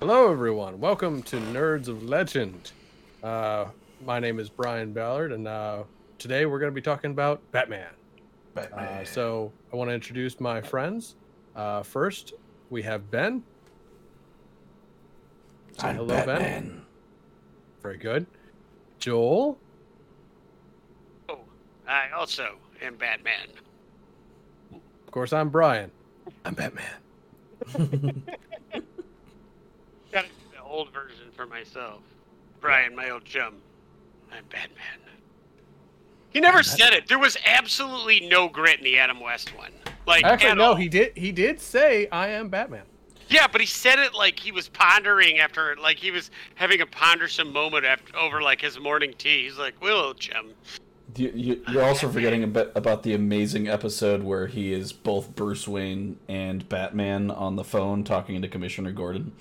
[0.00, 0.80] Hello, everyone.
[0.80, 2.72] Welcome to Nerds of Legend.
[3.22, 3.66] Uh,
[4.02, 5.82] my name is Brian Ballard, and uh,
[6.16, 7.90] today we're going to be talking about Batman.
[8.56, 11.16] Uh, so I want to introduce my friends.
[11.54, 12.32] Uh, first,
[12.70, 13.42] we have Ben.
[15.78, 16.80] Say I'm hello, Ben.
[17.82, 18.24] Very good.
[18.98, 19.58] Joel.
[21.28, 21.40] Oh,
[21.86, 23.48] I also am Batman.
[24.72, 25.90] Of course, I'm Brian.
[26.46, 28.22] I'm Batman.
[30.12, 32.00] Got the old version for myself.
[32.60, 33.56] Brian, my old chum.
[34.32, 35.00] I'm Batman.
[36.30, 37.08] He never said it.
[37.08, 39.72] There was absolutely no grit in the Adam West one.
[40.06, 40.74] Like Actually, at no, all.
[40.76, 41.16] he did.
[41.16, 42.84] He did say, "I am Batman."
[43.28, 46.86] Yeah, but he said it like he was pondering after, like he was having a
[46.86, 49.44] pondersome moment after over like his morning tea.
[49.44, 50.50] He's like, "Willow chum."
[51.16, 55.34] You, you, you're also forgetting a bit about the amazing episode where he is both
[55.34, 59.32] Bruce Wayne and Batman on the phone talking to Commissioner Gordon.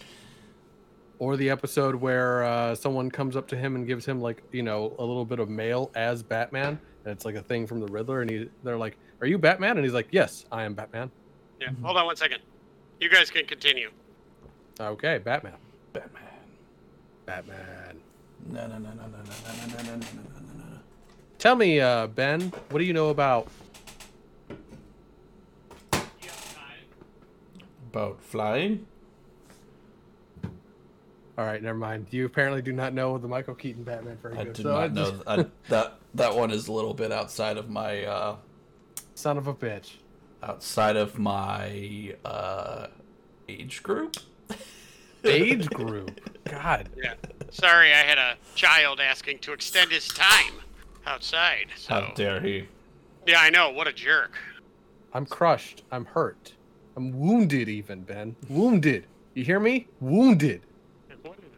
[1.20, 4.64] Or the episode where uh, someone comes up to him and gives him like you
[4.64, 7.88] know a little bit of mail as Batman, and it's like a thing from the
[7.88, 11.12] Riddler, and he they're like, "Are you Batman?" And he's like, "Yes, I am Batman."
[11.60, 11.72] Yeah.
[11.84, 12.40] Hold on one second.
[13.02, 13.92] You guys can continue.
[14.80, 15.56] Okay, Batman.
[15.92, 16.24] Batman.
[17.26, 18.00] Batman.
[18.48, 20.80] No, no, no, no, no, no, no, no, no, no, no, no, no.
[21.38, 23.50] Tell me, uh, Ben, what do you know about?
[27.92, 28.86] About flying?
[31.40, 32.08] All right, never mind.
[32.12, 34.54] You apparently do not know the Michael Keaton Batman very I good.
[34.56, 35.94] did so not know just- I, that.
[36.16, 38.36] That one is a little bit outside of my uh,
[39.16, 39.92] Son of a bitch.
[40.44, 42.88] outside of my uh,
[43.48, 44.18] age group.
[45.24, 46.20] Age group.
[46.46, 46.90] God.
[46.98, 47.14] Yeah.
[47.52, 50.54] Sorry, I had a child asking to extend his time
[51.06, 51.68] outside.
[51.78, 51.94] So.
[51.94, 52.68] How dare he?
[53.28, 53.70] Yeah, I know.
[53.70, 54.32] What a jerk.
[55.14, 55.84] I'm crushed.
[55.92, 56.54] I'm hurt.
[56.98, 58.36] I'm wounded, even, Ben.
[58.50, 59.08] Wounded.
[59.36, 59.88] You hear me?
[60.00, 60.62] Wounded.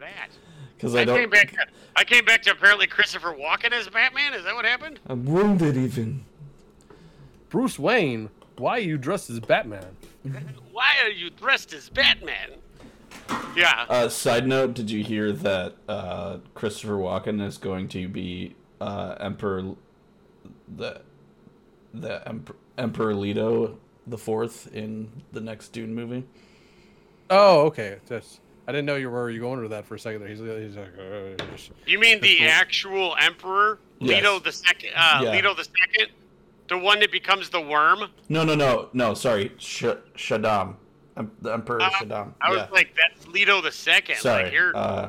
[0.02, 0.30] What is that?
[0.76, 1.18] Because I, I don't.
[1.18, 1.54] came back.
[1.94, 4.34] I came back to apparently Christopher Walken as Batman.
[4.34, 4.98] Is that what happened?
[5.06, 6.24] I'm wounded even.
[7.50, 9.96] Bruce Wayne, why are you dressed as Batman?
[10.72, 12.50] Why are you dressed as Batman?
[13.56, 13.86] Yeah.
[13.88, 19.16] Uh, side note: Did you hear that uh, Christopher Walken is going to be uh,
[19.20, 19.74] Emperor
[20.76, 21.02] the
[21.92, 26.24] the Emperor, Emperor Leto the Fourth in the next Dune movie?
[27.30, 27.98] Oh, okay.
[28.06, 30.20] That's, I didn't know you were you going to that for a second.
[30.20, 30.28] There.
[30.28, 31.42] He's, he's like, uh,
[31.86, 32.48] You mean the cool.
[32.48, 34.22] actual Emperor, Yes.
[34.22, 34.90] Leto the second?
[34.94, 35.30] Uh, Yeah.
[35.32, 36.12] Leto the second,
[36.68, 38.10] the one that becomes the worm.
[38.28, 39.14] No, no, no, no.
[39.14, 39.84] Sorry, Sh-
[40.16, 40.76] Shaddam,
[41.40, 42.32] the Emperor Uh, Shaddam.
[42.40, 44.16] I was yeah, like, that's Leto the second.
[44.16, 45.08] Sorry, Like you're uh,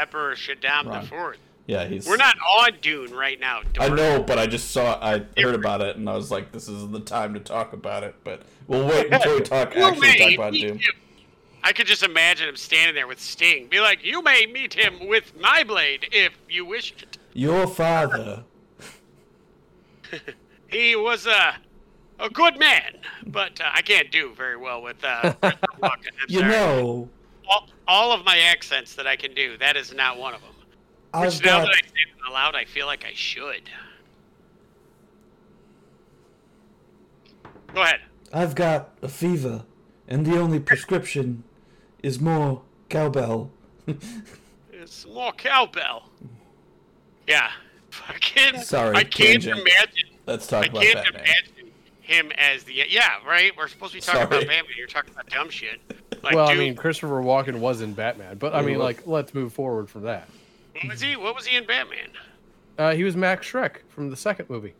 [0.00, 1.02] Emperor Shaddam wrong.
[1.02, 1.38] the fourth.
[1.66, 2.06] yeah, he's.
[2.06, 3.62] We're not on Dune right now.
[3.78, 4.98] I know, but I just saw.
[5.00, 8.02] I heard about it, and I was like, "This is the time to talk about
[8.02, 10.80] it." But we'll wait until we talk actually talk may about him.
[11.64, 15.06] I could just imagine him standing there with Sting, be like, "You may meet him
[15.06, 18.44] with my blade if you wish it." Your father.
[20.68, 21.56] He was a
[22.18, 22.96] a good man,
[23.26, 26.08] but uh, I can't do very well with uh, Christopher Walken.
[26.20, 26.50] I'm You sorry.
[26.50, 27.08] know,
[27.48, 30.50] all, all of my accents that I can do, that is not one of them.
[31.12, 31.66] I've Which now got.
[31.66, 33.68] that I say it out loud, I feel like I should.
[37.74, 38.00] Go ahead.
[38.32, 39.64] I've got a fever,
[40.08, 41.44] and the only prescription
[42.02, 43.50] is more cowbell.
[44.72, 46.08] It's more cowbell.
[47.26, 47.50] Yeah.
[47.90, 48.60] Fucking.
[48.62, 49.60] Sorry, I can't tangent.
[49.60, 50.08] imagine.
[50.26, 51.22] Let's talk I about can't Batman.
[51.24, 52.74] imagine him as the.
[52.88, 53.52] Yeah, right?
[53.56, 54.26] We're supposed to be talking Sorry.
[54.26, 54.64] about Batman.
[54.76, 55.80] You're talking about dumb shit.
[56.22, 59.34] Like, well, I mean, Christopher Walken was in Batman, but I mean, well- like, let's
[59.34, 60.28] move forward from that.
[60.74, 61.16] what was he?
[61.16, 62.10] What was he in Batman?
[62.78, 64.74] Uh, he was Max Shreck from the second movie,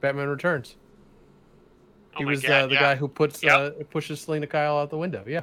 [0.00, 0.74] Batman Returns.
[2.14, 2.80] Oh He my was God, uh, the yeah.
[2.80, 3.52] guy who puts Yep.
[3.80, 5.22] uh, pushes Selina Kyle out the window.
[5.28, 5.42] Yeah.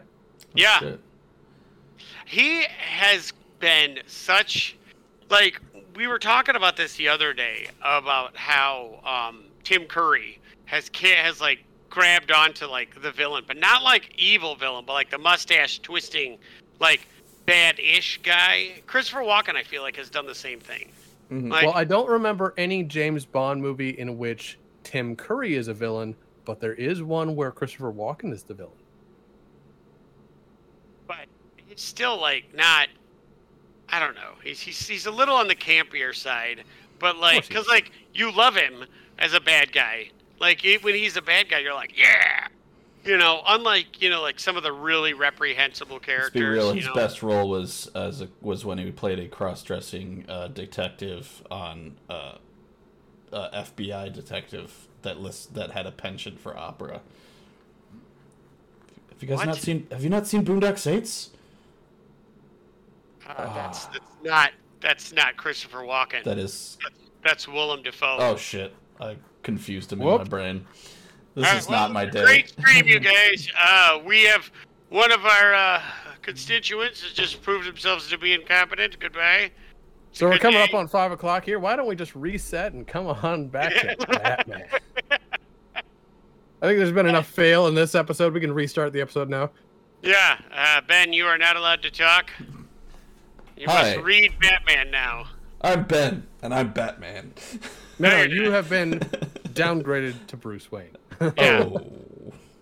[0.53, 0.79] Yeah.
[0.79, 0.99] Shit.
[2.25, 4.75] He has been such
[5.29, 5.59] like
[5.95, 11.41] we were talking about this the other day about how um, Tim Curry has has
[11.41, 15.79] like grabbed onto like the villain, but not like evil villain, but like the mustache
[15.79, 16.37] twisting,
[16.79, 17.07] like
[17.45, 18.81] bad-ish guy.
[18.85, 20.91] Christopher Walken, I feel like, has done the same thing.
[21.31, 21.50] Mhm.
[21.50, 25.73] Like, well, I don't remember any James Bond movie in which Tim Curry is a
[25.73, 26.15] villain,
[26.45, 28.77] but there is one where Christopher Walken is the villain.
[31.67, 32.87] He's still like not.
[33.89, 34.33] I don't know.
[34.43, 36.63] He's he's he's a little on the campier side,
[36.99, 38.85] but like because like you love him
[39.19, 40.09] as a bad guy.
[40.39, 42.47] Like when he's a bad guy, you're like yeah.
[43.05, 46.31] You know, unlike you know, like some of the really reprehensible Let's characters.
[46.33, 46.73] be real.
[46.73, 51.41] His know, best role was as a, was when he played a cross-dressing uh, detective
[51.49, 52.33] on uh,
[53.31, 56.99] uh, FBI detective that list that had a penchant for opera.
[59.09, 59.47] Have you guys What?
[59.47, 59.87] not seen?
[59.89, 61.29] Have you not seen Boondock Saints?
[63.27, 66.24] Uh, that's that's not that's not Christopher Walken.
[66.24, 66.77] That is.
[67.24, 68.18] That's Willem Dafoe.
[68.19, 68.74] Oh shit!
[69.01, 70.21] I confused him Whoop.
[70.21, 70.68] in my brain.
[71.35, 72.24] This All right, is well, not my day.
[72.24, 73.50] Great stream, you guys.
[73.59, 74.50] Uh, we have
[74.89, 75.81] one of our uh,
[76.21, 79.00] constituents has just proved themselves to be incompetent.
[79.00, 79.51] Goodbye.
[80.13, 81.59] So we're Good coming up on five o'clock here.
[81.59, 84.65] Why don't we just reset and come on back to Batman?
[86.59, 88.33] I think there's been enough fail in this episode.
[88.33, 89.51] We can restart the episode now.
[90.01, 92.31] Yeah, uh, Ben, you are not allowed to talk.
[93.57, 93.95] You Hi.
[93.95, 95.27] must read Batman now.
[95.62, 97.33] I'm Ben, and I'm Batman.
[98.00, 98.92] No, you have been
[99.54, 100.95] downgraded to Bruce Wayne.
[101.19, 101.63] Yeah.
[101.65, 101.80] Oh.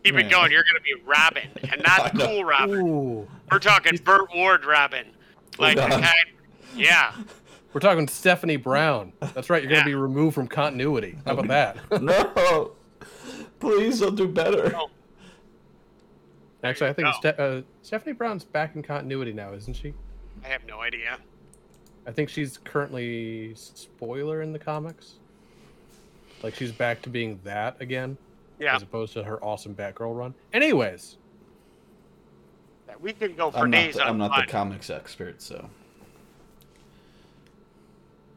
[0.05, 0.25] Keep man.
[0.25, 0.51] it going.
[0.51, 2.25] You're going to be Robin, and not I know.
[2.27, 2.79] cool Robin.
[2.87, 3.27] Ooh.
[3.51, 5.07] We're talking Burt Ward Robin.
[5.59, 6.03] Like the Oh, God.
[6.03, 6.25] kind.
[6.75, 7.13] Yeah.
[7.73, 9.11] We're talking Stephanie Brown.
[9.33, 9.61] That's right.
[9.61, 9.83] You're going Yeah.
[9.83, 11.17] to be removed from continuity.
[11.25, 11.77] How about that?
[12.01, 12.71] No.
[13.59, 14.71] Please, I'll do better.
[14.75, 14.89] Oh.
[16.63, 17.11] Actually, I think No.
[17.13, 19.93] Ste- uh, Stephanie Brown's back in continuity now, isn't she?
[20.45, 21.17] I have no idea.
[22.05, 25.13] I think she's currently spoiler in the comics.
[26.43, 28.17] Like she's back to being that again,
[28.59, 28.75] Yeah.
[28.75, 30.33] as opposed to her awesome Batgirl run.
[30.53, 31.17] Anyways,
[32.99, 34.41] We can go for I'm not, the, on I'm not one.
[34.45, 35.67] the comics expert, so.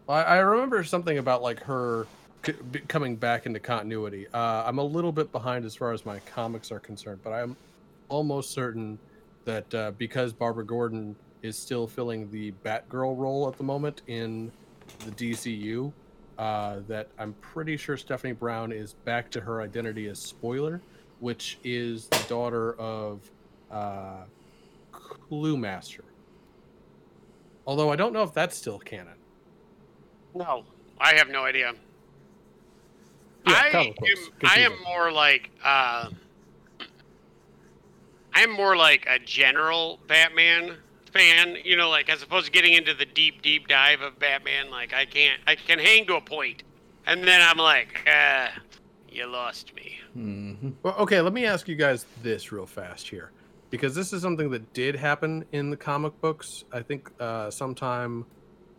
[0.08, 2.06] I, I remember something about like her
[2.44, 4.26] c- b- coming back into continuity.
[4.32, 7.54] Uh, I'm a little bit behind as far as my comics are concerned, but I'm
[8.08, 8.98] almost certain
[9.44, 14.50] that uh, because Barbara Gordon is still filling the Batgirl role at the moment in
[15.04, 15.92] the DCU,
[16.38, 20.80] uh, that I'm pretty sure Stephanie Brown is back to her identity as Spoiler,
[21.20, 23.20] which is the daughter of
[23.70, 24.24] uh,
[24.92, 26.04] Cluemaster.
[27.66, 29.14] Although I don't know if that's still canon.
[30.34, 30.64] No,
[31.00, 31.72] I have no idea.
[33.46, 33.94] Yeah, I am.
[34.44, 36.10] I am more like uh,
[38.34, 40.76] I'm more like a general Batman
[41.08, 41.56] fan.
[41.64, 44.70] You know, like as opposed to getting into the deep, deep dive of Batman.
[44.70, 46.62] Like I can't, I can hang to a point,
[47.06, 48.48] and then I'm like, uh,
[49.10, 49.98] you lost me.
[50.16, 50.70] Mm-hmm.
[50.82, 53.30] Well, okay, let me ask you guys this real fast here,
[53.70, 56.64] because this is something that did happen in the comic books.
[56.72, 58.24] I think uh, sometime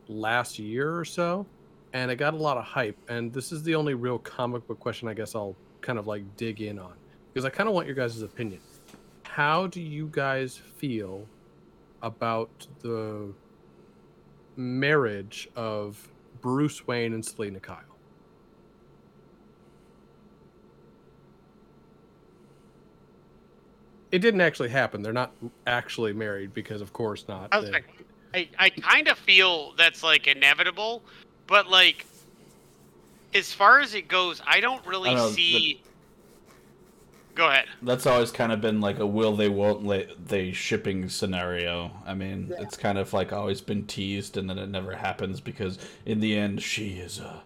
[0.08, 1.46] last year or so,
[1.94, 2.98] and it got a lot of hype.
[3.10, 6.24] And this is the only real comic book question I guess I'll kind of like
[6.36, 6.94] dig in on,
[7.34, 8.60] because I kind of want your guys' opinion.
[9.24, 11.26] How do you guys feel
[12.02, 13.34] about the
[14.56, 16.10] marriage of
[16.42, 17.78] Bruce Wayne and Selina Kyle?
[24.12, 25.04] It didn't actually happen.
[25.04, 25.34] They're not
[25.68, 27.50] actually married because, of course, not.
[27.52, 27.86] I was like,
[28.34, 31.04] I, I kind of feel that's like inevitable,
[31.46, 32.08] but like,
[33.36, 35.84] as far as it goes, I don't really I know, see.
[37.40, 37.68] Go ahead.
[37.82, 41.90] That's always kind of been like a will they won't la- they shipping scenario.
[42.06, 45.80] I mean, it's kind of like always been teased and then it never happens because
[46.06, 47.44] in the end she is a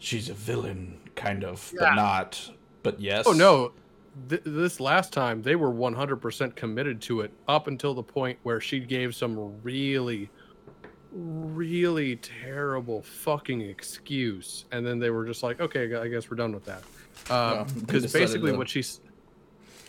[0.00, 1.90] she's a villain kind of, Yeah.
[1.90, 2.50] but not.
[2.82, 3.24] But yes.
[3.28, 3.70] Oh no,
[4.28, 8.60] Th- this last time they were 100% committed to it up until the point where
[8.60, 10.28] she gave some really,
[11.12, 16.52] really terrible fucking excuse, and then they were just like, "Okay, I guess we're done
[16.52, 16.82] with that."
[17.28, 19.00] Uh, well, they Because basically, what she's,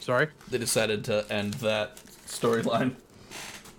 [0.01, 1.95] sorry, They decided to end that
[2.27, 2.95] storyline.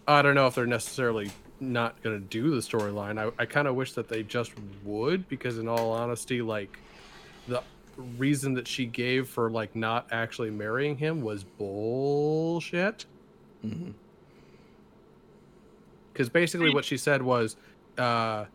[0.08, 1.30] I don't know if they're necessarily
[1.60, 3.18] not gonna do the storyline.
[3.18, 4.52] I, I kind of wish that they just
[4.84, 6.78] would, because in all honesty, like
[7.46, 7.62] the
[8.18, 13.04] reason that she gave for like not actually marrying him was bullshit.
[16.12, 17.56] Because basically, what she said was,
[17.96, 18.46] uh,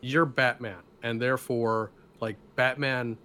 [0.00, 1.90] "You're Batman, and therefore,
[2.20, 3.18] like Batman,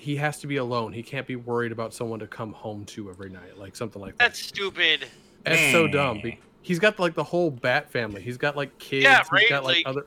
[0.00, 0.92] he has to be alone.
[0.92, 4.16] He can't be worried about someone to come home to every night, like something like
[4.18, 5.06] that." That's stupid.
[5.44, 6.22] That's so dumb.
[6.62, 8.22] He's got like the whole Bat family.
[8.22, 9.04] He's got like kids.
[9.04, 10.06] Yeah, He's right, got like, like- other.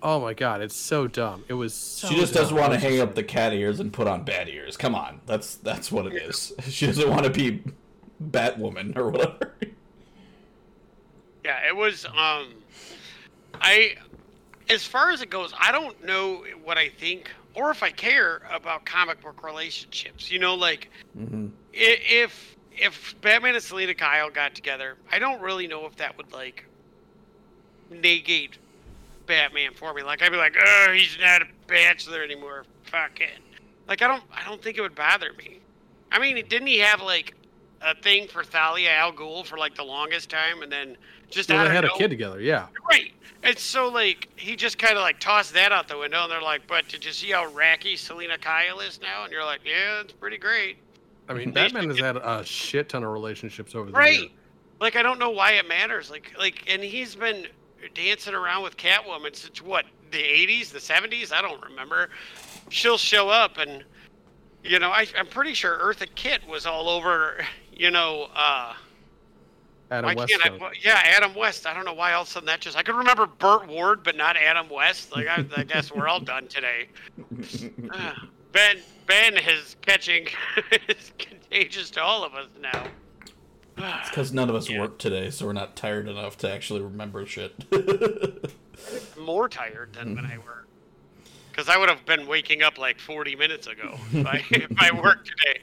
[0.00, 1.44] Oh my god, it's so dumb.
[1.48, 1.74] It was.
[1.74, 4.48] So She just doesn't want to hang up the cat ears and put on bat
[4.48, 4.76] ears.
[4.76, 6.52] Come on, that's that's what it is.
[6.68, 7.64] She doesn't want to be
[8.22, 9.54] Batwoman or whatever.
[11.44, 12.04] Yeah, it was.
[12.06, 12.54] Um,
[13.54, 13.96] I,
[14.68, 18.42] as far as it goes, I don't know what I think or if I care
[18.52, 20.30] about comic book relationships.
[20.30, 25.66] You know, like hmm if if Batman and Selina Kyle got together, I don't really
[25.66, 26.64] know if that would like
[27.90, 28.58] negate
[29.26, 30.02] Batman for me.
[30.02, 32.64] Like I'd be like, oh, he's not a bachelor anymore.
[32.84, 33.40] Fuck it.
[33.88, 35.60] Like I don't I don't think it would bother me.
[36.10, 37.34] I mean, didn't he have like
[37.80, 40.96] a thing for Talia Al Ghul for like the longest time, and then
[41.30, 42.40] just Well, they had a kid together.
[42.40, 42.66] Yeah.
[42.88, 43.12] Right.
[43.42, 46.42] And so like he just kind of like tossed that out the window, and they're
[46.42, 50.00] like, "But did you see how racky Selina Kyle is now?" And you're like, "Yeah,
[50.00, 50.78] it's pretty great."
[51.28, 54.18] I mean, Batman has had a shit ton of relationships over the Right.
[54.20, 54.30] years.
[54.80, 56.10] like I don't know why it matters.
[56.10, 57.46] Like like and he's been
[57.94, 61.32] dancing around with Catwoman since what the 80s, the 70s.
[61.32, 62.10] I don't remember.
[62.70, 63.84] She'll show up and
[64.64, 67.44] you know I, I'm pretty sure Eartha Kitt was all over.
[67.72, 68.26] You know.
[68.34, 68.74] uh
[69.90, 70.30] Adam why West.
[70.30, 71.66] can't I, well, yeah, Adam West.
[71.66, 72.76] I don't know why all of a sudden that just.
[72.76, 75.12] I could remember Burt Ward, but not Adam West.
[75.12, 76.88] Like I, I guess we're all done today.
[77.90, 80.26] Ah, ben Ben is catching
[80.88, 82.86] is contagious to all of us now.
[83.80, 84.80] It's because none of us Yeah.
[84.80, 87.54] worked today, so we're not tired enough to actually remember shit.
[89.18, 90.68] More tired than when I worked.
[91.50, 94.92] Because I would have been waking up like 40 minutes ago if I, if I
[94.92, 95.60] worked today.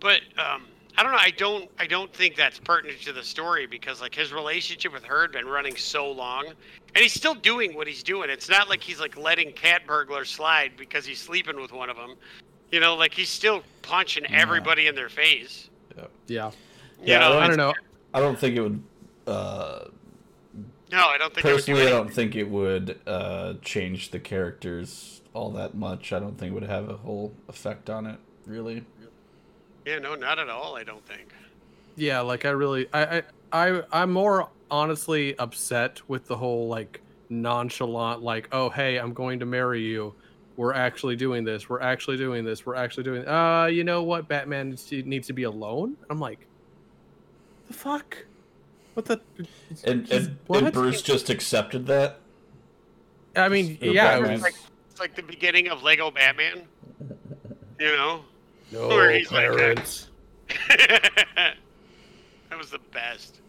[0.00, 0.64] But um,
[0.96, 1.18] I don't know.
[1.18, 1.68] I don't.
[1.78, 5.32] I don't think that's pertinent to the story because like his relationship with her had
[5.32, 8.30] been running so long, and he's still doing what he's doing.
[8.30, 11.96] It's not like he's like letting cat burglars slide because he's sleeping with one of
[11.96, 12.14] them.
[12.70, 15.68] You know, like he's still punching everybody in their face.
[16.26, 16.46] Yeah.
[16.46, 16.52] You
[17.04, 17.74] Yeah, know, I it's- don't know.
[18.12, 18.82] I don't think it would.
[19.26, 19.84] Uh,
[20.92, 21.44] No, I don't think.
[21.44, 25.74] it would do personally, I don't think it would uh, change the characters all that
[25.74, 26.12] much.
[26.12, 28.84] I don't think it would have a whole effect on it, really.
[29.84, 30.76] Yeah, no, not at all.
[30.76, 31.32] I don't think.
[31.96, 33.22] Yeah, like I really, I, I,
[33.52, 39.38] I, I'm more honestly upset with the whole like nonchalant, like, oh hey, I'm going
[39.40, 40.14] to marry you.
[40.56, 41.68] We're actually doing this.
[41.68, 42.64] We're actually doing this.
[42.64, 43.26] We're actually doing.
[43.26, 44.28] Uh, you know what?
[44.28, 45.96] Batman needs to, needs to be alone.
[46.08, 46.46] I'm like,
[47.66, 48.16] the fuck?
[48.94, 49.20] What the?
[49.84, 50.62] And, He's- and, what?
[50.62, 52.20] and Bruce just accepted that.
[53.36, 54.16] I mean, yeah.
[54.16, 54.54] It was Like
[54.90, 56.62] it's like the beginning of Lego Batman.
[57.80, 58.24] You know.
[58.74, 59.50] No Where he's like,
[60.68, 61.54] that
[62.58, 63.40] was the best.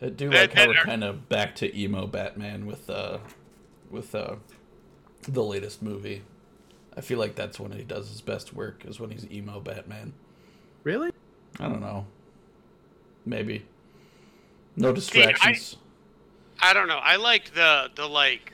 [0.00, 3.18] I do That- like how we're kind of back to emo Batman with uh,
[3.90, 4.36] with uh,
[5.28, 6.22] the latest movie.
[6.96, 10.12] I feel like that's when he does his best work is when he's emo Batman.
[10.84, 11.10] Really?
[11.60, 12.06] I don't know.
[13.24, 13.64] Maybe.
[14.76, 15.76] No distractions.
[16.60, 16.98] I don't know.
[16.98, 18.51] I liked the the like.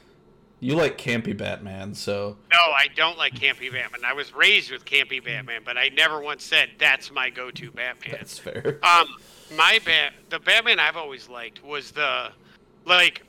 [0.60, 4.00] You like campy Batman, so No, I don't like campy Batman.
[4.04, 8.16] I was raised with campy Batman, but I never once said that's my go-to Batman.
[8.18, 8.78] that's fair.
[8.82, 9.06] Um,
[9.56, 12.30] my bat, the Batman I've always liked was the,
[12.84, 13.22] like,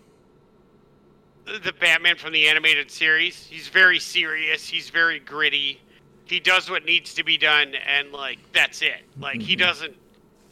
[1.46, 3.46] the Batman from the animated series.
[3.46, 4.68] He's very serious.
[4.68, 5.80] He's very gritty.
[6.26, 9.02] He does what needs to be done, and like that's it.
[9.20, 9.60] Like he Mhm.
[9.60, 9.96] doesn't.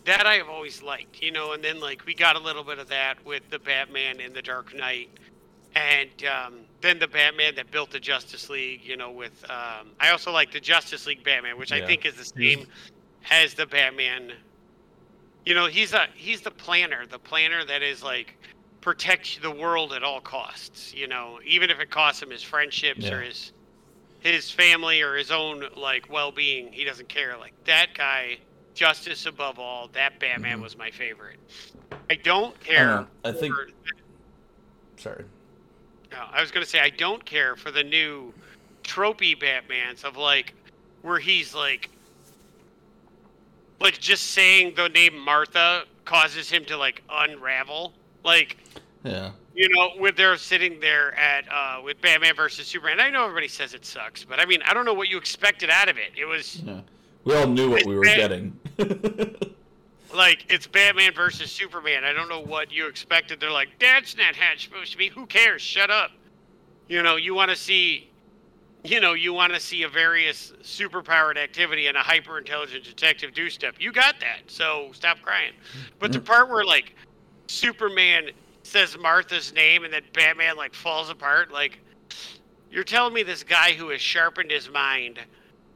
[0.05, 1.51] That I have always liked, you know.
[1.51, 4.41] And then like we got a little bit of that with the Batman in the
[4.41, 5.09] Dark Knight,
[5.75, 8.81] and um, then the Batman that built the Justice League.
[8.83, 12.15] You know, with um, I also like the Justice League Batman, which I think is
[12.15, 12.67] the same
[13.31, 14.31] as the Batman
[15.45, 18.37] you know he's a he's the planner the planner that is like
[18.81, 23.05] protect the world at all costs you know even if it costs him his friendships
[23.09, 23.53] or his
[24.19, 28.37] his family or his own like well-being he doesn't care like that guy
[28.73, 30.63] justice above all that batman Mhm.
[30.63, 31.39] was my favorite
[32.09, 33.07] i don't care.
[33.23, 33.55] I think-
[34.97, 35.23] Sorry.
[36.11, 38.33] No, I was gonna say I don't care for the new
[38.83, 40.53] tropey Batmans of like
[41.01, 41.89] where he's like
[43.79, 47.93] like just saying the name Martha causes him to like unravel.
[48.23, 48.57] Like
[49.03, 49.31] Yeah.
[49.53, 52.99] you know, when they're sitting there at uh with Batman versus Superman.
[52.99, 55.69] I know everybody says it sucks, but I mean I don't know what you expected
[55.69, 56.11] out of it.
[56.17, 56.81] It was Yeah.
[57.23, 58.17] We all knew what we were bad.
[58.17, 58.59] getting.
[60.13, 62.03] like it's Batman versus Superman.
[62.03, 63.39] I don't know what you expected.
[63.39, 65.09] They're like, that's not how it's supposed to be.
[65.09, 65.61] Who cares?
[65.61, 66.11] Shut up.
[66.87, 68.09] You know, you want to see,
[68.83, 73.33] you know, you want to see a various superpowered activity and a hyper intelligent detective
[73.33, 73.75] do stuff.
[73.79, 74.39] You got that.
[74.47, 75.53] So stop crying.
[75.99, 76.27] But the mm-hmm.
[76.27, 76.95] part where like
[77.47, 78.31] Superman
[78.63, 81.79] says Martha's name and then Batman like falls apart, like
[82.71, 85.19] you're telling me this guy who has sharpened his mind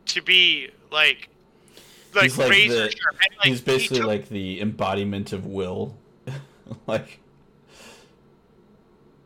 [0.05, 1.29] to be like
[2.13, 3.13] like, He's like razor the- sharp.
[3.13, 5.95] And, like, He's he basically took- like the embodiment of will.
[6.87, 7.19] like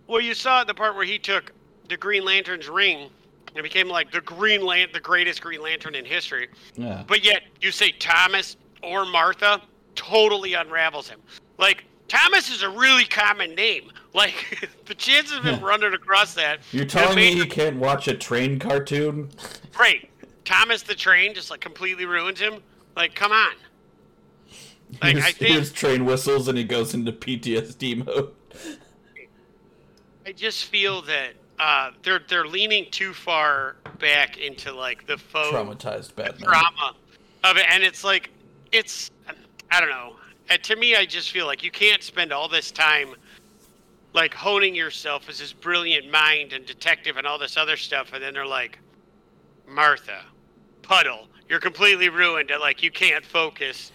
[0.07, 1.51] Well, you saw the part where he took
[1.89, 3.09] the Green Lantern's ring
[3.55, 6.47] and became like the Green Lan- the greatest Green Lantern in history.
[6.75, 7.03] yeah.
[7.07, 9.61] But yet you say Thomas or Martha
[9.95, 11.19] totally unravels him.
[11.57, 13.91] Like Thomas is a really common name.
[14.13, 15.65] Like the chances of him Yeah.
[15.65, 16.59] running across that.
[16.71, 19.29] You're telling me he can't watch a train cartoon?
[19.73, 20.09] Great.
[20.43, 22.61] Thomas the Train just like completely ruins him.
[22.95, 23.53] Like, come on.
[25.01, 28.31] Like, hears, I think- hears train whistles and he goes into PTSD mode.
[30.25, 35.49] I just feel that uh, they're they're leaning too far back into like the faux
[35.55, 36.49] Traumatized Batman.
[36.49, 36.95] drama
[37.43, 38.29] of it, and it's like
[38.71, 39.11] it's
[39.71, 40.15] I don't know.
[40.49, 43.09] And to me, I just feel like you can't spend all this time
[44.13, 48.23] like honing yourself as this brilliant mind and detective and all this other stuff, and
[48.23, 48.79] then they're like,
[49.67, 50.21] Martha,
[50.81, 53.91] Puddle, you're completely ruined, and like you can't focus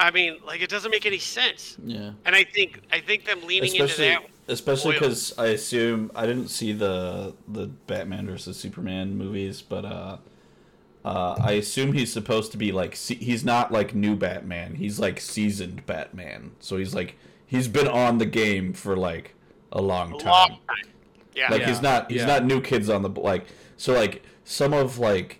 [0.00, 1.76] I mean, like it doesn't make any sense.
[1.84, 2.12] Yeah.
[2.24, 4.52] And I think I think them leaning especially, into that.
[4.52, 5.00] Especially oil.
[5.00, 10.16] because I assume I didn't see the the Batman versus Superman movies, but uh,
[11.04, 14.76] uh, I assume he's supposed to be like se- he's not like new Batman.
[14.76, 16.52] He's like seasoned Batman.
[16.60, 17.16] So he's like
[17.46, 19.34] he's been on the game for like
[19.70, 20.30] a long A time.
[20.32, 20.90] long time.
[21.34, 21.50] Yeah.
[21.50, 22.26] Like Yeah, he's not he's yeah.
[22.26, 23.44] not new kids on the like
[23.76, 25.39] so like some of like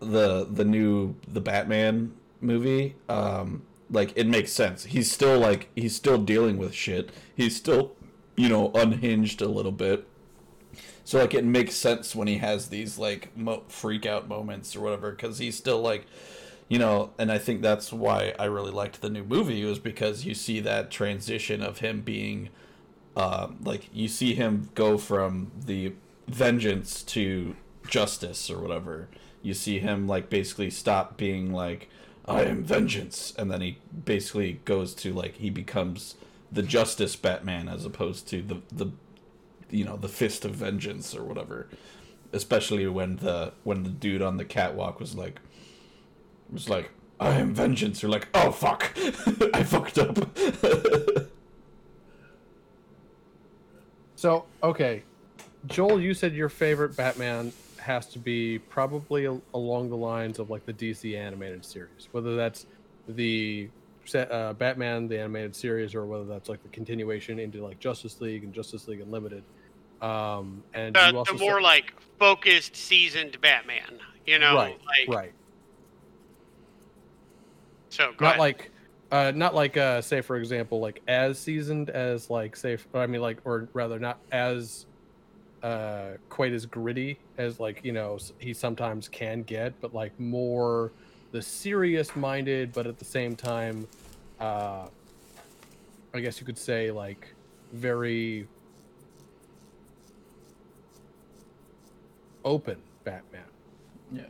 [0.00, 4.84] the the new the Batman movie um like it makes sense.
[4.84, 7.10] He's still like he's still dealing with shit.
[7.34, 7.94] He's still
[8.36, 10.06] you know unhinged a little bit.
[11.04, 14.80] So like it makes sense when he has these like mo- freak out moments or
[14.80, 16.06] whatever cuz he's still like
[16.68, 20.24] you know, and I think that's why I really liked the new movie was because
[20.24, 22.48] you see that transition of him being
[23.14, 25.92] uh, like you see him go from the
[26.26, 27.54] vengeance to
[27.86, 29.08] justice or whatever.
[29.46, 31.88] You see him like basically stop being like
[32.26, 36.16] I am vengeance, and then he basically goes to like he becomes
[36.50, 38.90] the justice Batman as opposed to the the
[39.70, 41.68] you know the fist of vengeance or whatever.
[42.32, 45.40] Especially when the when the dude on the catwalk was like
[46.50, 48.02] was like I am vengeance.
[48.02, 48.92] You're like oh fuck,
[49.54, 50.18] I fucked up.
[54.16, 55.04] So, okay.
[55.66, 57.52] Joel, you said your favorite Batman
[57.86, 62.34] has to be probably a- along the lines of like the DC animated series, whether
[62.36, 62.66] that's
[63.08, 63.68] the
[64.04, 68.20] set, uh, Batman the animated series or whether that's like the continuation into like Justice
[68.20, 69.42] League and Justice League Unlimited.
[70.02, 74.00] Um, and The, the more said- like focused, seasoned Batman.
[74.26, 75.32] You know, right, like right,
[77.90, 78.06] so.
[78.20, 78.38] Not ahead.
[78.40, 78.70] like,
[79.12, 83.20] uh, not like uh, say for example, like as seasoned as like say, I mean
[83.20, 84.86] like, or rather not as
[85.62, 90.92] uh quite as gritty as like you know he sometimes can get but like more
[91.32, 93.88] the serious minded but at the same time
[94.38, 94.86] uh
[96.12, 97.34] i guess you could say like
[97.72, 98.46] very
[102.44, 103.42] open batman
[104.12, 104.22] yeah,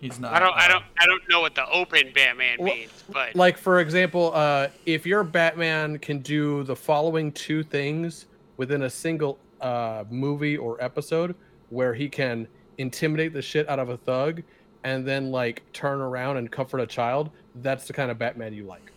[0.00, 0.32] he's not.
[0.32, 3.34] I don't, I uh, don't, I don't know what the open Batman Well, means, but
[3.34, 8.90] like for example uh if your batman can do the following two things within a
[8.90, 11.34] single uh movie or episode
[11.70, 12.46] where he can
[12.78, 14.42] intimidate the shit out of a thug
[14.84, 18.66] and then like turn around and comfort a child that's the kind of batman you
[18.66, 18.92] like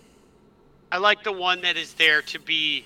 [0.91, 2.85] I like the one that is there to be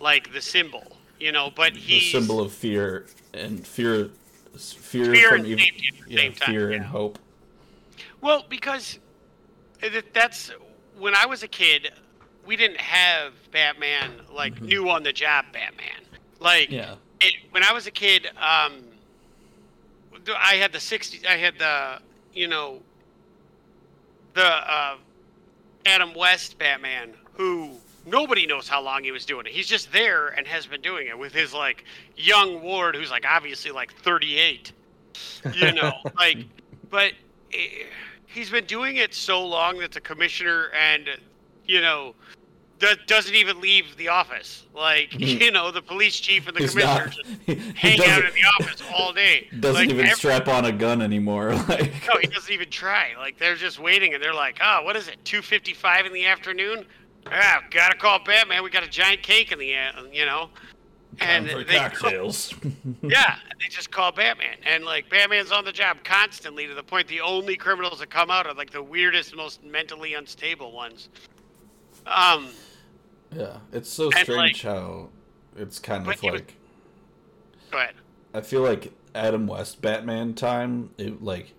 [0.00, 1.50] like the symbol, you know.
[1.54, 4.10] But the symbol of fear and fear,
[4.56, 7.18] fear, Fear from and evil, safety at the yeah, same time, fear and hope.
[8.22, 8.98] Well, because
[10.12, 10.50] that's
[10.98, 11.90] when I was a kid,
[12.46, 14.68] we didn't have Batman like Mhm.
[14.68, 16.00] new on the job Batman.
[16.40, 18.84] Like Yeah, it, when I was a kid, um,
[20.36, 21.26] I had the '60s.
[21.26, 21.98] I had the
[22.32, 22.80] you know
[24.34, 24.96] the uh,
[25.86, 27.70] Adam West Batman, who
[28.06, 29.52] nobody knows how long he was doing it.
[29.52, 31.84] He's just there and has been doing it with his like
[32.16, 34.72] young ward, who's like obviously like 38.
[35.54, 36.38] You know, like,
[36.90, 37.12] but
[37.52, 37.84] eh,
[38.26, 41.08] he's been doing it so long that the commissioner and
[41.66, 42.14] you know.
[42.84, 44.64] Do- Doesn't even leave the office.
[44.74, 47.12] Like you know, the police chief and the he's commissioner not.
[47.14, 49.48] just He, he hang out in the office all day.
[49.60, 51.54] doesn't like, even every- strap on a gun anymore.
[51.54, 53.12] Like, No, he doesn't even try.
[53.18, 55.16] Like they're just waiting, and they're like, "Oh, what is it?
[55.24, 56.84] Two fifty-five in the afternoon?
[57.26, 58.62] Ah, gotta call Batman.
[58.62, 60.50] We got a giant cake in the, uh, you know."
[61.20, 62.52] And time for they, cocktails.
[63.02, 67.06] yeah, they just call Batman, and like Batman's on the job constantly to the point
[67.06, 71.08] the only criminals that come out are like the weirdest, most mentally unstable ones.
[72.06, 72.48] Um,
[73.34, 75.08] yeah, it's so And, strange like- how
[75.56, 76.54] it's kind of he was- like.
[77.70, 77.94] go ahead.
[78.32, 81.54] I feel like Adam West Batman time, it like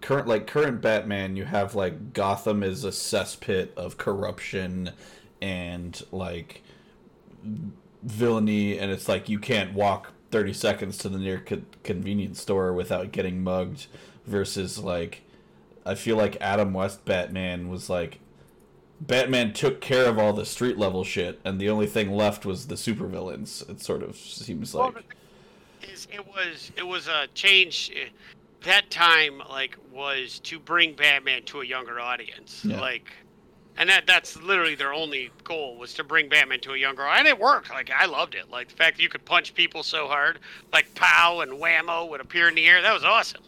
[0.00, 4.90] current like current Batman, you have like Gotham is a cesspit of corruption
[5.40, 6.62] and like
[8.02, 12.72] villainy, and it's like you can't walk thirty seconds to the near co- convenience store
[12.72, 13.86] without getting mugged.
[14.26, 15.20] Versus like,
[15.84, 18.18] I feel like Adam West Batman was like.
[19.06, 22.66] Batman took care of all the street level shit, and the only thing left was
[22.66, 23.68] the supervillains.
[23.68, 24.94] It sort of seems like.
[25.82, 27.90] is it was it was a change.
[27.94, 28.08] eh,
[28.62, 32.64] That time, like, was to bring Batman to a younger audience.
[32.64, 32.80] Yeah.
[32.80, 33.12] Like,
[33.76, 37.18] and that that's literally their only goal was to bring Batman to a younger, audience
[37.18, 37.70] and it worked.
[37.70, 38.48] Like, I loved it.
[38.50, 40.38] Like the fact that you could punch people so hard,
[40.72, 42.80] like pow and whammo would appear in the air.
[42.80, 43.42] That was awesome.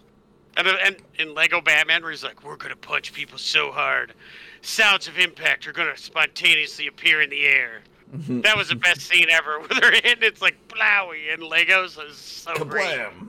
[0.56, 4.14] And and in Lego Batman, where he's like, "We're gonna punch people so hard,
[4.62, 7.80] sounds of impact are gonna spontaneously appear in the air."
[8.12, 9.58] That was the best scene ever.
[9.60, 12.86] Where they're hitting, it's like blowy and Legos is so great.
[12.86, 13.28] Kablam!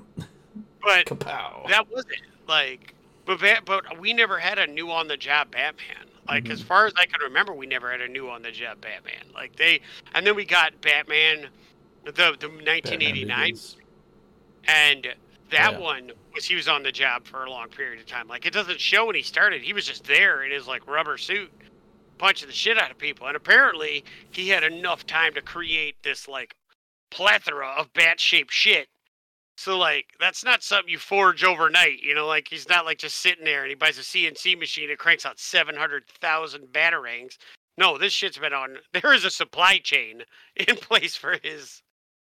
[0.83, 1.67] But Kapow!
[1.67, 2.21] that was it.
[2.47, 2.93] Like,
[3.25, 6.05] but but we never had a new on the job Batman.
[6.27, 6.51] Like Mhm.
[6.51, 9.23] as far as I can remember, we never had a new on the job Batman.
[9.33, 9.81] Like they,
[10.13, 11.47] and then we got Batman,
[12.05, 13.77] the the 1989, Begins.
[14.67, 15.07] and
[15.49, 15.79] that Yeah.
[15.79, 18.27] one was he was on the job for a long period of time.
[18.27, 19.61] Like it doesn't show when he started.
[19.61, 21.51] He was just there in his like rubber suit,
[22.17, 23.27] punching the shit out of people.
[23.27, 26.55] And apparently he had enough time to create this like
[27.11, 28.87] plethora of bat-shaped shit.
[29.55, 31.99] So like that's not something you forge overnight.
[32.01, 34.89] You know, like he's not like just sitting there and he buys a CNC machine
[34.89, 37.37] and cranks out seven hundred thousand batarangs.
[37.79, 38.77] No, this shit's been on.
[39.01, 40.23] There is a supply chain
[40.55, 41.81] in place for his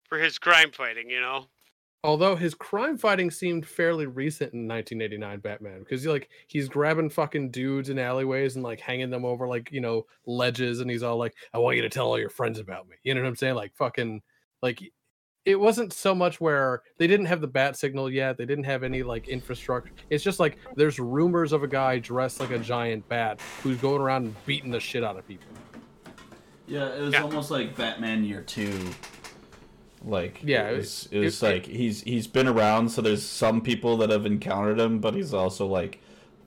[0.08, 1.10] for his crime fighting.
[1.10, 1.48] You know.
[2.04, 7.52] Although his crime fighting seemed fairly recent in 1989 Batman, because like he's grabbing fucking
[7.52, 11.18] dudes in alleyways and like hanging them over like you know ledges, and he's all
[11.18, 13.36] like, "I want you to tell all your friends about me." You know what I'm
[13.36, 13.54] saying?
[13.54, 14.24] Like fucking,
[14.64, 14.82] like
[15.46, 18.36] it wasn't so much where they didn't have the bat signal yet.
[18.36, 19.92] They didn't have any like infrastructure.
[20.10, 24.02] It's just like there's rumors of a guy dressed like a giant bat who's going
[24.02, 25.48] around and beating the shit out of people.
[26.68, 27.22] Yeah, it was Yeah.
[27.24, 28.72] almost like Batman Year Two.
[30.04, 33.24] Like Yeah, it it- was, it was it- like he's he's been around, so there's
[33.24, 36.00] some people that have encountered him, but he's also like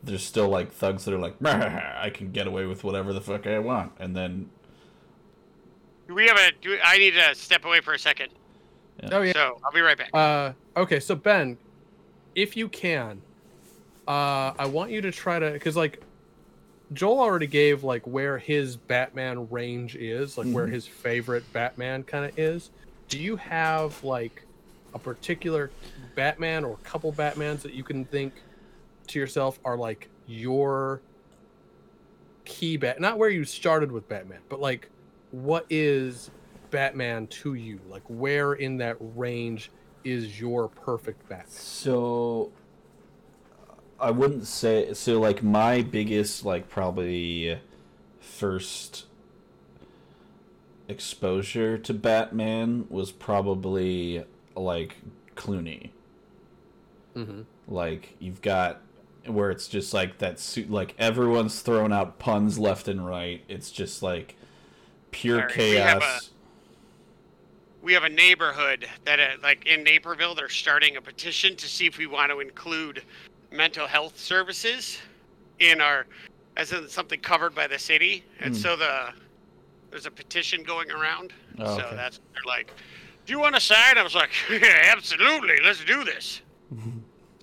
[0.03, 3.47] there's still like thugs that are like I can get away with whatever the fuck
[3.47, 4.51] I want, and then
[6.09, 6.51] Do we have a?
[6.61, 8.29] Do I need to step away for a second?
[9.13, 9.33] Oh yeah.
[9.33, 10.11] So I'll be right back.
[10.15, 11.57] Uh, okay, so Ben,
[12.35, 13.23] if you can,
[14.09, 16.03] uh, I want you to try to, because like
[16.93, 20.73] Joel already gave like where his Batman range is, like where Mhm.
[20.73, 22.71] his favorite Batman kind of is.
[23.09, 24.45] Do you have like
[24.95, 25.71] a particular
[26.15, 28.35] Batman or couple Batmans that you can think
[29.09, 31.01] to yourself are like your
[32.45, 33.01] key bat?
[33.01, 34.89] Not where you started with Batman, but like
[35.31, 36.31] what is
[36.71, 37.81] Batman to you?
[37.89, 39.71] Like where in that range
[40.05, 41.49] is your perfect Batman?
[41.49, 42.53] So
[43.99, 47.59] I wouldn't say so like my biggest like probably
[48.21, 49.07] first
[50.89, 54.97] exposure to Batman was probably like
[55.37, 55.91] Clooney.
[57.17, 57.43] Mm-hmm.
[57.69, 58.81] Like you've got
[59.27, 63.43] where it's just like that suit like everyone's throwing out puns left and right.
[63.49, 64.37] It's just like
[65.13, 66.31] pure Alright, we have chaos.
[67.83, 71.87] we have a neighborhood that, uh, like in Naperville, they're starting a petition to see
[71.87, 73.03] if we want to include
[73.53, 74.99] mental health services
[75.61, 76.07] in our,
[76.57, 78.25] as in something covered by the city.
[78.41, 78.61] And Hmm.
[78.61, 79.13] so the
[79.95, 81.33] there's a petition going around.
[81.57, 81.95] Oh, so okay.
[81.95, 82.73] that's they're like,
[83.27, 83.97] do you want to sign?
[83.97, 86.43] I was like, yeah, absolutely, let's do this.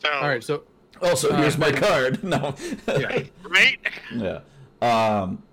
[0.02, 0.64] So, All right, so
[1.00, 2.24] also, uh, here's my card.
[2.24, 2.56] No.
[2.88, 3.78] yeah, right?
[4.12, 4.40] yeah.
[4.82, 5.44] Um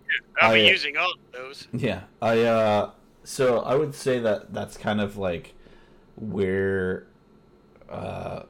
[0.41, 1.69] I'll be I- using all of those.
[1.71, 2.91] Yeah, I uh
[3.25, 5.53] so I would say that that's kind of like
[6.17, 7.07] where
[7.91, 8.45] uh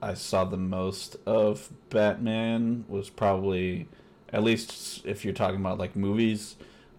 [0.00, 3.86] I saw the most of Batman was probably
[4.32, 6.56] at least if you're talking about like movies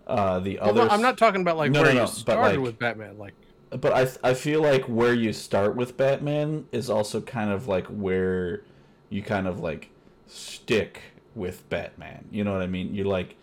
[0.08, 2.66] uh the other I'm not talking about like No, where no, you no, started like-
[2.66, 3.18] with Batman.
[3.18, 3.34] Like,
[3.72, 7.88] but I I feel like where you start with Batman is also kind of like
[7.88, 8.62] where
[9.10, 9.90] you kind of like
[10.28, 11.02] stick
[11.34, 12.26] with Batman.
[12.32, 12.94] You know what I mean?
[12.94, 13.36] You're like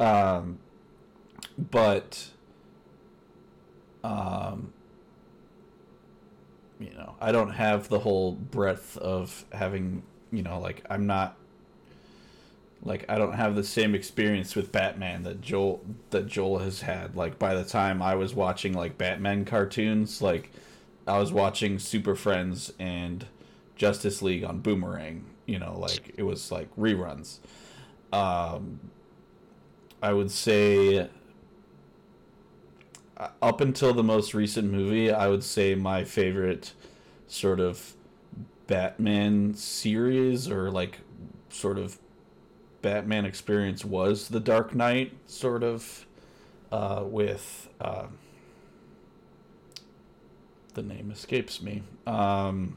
[0.00, 0.58] um
[1.70, 2.30] but
[4.02, 4.72] um
[6.80, 11.36] you know, I don't have the whole breadth of having, you know, like I'm not
[12.84, 17.16] like I don't have the same experience with Batman that Joel that Joel has had.
[17.16, 20.50] Like by the time I was watching like Batman cartoons, like
[21.06, 23.26] I was watching Super Friends and
[23.76, 25.24] Justice League on Boomerang.
[25.46, 27.38] You know, like it was like reruns.
[28.12, 28.80] Um,
[30.02, 31.08] I would say
[33.16, 36.74] uh, up until the most recent movie, I would say my favorite
[37.26, 37.94] sort of
[38.66, 41.00] Batman series or like
[41.48, 41.98] sort of
[42.84, 46.04] Batman experience was The Dark Knight, sort of,
[46.70, 48.08] uh, with uh,
[50.74, 51.82] the name escapes me.
[52.06, 52.76] Um,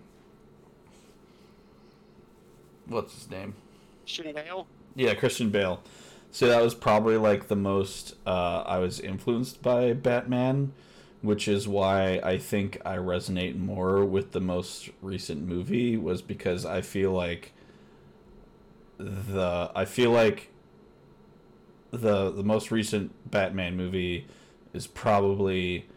[2.86, 3.56] what's his name?
[4.06, 4.66] Christian Bale.
[4.96, 5.84] Yeah, Christian Bale.
[6.32, 10.72] So that was probably like the most uh, I was influenced by Batman,
[11.22, 16.66] which is why I think I resonate more with the most recent movie was because
[16.66, 17.52] I feel like
[18.98, 20.50] the I feel like
[21.92, 24.28] the the most recent Batman movie
[24.74, 25.88] is probably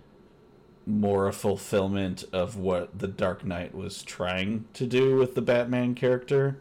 [0.87, 5.95] more a fulfillment of what the Dark Knight was trying to do with the Batman
[5.95, 6.59] character.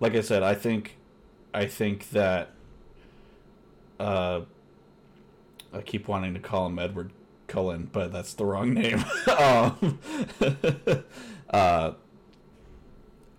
[0.00, 0.96] Like I said, I think
[1.52, 2.50] I think that
[3.98, 4.42] uh
[5.72, 7.12] I keep wanting to call him Edward
[7.46, 9.04] Cullen, but that's the wrong name.
[9.38, 9.98] um,
[11.50, 11.92] uh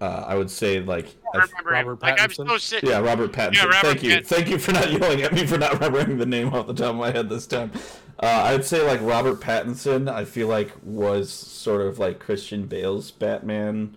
[0.01, 1.45] uh, I would say like I.
[1.63, 2.47] Robert Like I'm Pattinson?
[2.49, 2.83] so sick.
[2.83, 3.53] yeah, Robert Pattinson.
[3.53, 6.25] Yeah, Robert Thank you, thank you for not yelling at me for not remembering the
[6.25, 7.71] name off the top of my head this time.
[8.19, 10.11] Uh, I'd say like Robert Pattinson.
[10.11, 13.95] I feel like was sort of like Christian Bale's Batman,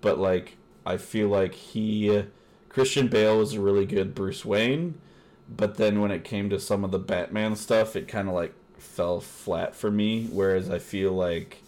[0.00, 2.24] but like I feel like he
[2.70, 4.94] Christian Bale was a really good Bruce Wayne,
[5.48, 8.54] but then when it came to some of the Batman stuff, it kind of like
[8.78, 10.28] fell flat for me.
[10.32, 11.62] Whereas I feel like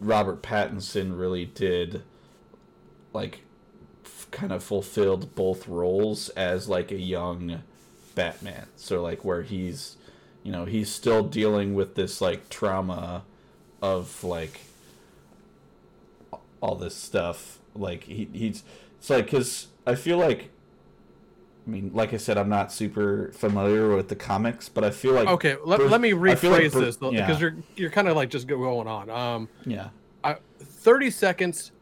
[0.00, 2.02] Robert Pattinson really did
[3.12, 3.42] like
[4.04, 7.62] f- kind of fulfilled both roles as like a young
[8.14, 8.66] Batman.
[8.76, 9.96] So like where he's
[10.42, 13.24] you know, he's still dealing with this like trauma
[13.80, 14.60] of like
[16.60, 17.58] all this stuff.
[17.74, 18.62] Like he he's
[18.98, 20.50] it's like cuz I feel like
[21.66, 25.12] I mean, like I said, I'm not super familiar with the comics, but I feel
[25.14, 27.26] like Okay, let, Bruce- let me I feel like rephrase this though, yeah.
[27.26, 29.08] because you're you're kind of like just going on.
[29.10, 29.88] Um, yeah.
[30.22, 31.72] I, 30 seconds.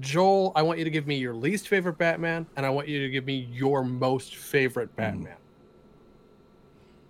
[0.00, 3.00] Joel, I want you to give me your least favorite Batman, and I want you
[3.00, 4.96] to give me your most favorite Hmm.
[4.96, 5.36] Batman.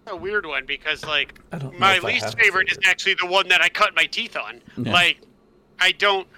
[0.08, 3.14] a weird one because like I don't my if I have least favorite is actually
[3.20, 4.60] the one that I cut my teeth on.
[4.76, 4.92] Yeah.
[4.92, 5.18] Like
[5.80, 6.28] I don't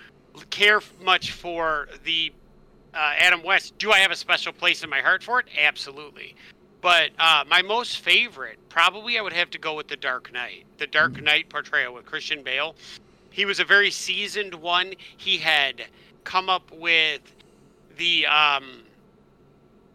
[0.50, 2.32] care much for the
[2.94, 3.76] uh, Adam West.
[3.78, 5.46] Do I have a special place in my heart for it?
[5.60, 6.34] Absolutely.
[6.80, 10.64] But uh, my most favorite, probably, I would have to go with the Dark Knight.
[10.78, 11.24] The Dark Mm-hmm.
[11.24, 12.76] Knight portrayal with Christian Bale.
[13.30, 14.94] He was a very seasoned one.
[15.16, 15.86] He had
[16.24, 17.20] come up with
[17.96, 18.82] the um,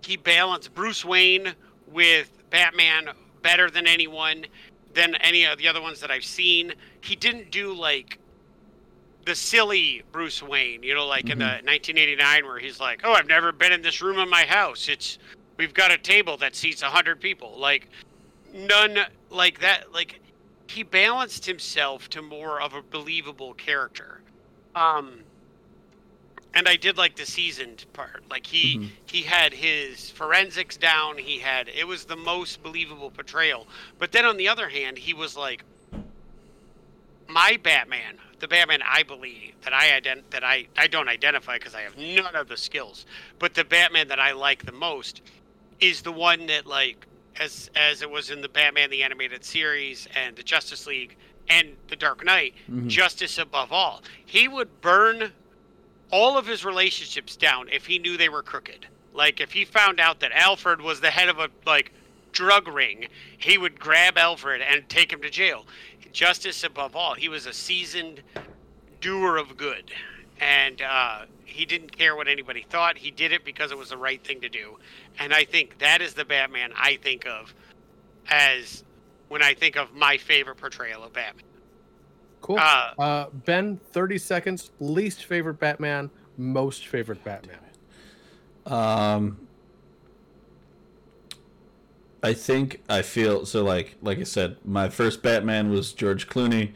[0.05, 1.53] he balanced Bruce Wayne
[1.91, 3.09] with Batman
[3.41, 4.45] better than anyone
[4.93, 6.73] than any of the other ones that I've seen.
[7.01, 8.19] He didn't do like
[9.25, 13.27] the silly Bruce Wayne, you know, like in the 1989 where he's like, "Oh, I've
[13.27, 14.89] never been in this room in my house.
[14.89, 15.17] It's
[15.57, 17.89] we've got a table that seats 100 people." Like
[18.53, 20.19] none like that like
[20.67, 24.21] he balanced himself to more of a believable character.
[24.75, 25.19] Um
[26.55, 28.23] and I did like the seasoned part.
[28.29, 28.89] Like he Mhm.
[29.05, 31.17] he had his forensics down.
[31.17, 33.67] He had it was the most believable portrayal.
[33.99, 35.63] But then on the other hand, he was like
[37.27, 41.73] my Batman, the Batman I believe that I ident- that I I don't identify because
[41.73, 43.05] I have none of the skills.
[43.39, 45.21] But the Batman that I like the most
[45.79, 47.07] is the one that like
[47.39, 51.15] as as it was in the Batman the animated series and the Justice League
[51.47, 52.89] and the Dark Knight, Mhm.
[52.89, 54.03] justice above all.
[54.25, 55.31] He would burn
[56.11, 58.87] all of his relationships down if he knew they were crooked.
[59.13, 61.93] Like if he found out that Alfred was the head of a like
[62.33, 65.65] drug ring, he would grab Alfred and take him to jail.
[66.11, 67.13] Justice above all.
[67.15, 68.21] He was a seasoned
[69.01, 69.91] doer of good,
[70.39, 72.97] and uh, he didn't care what anybody thought.
[72.97, 74.77] He did it because it was the right thing to do,
[75.19, 77.53] and I think that is the Batman I think of
[78.29, 78.83] as
[79.29, 81.45] when I think of my favorite portrayal of Batman.
[82.41, 82.59] Cool.
[82.59, 84.71] Uh, Uh, Ben, 30 seconds.
[84.79, 87.57] Least favorite Batman, most favorite Batman.
[88.67, 89.47] Um,
[92.23, 93.63] I think I feel so.
[93.63, 96.71] Like like I said, my first Batman was George Clooney.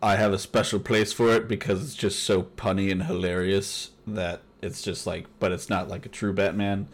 [0.00, 4.42] I have a special place for it because it's just so punny and hilarious that
[4.62, 6.88] it's just like, but it's not like a true Batman.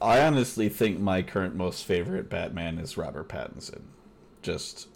[0.00, 3.82] I honestly think my current most favorite Batman is Robert Pattinson.
[4.42, 4.88] Just,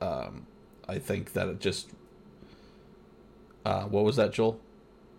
[0.00, 0.46] um,
[0.88, 1.90] I think that it just.
[3.64, 4.60] Uh, what was that, Joel?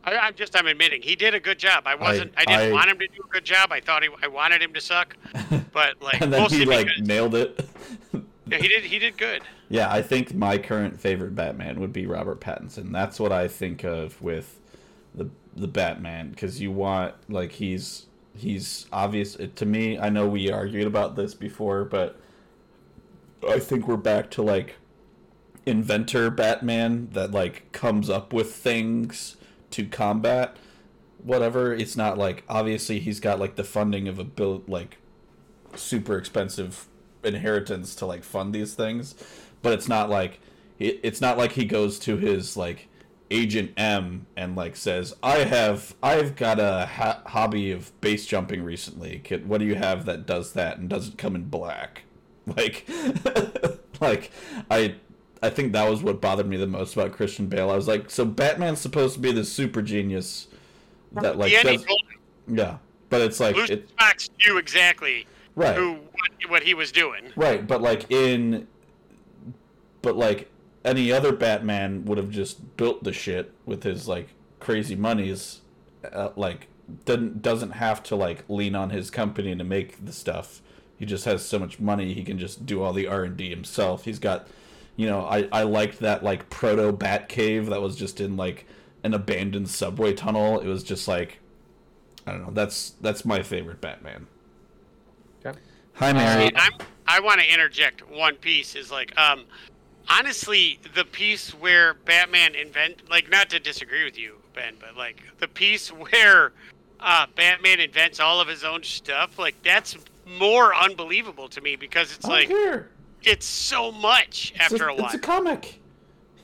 [0.07, 1.83] I, I'm just I'm admitting he did a good job.
[1.85, 3.71] I wasn't I, didn't I- want him to do a good job.
[3.73, 5.17] I thought he I wanted him to suck,
[5.73, 7.67] but like and then he like because nailed it.
[8.47, 9.41] yeah, he did he did good.
[9.69, 12.93] Yeah, I think my current favorite Batman would be Robert Pattinson.
[12.93, 14.61] That's what I think of with
[15.13, 19.99] the the Batman because you want like he's he's obvious to me.
[19.99, 22.17] I know we argued about this before, but
[23.47, 24.75] I think we're back to like
[25.65, 29.35] inventor Batman that like comes up with things
[29.77, 30.57] to combat
[31.19, 31.71] whatever.
[31.71, 34.97] It's not like obviously he's got like the funding of a build like
[35.75, 36.87] super expensive
[37.23, 39.13] inheritance to like fund these things,
[39.61, 40.39] but it's not like
[40.79, 42.87] it, it's not like he goes to his like
[43.29, 48.63] agent M and like says, "I have I've got a ha- hobby of base jumping
[48.63, 49.19] recently.
[49.23, 52.03] Kid, what do you have that does that and doesn't come in black?"
[52.55, 52.87] Like
[53.99, 54.31] like
[54.71, 54.95] I
[55.41, 57.69] I think that was what bothered me the most about Christian Bale.
[57.69, 60.47] I was like, so Batman's supposed to be this super genius
[61.13, 61.85] that like the does,
[62.47, 62.77] yeah,
[63.09, 65.75] but it's like Lucius it, Fox knew exactly right.
[65.75, 67.31] who what, what he was doing.
[67.35, 68.67] Right, but like in,
[70.01, 70.49] but like
[70.83, 75.61] any other Batman would have just built the shit with his like crazy monies,
[76.11, 76.67] uh, like
[77.05, 80.61] doesn't doesn't have to like lean on his company to make the stuff.
[80.97, 83.49] He just has so much money he can just do all the R and D
[83.49, 84.05] himself.
[84.05, 84.47] He's got,
[84.97, 88.65] you know, I I liked that like proto Bat cave that was just in like
[89.03, 90.59] an abandoned subway tunnel.
[90.59, 91.39] It was just like
[92.25, 92.51] I don't know.
[92.51, 94.27] That's that's my favorite Batman.
[95.45, 95.57] Okay.
[95.93, 96.51] Hi, Mary.
[96.55, 96.73] I'm,
[97.07, 99.45] I want to interject one piece is like, um,
[100.09, 105.23] honestly, the piece where Batman invent, like, not to disagree with you, Ben, but like
[105.39, 106.51] the piece where
[106.99, 109.95] uh, Batman invents all of his own stuff, like that's
[110.37, 112.89] more unbelievable to me because it's I don't like care.
[113.23, 115.05] It's so much It's after a, a, while.
[115.05, 115.81] It's a comic.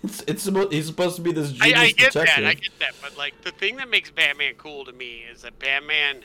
[0.03, 2.43] It's it's supposed he's supposed to be this I, genius I get detective.
[2.43, 5.43] that, I get that, but like the thing that makes Batman cool to me is
[5.43, 6.23] that Batman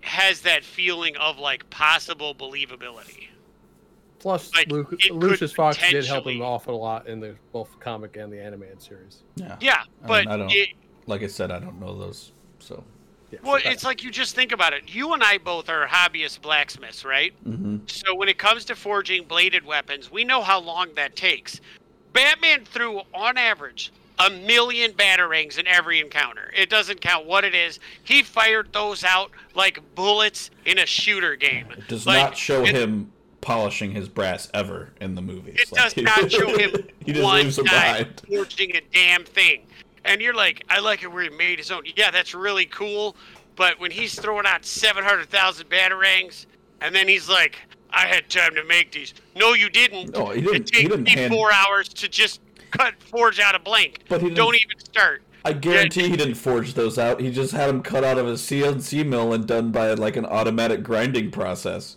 [0.00, 3.28] has that feeling of like possible believability.
[4.18, 7.34] Plus, Like, Lu- it could Lucius Fox did help him off a lot in the
[7.52, 9.22] both comic and the animated series.
[9.34, 9.56] yeah.
[9.60, 10.68] Yeah, I but mean, I don't- it,
[11.06, 12.30] Like I said, I don't know those.
[12.60, 12.84] So.
[13.42, 14.84] Well, it's like you just think about it.
[14.94, 17.32] You and I both are hobbyist blacksmiths, right?
[17.44, 21.60] hmm So when it comes to forging bladed weapons, we know how long that takes.
[22.12, 26.52] Batman threw, on average, a million batarangs in every encounter.
[26.54, 27.80] It doesn't count what it is.
[28.04, 31.66] He fired those out like bullets in a shooter game.
[31.76, 35.58] It does Like, not show it- him polishing his brass ever in the movies.
[35.58, 38.22] It does not show him he just one leaves time behind.
[38.28, 39.62] forging a damn thing.
[40.04, 41.82] And you're like, I like it where he made his own.
[41.96, 43.16] Yeah, that's really cool.
[43.56, 46.46] But when he's throwing out 700,000 batarangs,
[46.80, 47.56] and then he's like,
[47.90, 49.14] I had time to make these.
[49.36, 50.16] No, you didn't.
[50.16, 53.38] No, he didn't- It he takes didn't me hand- four hours to just cut forge
[53.38, 54.00] out a blank.
[54.08, 55.22] But he Don't even start.
[55.44, 57.20] I guarantee he didn't forge those out.
[57.20, 60.24] He just had them cut out of a CNC mill and done by like an
[60.24, 61.96] automatic grinding process.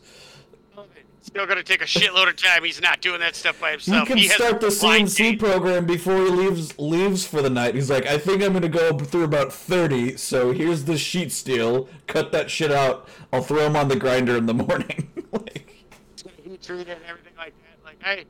[1.36, 2.64] Still gonna take a shitload of time.
[2.64, 4.08] He's not doing that stuff by He himself.
[4.08, 5.40] can He has start the blind CNC date.
[5.40, 7.76] program before he leaves leaves for the night.
[7.76, 10.16] He's like, I think I'm gonna go through about thirty.
[10.16, 11.90] So here's the sheet steel.
[12.08, 13.10] Cut that shit out.
[13.34, 15.12] I'll throw them on the grinder in the morning.
[15.34, 15.84] like,
[16.42, 17.84] he treated and everything like that.
[17.84, 18.24] Like, hey,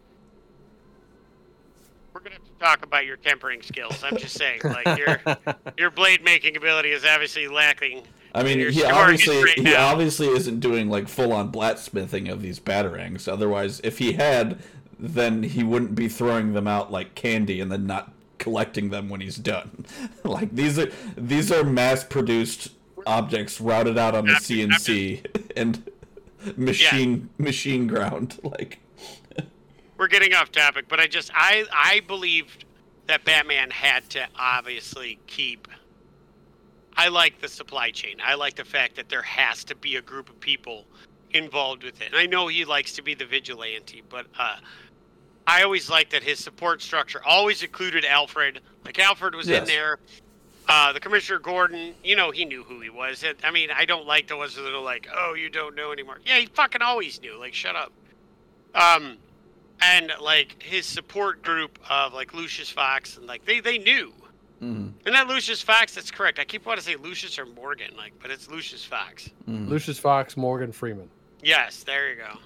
[2.11, 4.03] we're gonna have to talk about your tempering skills.
[4.03, 5.21] I'm just saying, like your
[5.77, 8.01] your blade making ability is obviously lacking.
[8.35, 9.87] I mean, You're he obviously right he now.
[9.87, 13.27] obviously isn't doing like full on blacksmithing of these batarangs.
[13.31, 14.59] Otherwise, if he had,
[14.99, 19.21] then he wouldn't be throwing them out like candy and then not collecting them when
[19.21, 19.85] he's done.
[20.25, 22.73] like these are these are mass produced
[23.07, 25.89] objects routed out on the just- CNC and
[26.57, 28.37] machine machine ground.
[28.43, 28.79] Like
[29.97, 32.65] We're getting off topic, but I just I I believed
[33.07, 35.69] that Batman had to obviously keep.
[36.97, 38.17] I like the supply chain.
[38.23, 40.85] I like the fact that there has to be a group of people
[41.31, 42.07] involved with it.
[42.07, 44.57] And I know he likes to be the vigilante, but uh,
[45.45, 48.61] I always liked that his support structure always included Alfred.
[48.85, 49.99] Like Alfred was in there.
[50.67, 53.21] Uh, the Commissioner Gordon, you know, he knew who he was.
[53.23, 55.91] It, I mean, I don't like the ones that are like, "Oh, you don't know
[55.91, 57.37] anymore." Yeah, he fucking always knew.
[57.37, 57.93] Like, shut up.
[58.73, 59.17] Um,
[59.81, 64.13] and like his support group of like Lucius Fox and like they they knew.
[64.65, 66.39] Mm, And that Lucius Fox, that's correct.
[66.39, 69.29] I keep wanting to say Lucius or Morgan, like, but it's Lucius Fox.
[69.47, 69.67] mm.
[69.69, 71.09] Lucius Fox, Morgan Freeman.
[71.41, 72.39] Yes, there you go.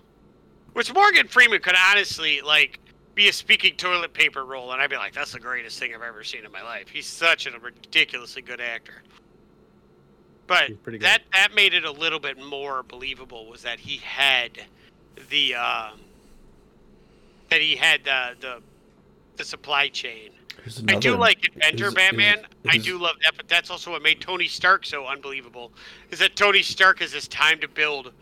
[0.73, 2.79] Which Morgan Freeman could honestly like
[3.15, 6.01] be a speaking toilet paper roll, and I'd be like, that's the greatest thing I've
[6.01, 6.89] ever seen in my life.
[6.89, 9.01] He's such a ridiculously good actor.
[10.47, 11.05] But pretty good.
[11.05, 14.51] that that made it a little bit more believable was that he had
[15.29, 15.99] the um,
[17.49, 18.61] that he had the the
[19.37, 20.31] the supply chain.
[20.63, 22.45] Here's I do another- like Inventor is- is- Batman.
[22.67, 25.71] I do love that, but that's also what made Tony Stark so unbelievable.
[26.11, 28.13] Is that Tony Stark has this time to build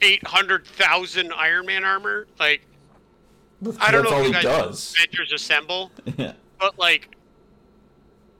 [0.00, 2.26] eight hundred thousand Iron Man armor?
[2.38, 2.62] Like
[3.80, 4.94] I don't know all if he you guys does.
[4.96, 6.32] Avengers Assemble, yeah.
[6.58, 7.14] but like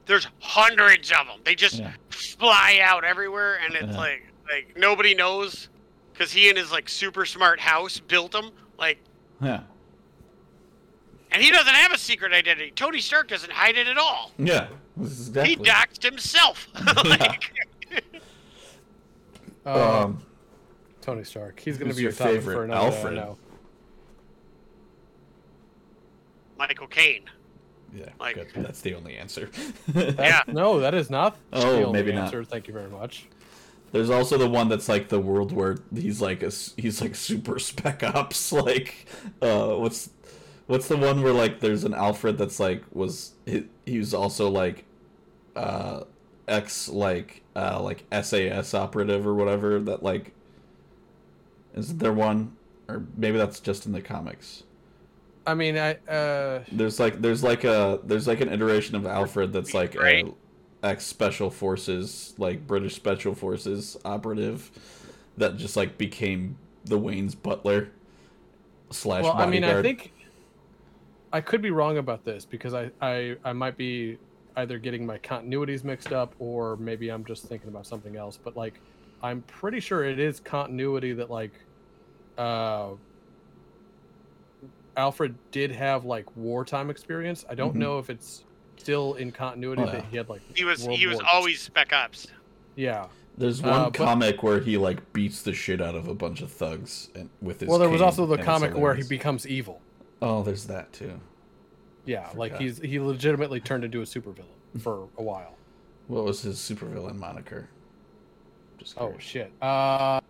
[0.05, 1.39] there's hundreds of them.
[1.45, 1.93] They just Yeah.
[2.09, 3.97] fly out everywhere, and it's Yeah.
[3.97, 5.69] like like nobody knows
[6.11, 8.51] because he and his like super smart house built them.
[8.77, 8.99] Like,
[9.41, 9.61] Yeah.
[11.33, 12.71] And he doesn't have a secret identity.
[12.75, 14.31] Tony Stark doesn't hide it at all.
[14.37, 14.67] Yeah.
[15.01, 15.49] Exactly.
[15.49, 16.67] He doxed himself.
[17.05, 17.51] like,
[19.65, 20.23] Uh, Um,
[21.01, 21.59] Tony Stark.
[21.59, 22.53] He's going to be your your topic favorite?
[22.55, 23.15] for another Alfred?
[23.15, 23.37] No.
[26.57, 27.23] Michael Caine.
[27.93, 28.09] yeah.
[28.19, 28.63] Like- good.
[28.63, 29.49] That's the only answer.
[29.95, 30.43] Yeah.
[30.47, 31.37] No, that is not.
[31.51, 32.33] Oh, the only maybe not.
[32.47, 33.27] Thank you very much.
[33.91, 37.59] There's also the one that's like the world where he's like a, he's like super
[37.59, 39.05] spec ops like
[39.41, 40.09] uh what's
[40.67, 44.49] what's the one where like there's an Alfred that's like was he, he was also
[44.49, 44.85] like
[45.55, 46.03] uh
[46.47, 50.33] ex like uh like SAS operative or whatever that like
[51.73, 52.55] is there one
[52.87, 54.63] or maybe that's just in the comics.
[55.45, 59.53] I mean, I uh, There's like there's like a there's like an iteration of Alfred
[59.53, 60.27] that's like Right.
[60.83, 64.71] a ex special forces like British special forces operative
[65.37, 67.89] that just like became the Wayne's butler
[68.91, 69.51] slash well, I bodyguard.
[69.51, 70.12] mean, I think
[71.33, 74.17] I could be wrong about this because I I, I might be
[74.55, 78.37] either getting my continuities mixed up or maybe I'm just thinking about something else.
[78.41, 78.75] But like,
[79.23, 81.51] I'm pretty sure it is continuity that like,
[82.37, 82.89] uh,
[84.95, 87.45] Alfred did have like wartime experience.
[87.49, 87.79] I don't Mhm.
[87.79, 88.43] know if it's
[88.77, 90.05] still in continuity Oh, that yeah.
[90.11, 90.41] he had like.
[90.55, 92.27] He was World he was War- always spec ops.
[92.75, 93.07] Yeah.
[93.37, 96.41] There's Uh, one but- comic where he like beats the shit out of a bunch
[96.43, 97.69] of thugs and with his.
[97.69, 99.81] Well, there was also the comic where he becomes evil.
[100.25, 101.19] Oh, there's that too.
[102.05, 105.55] Yeah, like he's he legitimately turned into a supervillain for a while.
[106.07, 107.67] What was his supervillain moniker?
[108.77, 109.23] Just Oh curious.
[109.23, 109.51] shit.
[109.61, 110.21] Uh,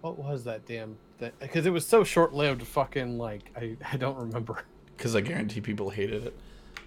[0.00, 1.30] what was that damn thing?
[1.38, 2.64] Because it was so short-lived.
[2.64, 4.64] Fucking like I I don't remember.
[4.96, 6.36] Because I guarantee people hated it.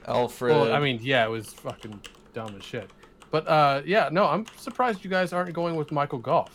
[0.07, 0.55] Alfred.
[0.55, 1.99] Well, I mean, yeah, it was fucking
[2.33, 2.89] dumb as shit.
[3.31, 6.49] But uh, yeah, no, I'm surprised you guys aren't going with Michael Gough.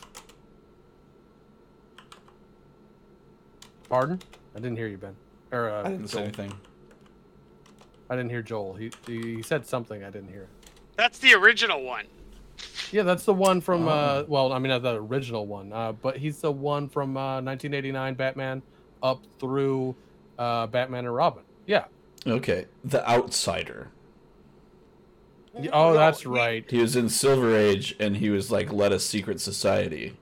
[3.90, 4.18] Pardon?
[4.56, 5.14] I didn't hear you, Ben.
[5.52, 6.52] Or uh, I didn't say anything.
[8.10, 8.74] I didn't hear Joel.
[8.74, 10.02] He he said something.
[10.02, 10.48] I didn't hear.
[10.96, 12.06] That's the original one.
[12.90, 13.88] Yeah, that's the one from.
[13.88, 14.24] Uh, Oh.
[14.28, 18.14] well, I mean, not the original one, uh, but he's the one from uh, 1989
[18.14, 18.62] Batman
[19.02, 19.94] up through
[20.38, 21.42] uh, Batman and Robin.
[21.66, 21.84] Yeah.
[22.26, 23.88] Okay, the Outsider.
[25.72, 26.64] Oh, that's right.
[26.70, 30.16] He was in Silver Age, and he was like led a secret society.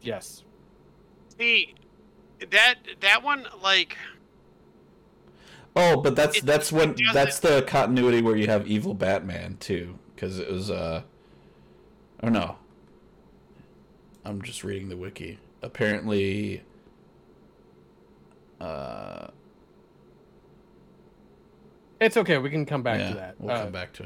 [0.00, 0.44] Yes.
[1.38, 1.74] See,
[2.50, 3.96] that that one like
[5.78, 9.98] Oh, but that's It- that's when that's the continuity where you have evil Batman too,
[10.14, 11.02] because it was uh,
[12.22, 12.56] oh no.
[14.24, 15.38] I'm just reading the wiki.
[15.62, 16.62] Apparently,
[18.60, 19.28] uh,
[22.00, 22.38] It's okay.
[22.38, 23.34] We can come back yeah, to that.
[23.40, 24.04] we'll uh, come back to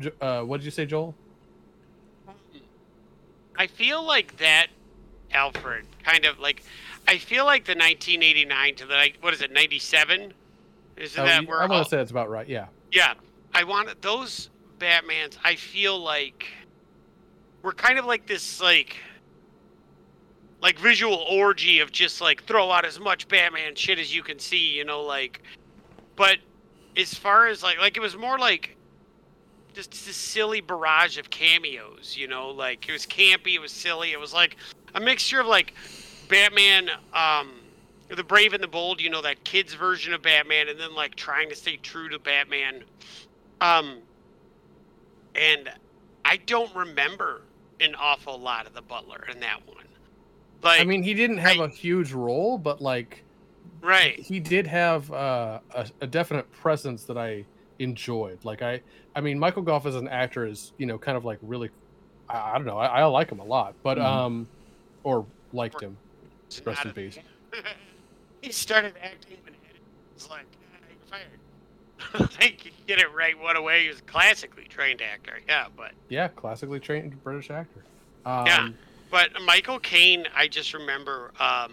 [0.00, 0.14] it.
[0.20, 1.14] Uh, what did you say, Joel?
[3.56, 4.66] I feel like that
[5.32, 6.62] Alfred kind of like
[7.06, 10.32] I feel like the 1989 to the what is it 97
[10.96, 12.48] isn't Oh, that where I want to say that's about right.
[12.48, 12.66] Yeah.
[12.92, 13.14] yeah
[13.54, 16.46] I want those Batmans I feel like
[17.62, 18.96] we're kind of like this like
[20.62, 24.38] like visual orgy of just like throw out as much Batman shit as you can
[24.38, 25.42] see you know like
[26.16, 26.38] but
[26.96, 28.76] as far as like like it was more like
[29.74, 34.12] just this silly barrage of cameos, you know, like it was campy, it was silly,
[34.12, 34.56] it was like
[34.94, 35.74] a mixture of like
[36.28, 37.52] Batman, um,
[38.08, 41.14] the Brave and the Bold, you know, that kids version of Batman, and then like
[41.14, 42.84] trying to stay true to Batman.
[43.60, 43.98] Um,
[45.34, 45.70] and
[46.24, 47.42] I don't remember
[47.80, 49.84] an awful lot of the Butler in that one.
[50.62, 53.24] Like, I mean, he didn't have I- a huge role, but like
[53.82, 54.18] right?
[54.18, 57.46] he did have uh, a, a definite presence that I
[57.78, 58.44] enjoyed.
[58.44, 58.82] Like I,
[59.14, 61.70] I mean, Michael Gough as an actor is you know kind of like really,
[62.28, 64.04] I, I don't know, I, I like him a lot, but Mhm.
[64.04, 64.48] um,
[65.02, 65.98] or liked him.
[66.46, 67.18] It's Rest in peace.
[68.42, 69.80] he started acting and it
[70.14, 71.40] was like, ah, you're fired.
[72.14, 73.82] I think you get it right one away.
[73.82, 77.84] He was a classically trained actor, yeah, but Yeah, classically trained British actor.
[78.26, 78.68] Um, Yeah.
[79.10, 81.72] but Michael Caine, I just remember um,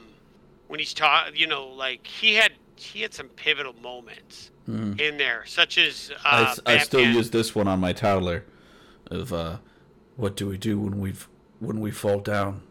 [0.68, 5.00] when he's taught, you know, like he had he had some pivotal moments Mhm.
[5.00, 8.44] in there, such as I, uh, s- I still use this one on my toddler,
[9.08, 9.58] of uh,
[10.16, 11.28] what do we do when we've
[11.60, 12.64] when we fall down?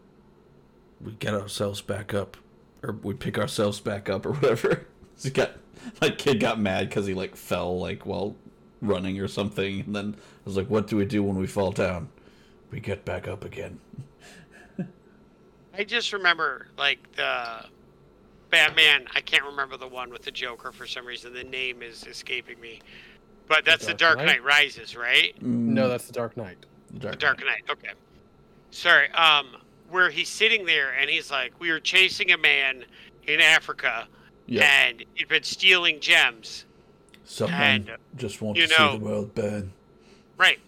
[1.04, 2.36] We get ourselves back up,
[2.82, 4.86] or we pick ourselves back up, or whatever.
[5.22, 5.52] he got
[6.00, 8.36] my kid got mad because he like fell like while
[8.82, 11.72] running or something, and then I was like, "What do we do when we fall
[11.72, 12.08] down?
[12.70, 13.80] We get back up again."
[15.72, 17.64] I just remember like the
[18.50, 19.06] Batman.
[19.14, 21.32] I can't remember the one with the Joker for some reason.
[21.32, 22.80] The name is escaping me.
[23.48, 24.26] But that's the Dark Dark Knight?
[24.26, 25.34] Knight Rises, right?
[25.42, 26.58] no, that's the Dark Knight.
[26.92, 27.62] the Dark, The Dark Knight.
[27.70, 27.90] Okay.
[28.70, 29.10] Sorry.
[29.10, 29.56] Um,
[29.90, 32.84] where he's sitting there and he's like, "We were chasing a man
[33.26, 34.08] in Africa,
[34.62, 36.64] and he'd been stealing gems."
[37.40, 39.72] and, just wants you to know- see the world burn.
[40.36, 40.58] Right.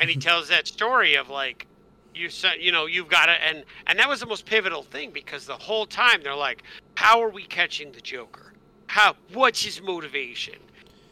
[0.00, 1.66] And he tells that story of like
[2.14, 5.10] you said, you know, you've got to and and that was the most pivotal thing
[5.10, 6.62] because the whole time they're like,
[6.94, 8.52] how are we catching the Joker?
[8.86, 10.56] How what's his motivation?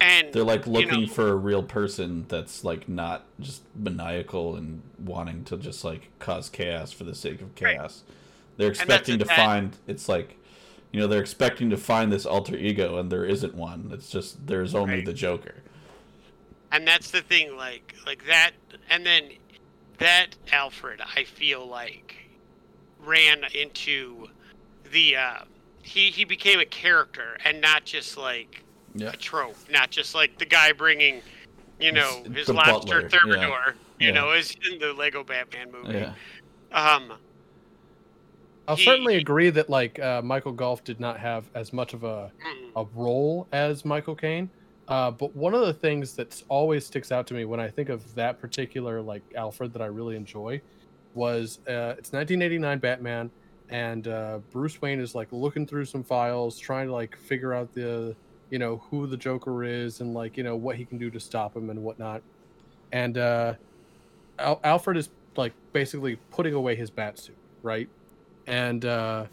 [0.00, 4.56] And They're like you looking know, for a real person that's like not just maniacal
[4.56, 7.76] and wanting to just like cause chaos for the sake of Right.
[7.76, 8.02] chaos.
[8.56, 10.36] They're expecting to that- find it's like
[10.92, 13.90] you know, they're expecting to find this alter ego and there isn't one.
[13.92, 15.04] It's just there's only Right.
[15.06, 15.56] the Joker.
[16.72, 18.50] and that's the thing like like that
[18.90, 19.30] and then
[19.98, 22.16] that Alfred I feel like
[22.98, 24.28] ran into
[24.92, 25.38] the uh
[25.82, 28.62] he he became a character and not just like
[28.94, 29.10] Yeah.
[29.10, 31.22] a trope, not just like the guy bringing,
[31.78, 34.12] you know, his lobster butler, thermidor, you Yeah.
[34.14, 35.98] know, as in the Lego Batman movie.
[35.98, 36.14] Yeah.
[36.72, 37.12] Um,
[38.68, 42.02] I'll He- certainly agree that like uh, Michael Gough did not have as much of
[42.04, 44.50] a mm, a role as Michael Caine.
[44.88, 47.88] Uh, but one of the things that always sticks out to me when I think
[47.88, 50.60] of that particular like Alfred that I really enjoy
[51.14, 53.30] was uh, it's 1989 Batman,
[53.70, 57.72] and uh, Bruce Wayne is like looking through some files, trying to like figure out
[57.72, 58.14] the
[58.50, 61.18] you know who the Joker is and like you know what he can do to
[61.20, 62.22] stop him and whatnot.
[62.92, 63.54] And uh,
[64.38, 67.88] Al- Alfred is like basically putting away his bat suit, right?
[68.46, 69.26] And uh,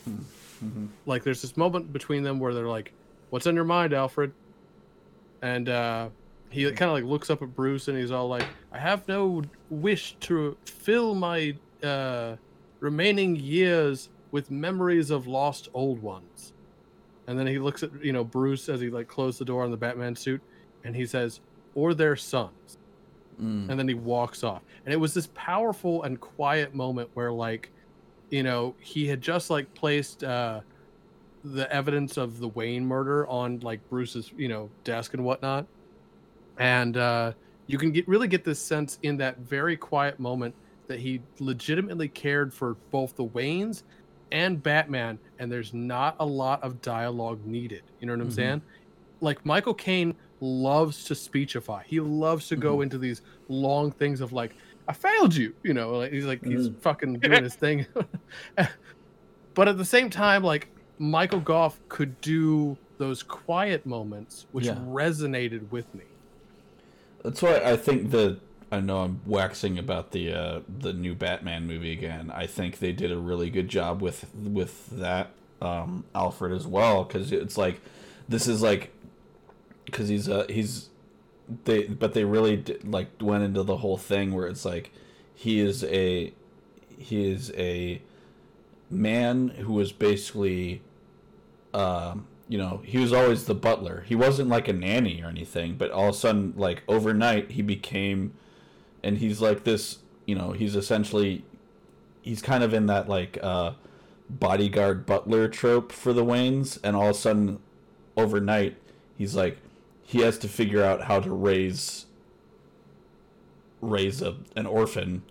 [0.63, 0.85] Mm-hmm.
[1.05, 2.93] like there's this moment between them where they're like,
[3.31, 4.31] "What's on your mind, Alfred?"
[5.41, 6.09] And uh,
[6.49, 9.41] he kind of like looks up at Bruce and he's all like, "I have no
[9.69, 12.37] wish to fill my uh,
[12.81, 16.53] remaining years with memories of lost old ones."
[17.27, 19.71] And then he looks at you know Bruce as he like closed the door on
[19.71, 20.41] the Batman suit,
[20.83, 21.41] and he says,
[21.75, 22.77] "Or their sons."
[23.41, 23.69] Mm.
[23.69, 27.71] and then he walks off and it was this powerful and quiet moment where like
[28.29, 30.61] you know he had just like placed uh
[31.43, 35.65] the evidence of the wayne murder on like bruce's you know desk and whatnot
[36.57, 37.31] and uh
[37.67, 40.53] you can get really get this sense in that very quiet moment
[40.87, 43.83] that he legitimately cared for both the waynes
[44.31, 48.33] and batman and there's not a lot of dialogue needed you know what i'm Mhm.
[48.35, 48.61] saying
[49.21, 51.83] like michael caine loves to speechify.
[51.85, 54.55] He loves to go into these long things of like
[54.87, 57.85] i failed you you know like he's like he's fucking doing his thing.
[59.53, 60.67] But at the same time like
[60.99, 64.75] michael gough could do those quiet moments which Yeah.
[64.75, 66.03] resonated with me.
[67.23, 68.39] That's why I think the
[68.71, 72.31] I know I'm waxing about the uh, the new Batman movie again.
[72.33, 75.29] I think they did a really good job with with that
[75.61, 77.79] um, Alfred as well because it's like
[78.27, 78.91] this is like
[79.93, 80.89] because he's uh he's
[81.65, 84.91] they but they really like went into the whole thing where it's like
[85.35, 86.33] he is a
[86.97, 88.01] he is a
[88.89, 90.81] man who was basically
[91.73, 94.03] um you know he was always the butler.
[94.05, 97.61] He wasn't like a nanny or anything but all of a sudden like overnight he
[97.61, 98.33] became
[99.03, 101.45] and he's like this you know he's essentially
[102.21, 103.73] he's kind of in that like uh
[104.29, 107.59] bodyguard butler trope for the waynes and all of a sudden
[108.15, 108.77] overnight
[109.17, 109.57] he's like
[110.13, 112.05] he has to figure out how to raise
[113.81, 115.23] raise a an orphan.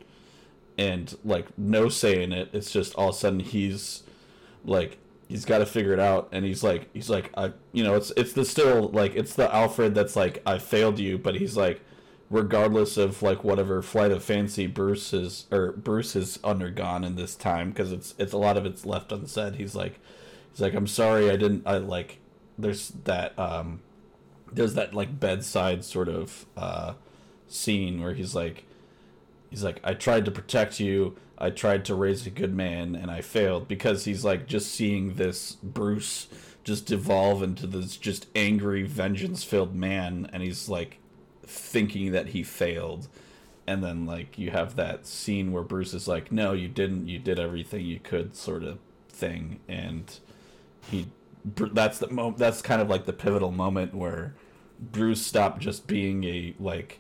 [0.76, 2.50] And like no say in it.
[2.52, 4.02] It's just all of a sudden he's
[4.64, 6.28] like he's got to figure it out.
[6.32, 9.54] And he's like he's like i you know it's it's the still like it's the
[9.54, 11.16] alfred that's like i failed you.
[11.16, 11.80] But he's like
[12.28, 17.36] regardless of like whatever flight of fancy bruce has or bruce has undergone in this
[17.36, 20.00] time because it's it's a lot of it's left unsaid he's like
[20.50, 22.20] he's like i'm sorry i didn't i like
[22.58, 23.80] there's that um
[24.52, 26.94] there's that like bedside sort of uh
[27.48, 28.64] scene where he's like
[29.50, 31.16] he's like i tried to protect you.
[31.38, 35.14] I tried to raise a good man and i failed because he's like just seeing
[35.14, 36.28] this bruce
[36.64, 40.98] just devolve into this just angry vengeance filled man and he's like
[41.44, 43.08] thinking that he failed.
[43.66, 47.08] And then like you have that scene where bruce is like no you didn't.
[47.08, 48.78] You did everything you could sort of
[49.08, 49.60] thing.
[49.68, 50.18] And
[50.90, 51.08] he
[51.44, 54.34] that's the moment that's kind of like the pivotal moment where
[54.90, 56.98] Bruce stopped just being a like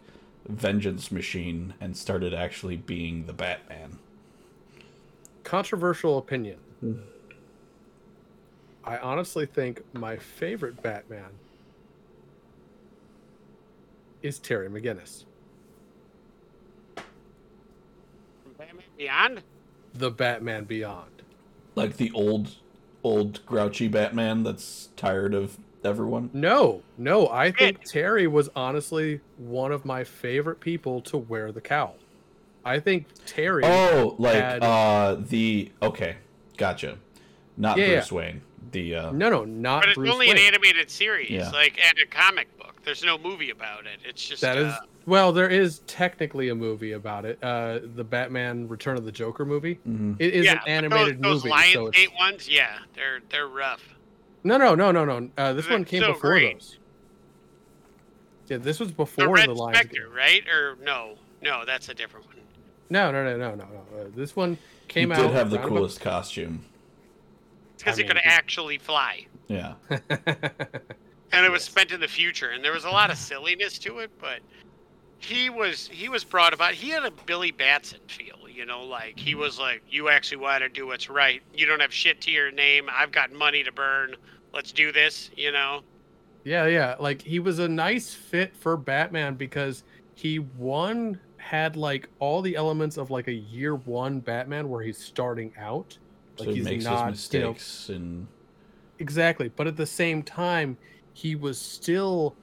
[0.48, 3.98] vengeance machine and started actually being the Batman.
[5.44, 6.58] controversial opinion
[8.84, 11.30] i honestly think my favorite batman
[14.22, 15.24] is terry mcginnis
[18.56, 19.42] Batman Beyond.
[19.94, 21.22] the batman beyond
[21.74, 22.56] Like the old
[23.04, 26.30] old grouchy Batman that's tired of everyone.
[26.32, 31.60] No, no, I think Terry was honestly one of my favorite people to wear the
[31.60, 31.96] cowl.
[32.64, 33.62] I think Terry.
[33.64, 36.16] Oh, like had- uh the okay,
[36.56, 36.98] gotcha.
[37.56, 38.42] Not Yeah, Bruce Wayne.
[38.70, 40.38] The uh no, no, not But it's Bruce only Wayne.
[40.38, 41.50] an animated series, Yeah.
[41.50, 42.76] like and a comic book.
[42.84, 43.98] There's no movie about it.
[44.04, 47.36] It's just That is uh, well, there is technically a movie about it.
[47.42, 49.80] Uh, the Batman Return of the Joker movie.
[49.88, 50.14] mhm.
[50.20, 51.48] It is yeah, an animated those, movie.
[51.56, 53.82] Those so Lionsgate ones, yeah, they're they're rough.
[54.44, 55.30] No, no, no, no, no.
[55.38, 56.58] Uh, this They're one came so before great.
[56.58, 56.78] those.
[58.48, 59.78] Yeah, this was The before Red the Lions.
[59.78, 60.46] Spectre, right?
[60.48, 62.36] Or no, no, that's a different one.
[62.90, 64.00] No, no, no, no, no, no.
[64.00, 65.22] Uh, this one came did out.
[65.28, 66.64] Did have the around coolest costume.
[67.78, 69.74] Because I it could mean, actually fly, Yeah.
[69.90, 73.98] and it was spent in the future, and there was a lot of silliness to
[74.00, 74.40] it, but
[75.18, 76.74] he was he was brought about.
[76.74, 80.62] He had a Billy Batson feel, you know, like he was like, "You actually want
[80.62, 81.42] to do what's right.
[81.54, 82.88] You don't have shit to your name.
[82.90, 84.16] I've got money to burn.
[84.52, 85.82] Let's do this," you know.
[86.44, 86.96] Yeah, yeah.
[86.98, 89.84] Like he was a nice fit for Batman because
[90.14, 94.98] he one had like all the elements of like a year one Batman where he's
[94.98, 95.98] starting out.
[96.36, 98.26] So Like he he's makes not, his you know, mistakes and
[98.98, 99.48] exactly.
[99.48, 100.78] But at the same time,
[101.12, 102.34] he was still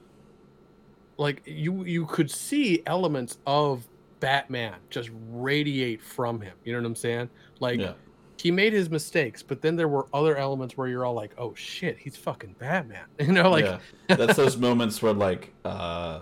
[1.16, 3.86] like you you could see elements of
[4.20, 6.54] Batman just radiate from him.
[6.64, 7.30] You know what I'm saying?
[7.58, 7.92] Like Yeah.
[8.38, 11.54] he made his mistakes, but then there were other elements where you're all like, "Oh
[11.54, 13.78] shit, he's fucking Batman." You know, like yeah.
[14.08, 16.20] That's those moments where like uh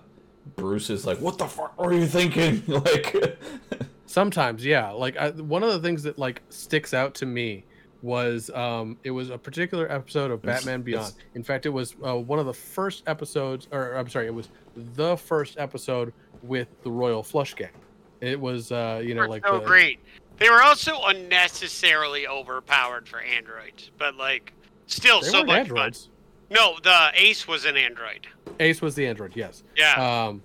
[0.57, 3.38] Bruce is like, "What the fuck are you thinking?" like
[4.07, 4.90] sometimes, yeah.
[4.90, 7.64] Like I, one of the things that like sticks out to me
[8.01, 11.09] was um it was a particular episode of It's- Batman Beyond.
[11.09, 14.34] it's- In fact, it was uh, one of the first episodes, or I'm sorry, it
[14.34, 17.70] was the first episode with the Royal Flush Gang.
[18.20, 20.00] It was uh you know like so the, great.
[20.38, 24.52] They were also unnecessarily overpowered for androids, but like
[24.86, 26.04] still they so much androids.
[26.06, 26.12] fun.
[26.50, 28.26] No, the Ace was an android.
[28.58, 29.62] Ace was the android, yes.
[29.76, 30.42] Yeah, Um,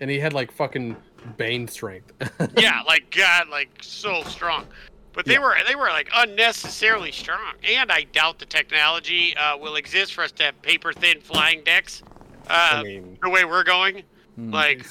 [0.00, 0.96] and he had like fucking
[1.36, 2.12] Bane strength.
[2.56, 4.66] yeah, like God, like so strong.
[5.12, 5.40] But they Yeah.
[5.40, 10.22] were they were like unnecessarily strong, and I doubt the technology uh, will exist for
[10.24, 12.02] us to have paper thin flying decks.
[12.48, 14.04] Uh, I mean, the way we're going,
[14.36, 14.52] Hmm.
[14.54, 14.86] like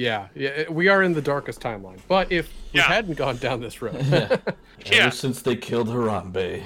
[0.00, 1.98] yeah, yeah, we are in the darkest timeline.
[2.08, 4.36] But if we hadn't gone down this road, Yeah.
[4.86, 5.02] Yeah.
[5.04, 6.64] Ever since they killed Harambe.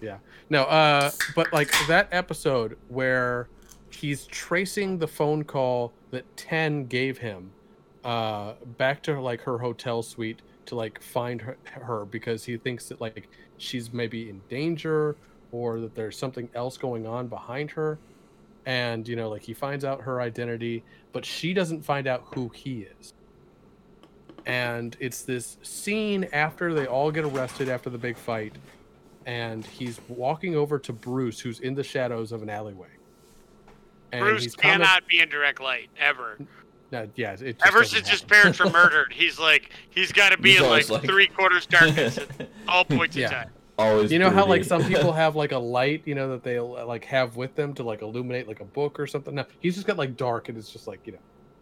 [0.00, 0.18] yeah,
[0.50, 3.48] no, uh, but like that episode where
[3.90, 7.52] he's tracing the phone call that Ten gave him,
[8.04, 12.88] uh, back to like her hotel suite to like find her, her because he thinks
[12.88, 15.14] that like she's maybe in danger
[15.52, 17.98] or that there's something else going on behind her
[18.66, 22.48] and you know like he finds out her identity but she doesn't find out who
[22.50, 23.14] he is
[24.44, 28.54] and it's this scene after they all get arrested after the big fight
[29.24, 32.88] and he's walking over to bruce who's in the shadows of an alleyway
[34.12, 36.38] and Bruce he's comment- cannot be in direct light ever.
[36.92, 40.38] no, yeah it Ever doesn't since his parents were murdered, he's like he's got to
[40.38, 43.26] be He's in like, like- three quarters darkness at all points Yeah.
[43.26, 43.50] in time.
[43.78, 44.10] Always.
[44.10, 47.04] you know how like some people have like a light you know that they like
[47.04, 49.98] have with them to like illuminate like a book or something no he's just got
[49.98, 51.18] like dark and it's just like you know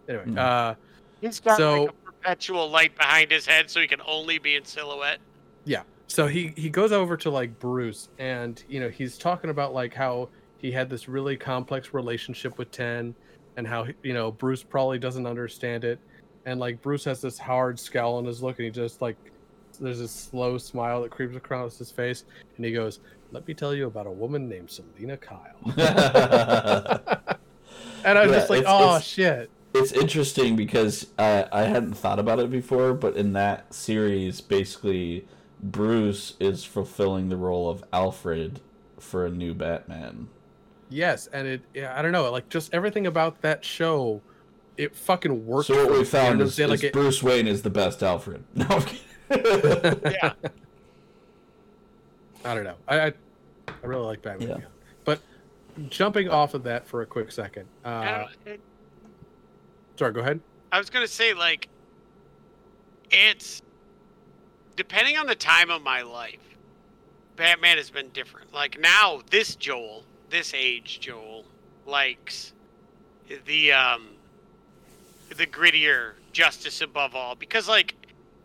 [0.09, 0.39] anyway Mhm.
[0.39, 0.75] uh
[1.21, 4.57] He's got So- like a perpetual light behind his head, so he can only be
[4.57, 5.19] in silhouette.
[5.65, 5.83] Yeah.
[6.07, 9.95] So he he goes over to like bruce and you know he's talking about like
[9.95, 13.15] how he had this really complex relationship with 10
[13.57, 15.99] and how you know bruce probably doesn't understand it
[16.47, 19.17] and like bruce has this hard scowl on his look and he just like
[19.79, 22.25] there's this slow smile that creeps across his face
[22.57, 23.01] and he goes
[23.33, 25.55] let me tell you about a woman named selina kyle
[28.05, 31.62] and i was Yeah, just like it's- oh it's- shit it's interesting because uh, I
[31.62, 35.27] hadn't thought about it before, but in that series, basically,
[35.61, 38.61] Bruce is fulfilling the role of Alfred
[39.01, 40.29] for a new Batman.
[40.91, 44.22] yes and it yeah, i don't know like just everything about that show
[44.77, 47.62] it fucking worked So what we found know, is, like is it- Bruce Wayne is
[47.62, 48.45] the best Alfred.
[48.55, 49.01] No, I'm kidding.
[49.31, 50.33] Yeah.
[52.45, 52.77] I don't know.
[52.87, 53.12] I I,
[53.68, 54.49] I really like Batman.
[54.49, 54.57] Yeah.
[55.05, 55.20] But
[55.89, 57.66] jumping off of that for a quick second.
[57.85, 58.61] Uh, don't-
[59.97, 60.41] sorry, go ahead.
[60.72, 61.68] I was gonna say like
[63.11, 63.62] it's
[64.77, 66.41] depending on the time of my life,
[67.37, 68.53] Batman has been different.
[68.53, 71.45] Like now, this Joel, this age Joel,
[71.87, 72.53] likes
[73.47, 74.09] the um
[75.37, 77.95] the grittier justice above all because like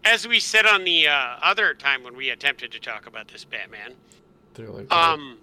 [0.06, 3.43] as we said on the uh, other time when we attempted to talk about this
[3.45, 3.93] Batman,
[4.54, 5.38] They're like, um,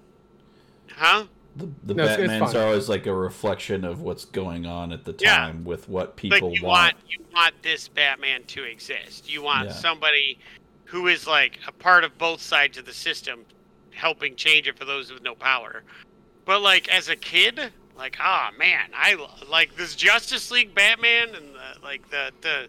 [0.92, 1.24] huh?
[1.56, 2.56] the, the No, it's- it's Batmans fine.
[2.56, 5.36] are always like a reflection of what's going on at the Yeah.
[5.36, 6.94] time with what people like you want.
[6.94, 9.30] want you want this Batman to exist.
[9.30, 9.74] You want Yeah.
[9.74, 10.38] somebody
[10.84, 13.44] who is like a part of both sides of the system,
[13.92, 15.82] helping change it for those with no power.
[16.44, 21.34] But like as a kid, like ah man, I l- like this Justice League Batman
[21.34, 22.68] and the, like the the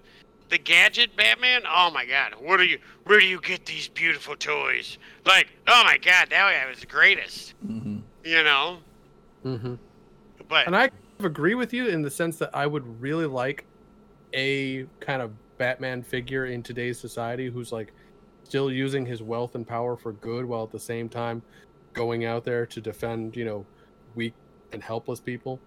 [0.50, 1.64] the gadget Batman.
[1.68, 2.80] Oh my god, what are you?
[3.06, 4.98] Where do you get these beautiful toys?
[5.26, 7.54] Like oh my god, that guy was the greatest.
[7.66, 8.78] hmm You know,
[9.46, 9.76] Mm-hmm.
[10.48, 10.90] but And I
[11.20, 13.66] agree with you in the sense that I would really like
[14.34, 17.94] a kind of Batman figure in today's society who's like
[18.44, 21.42] still using his wealth and power for good while at the same time
[21.94, 23.66] going out there to defend, you know,
[24.16, 24.34] weak
[24.72, 25.60] and helpless people.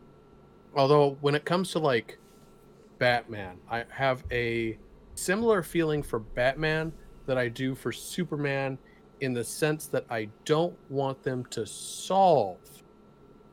[0.75, 2.19] Although when it comes to like
[3.01, 4.79] Batman, I have a
[5.17, 6.93] similar feeling for Batman
[7.27, 8.79] that I do for Superman
[9.21, 12.59] in the sense that I don't want them to solve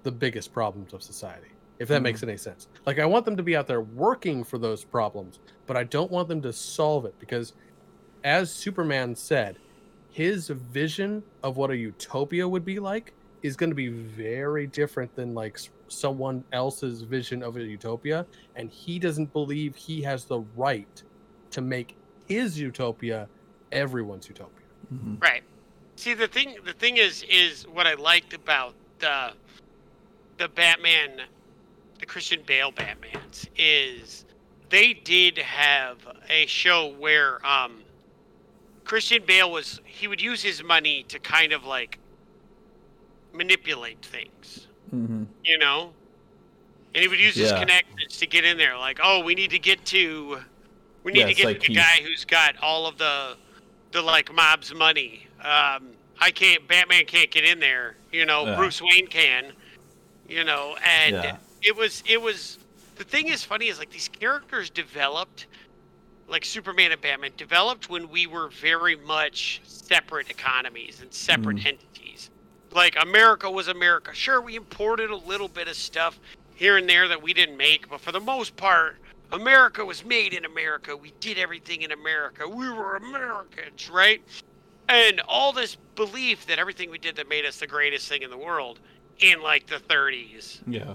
[0.04, 1.48] the biggest problems of society
[1.80, 2.04] if that hmm.
[2.04, 2.68] makes any sense.
[2.86, 6.10] Like i want them to be out there working for those problems but i don't
[6.10, 7.54] want them to solve it because
[8.24, 9.58] as superman said
[10.10, 15.14] his vision of what a utopia would be like is going to be very different
[15.16, 18.26] than like someone else's vision of a utopia
[18.56, 21.04] and he doesn't believe he has the right
[21.52, 21.96] to make
[22.28, 23.28] his utopia
[23.72, 24.66] everyone's utopia.
[24.90, 25.44] Hmm Right.
[25.96, 29.32] See the thing the thing is is what I liked about the
[30.38, 31.22] the Batman
[32.00, 34.26] the Christian Bale Batmans is
[34.70, 35.98] they did have
[36.30, 37.84] a show where um,
[38.84, 42.00] Christian Bale was he would use his money to kind of like
[43.34, 45.24] manipulate things, Mm-hmm.
[45.44, 45.92] you know,
[46.96, 47.60] and he would use his Yeah.
[47.60, 48.78] connections to get in there.
[48.78, 50.40] Like, oh, we need to get to,
[51.04, 53.36] we need Yeah, to get like to the he's- guy who's got all of the,
[53.92, 55.28] the like mob's money.
[55.42, 56.68] Um, I can't.
[56.68, 57.96] Batman can't get in there.
[58.12, 58.56] You know, Yeah.
[58.56, 59.54] Bruce Wayne can.
[60.28, 62.58] You know, and it was it was
[62.96, 65.46] the thing is funny is like these characters developed
[66.28, 71.66] like Superman and Batman developed when we were very much separate economies and separate Mhm.
[71.68, 72.07] entities.
[72.78, 74.14] Like America was America.
[74.14, 76.20] Sure, we imported a little bit of stuff
[76.54, 78.98] here and there that we didn't make, but for the most part,
[79.32, 80.96] America was made in America.
[80.96, 82.48] We did everything in America.
[82.48, 84.22] We were Americans, right?
[84.90, 88.30] And all this belief that everything we did that made us the greatest thing in
[88.30, 88.80] the world
[89.22, 90.94] in like the 30s Yeah.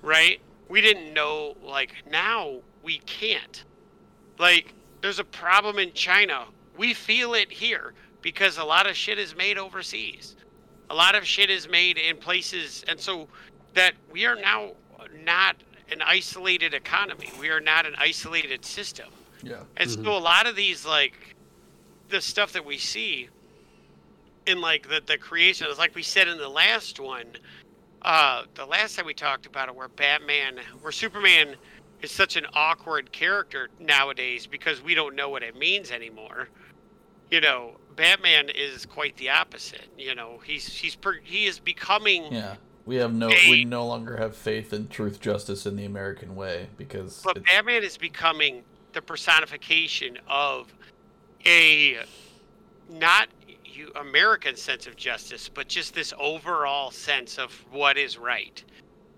[0.00, 0.40] right?
[0.70, 3.64] We didn't know, like, now we can't.
[4.38, 4.72] Like,
[5.02, 6.46] there's a problem in China.
[6.78, 10.34] We feel it here because a lot of shit is made overseas.
[10.90, 13.28] A lot of shit is made in places, and so
[13.74, 14.72] that we are now
[15.24, 15.56] not
[15.90, 17.30] an isolated economy.
[17.40, 19.08] We are not an isolated system.
[19.42, 19.62] Yeah.
[19.76, 21.36] And so a lot of these like
[22.08, 23.28] the stuff that we see
[24.46, 27.26] in like the the creation is like we said in the last one,
[28.02, 31.54] uh the last time we talked about it where Batman where Superman
[32.02, 36.48] is such an awkward character nowadays because we don't know what it means anymore.
[37.30, 39.88] You know, Batman is quite the opposite.
[39.98, 42.56] You know, he's he's per, he is becoming Yeah.
[42.86, 43.50] We have no Hey.
[43.50, 47.82] we no longer have faith in truth, justice, in the American way because But Batman
[47.84, 50.72] is becoming the personification of
[51.44, 51.98] a
[52.88, 53.28] not
[53.64, 58.62] you American sense of justice, but just this overall sense of what is right.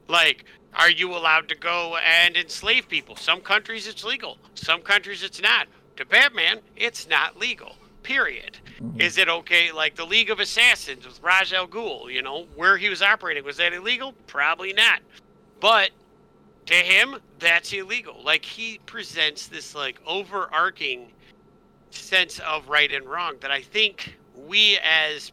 [0.08, 0.44] Like,
[0.74, 3.14] are you allowed to go and enslave people?
[3.16, 5.68] Some countries it's legal, some countries it's not.
[5.96, 7.76] To Batman, it's not legal.
[8.02, 8.58] Period.
[8.80, 9.00] Mhm.
[9.00, 9.72] Is it okay?
[9.72, 13.44] Like the League of Assassins with Ra's Al Ghul, you know, where he was operating,
[13.44, 14.14] was that illegal?
[14.26, 15.00] Probably not.
[15.60, 15.90] But
[16.66, 18.22] to him, that's illegal.
[18.22, 21.12] Like he presents this like overarching
[21.90, 25.32] sense of right and wrong that I think we as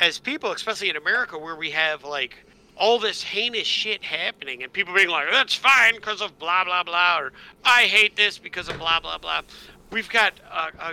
[0.00, 2.44] as people, especially in America, where we have like
[2.76, 6.82] all this heinous shit happening and people being like, that's fine because of blah blah
[6.82, 7.32] blah, or
[7.64, 9.42] I hate this because of blah blah blah.
[9.90, 10.92] We've got uh, uh,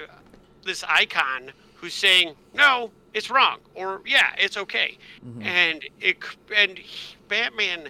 [0.68, 5.44] this icon who's saying no, it's wrong, or yeah, it's okay, Mhm.
[5.44, 6.18] and it
[6.56, 7.90] and he- Batman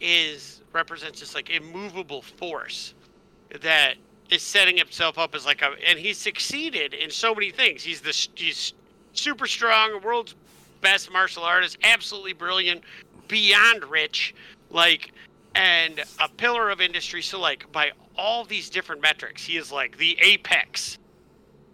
[0.00, 2.94] is represents this like immovable force
[3.62, 3.94] that
[4.30, 7.82] is setting himself up as like a and he's succeeded in so many things.
[7.82, 8.74] He's the he's
[9.14, 10.34] super strong world's
[10.80, 12.82] best martial artist absolutely brilliant
[13.26, 14.34] beyond rich
[14.70, 15.12] like
[15.54, 17.22] and a pillar of industry.
[17.22, 20.98] So like by all these different metrics he is like the apex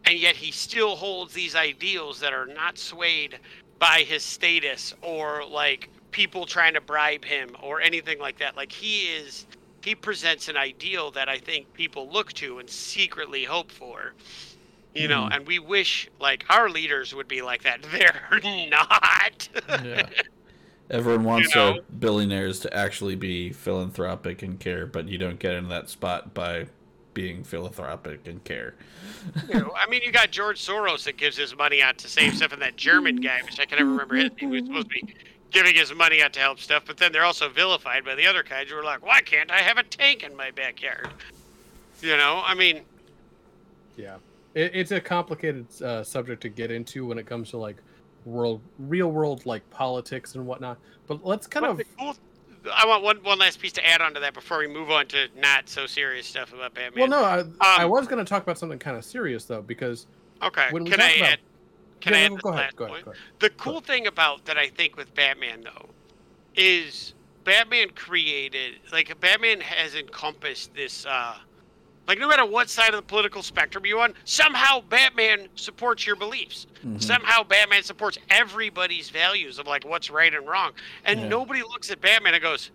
[0.06, 3.38] and yet he still holds these ideals that are not swayed
[3.78, 8.56] by his status or like people trying to bribe him or anything like that.
[8.56, 9.46] Like he is
[9.82, 14.14] he presents an ideal that I think people look to and secretly hope for.
[14.94, 15.36] You know, Mhm.
[15.36, 17.82] and we wish like our leaders would be like that.
[17.92, 19.48] They're not.
[19.84, 20.08] yeah.
[20.90, 21.72] Everyone wants know?
[21.74, 26.32] our billionaires to actually be philanthropic and care, but you don't get into that spot
[26.34, 26.66] by
[27.14, 28.74] being philanthropic and care.
[29.48, 32.36] You know, I mean, you got George Soros that gives his money out to save
[32.36, 34.94] stuff, and that German guy, which I can never remember his name, who's supposed to
[35.06, 35.14] be
[35.50, 38.42] giving his money out to help stuff, but then they're also vilified by the other
[38.42, 41.08] guys who are like, why can't I have a tank in my backyard?
[42.00, 42.82] You know, I mean,
[43.96, 44.16] Yeah,
[44.54, 47.76] it, it's a complicated uh, subject to get into when it comes to like
[48.24, 50.78] world, real world like politics and whatnot.
[51.06, 52.16] But let's kind but of the cool,
[52.72, 55.06] I want one, one last piece to add on to that before we move on
[55.08, 57.10] to not so serious stuff about Batman.
[57.10, 59.62] well, no, I, I Um, was going to talk about something kind of serious though
[59.62, 60.06] because
[60.42, 61.38] okay, when we can I about- add?
[62.00, 63.04] Can Yeah, I no, add go this ahead, last go ahead, point?
[63.06, 63.22] go ahead.
[63.40, 65.88] The cool thing about that I think with Batman though
[66.54, 71.36] is Batman created like Batman has encompassed this uh
[72.06, 76.16] like no matter what side of the political spectrum you're on, somehow Batman supports your
[76.16, 76.66] beliefs.
[76.84, 77.02] Mhm.
[77.02, 80.72] Somehow Batman supports everybody's values of like what's right and wrong.
[81.04, 81.28] And Yeah.
[81.28, 82.70] nobody looks at Batman and goes,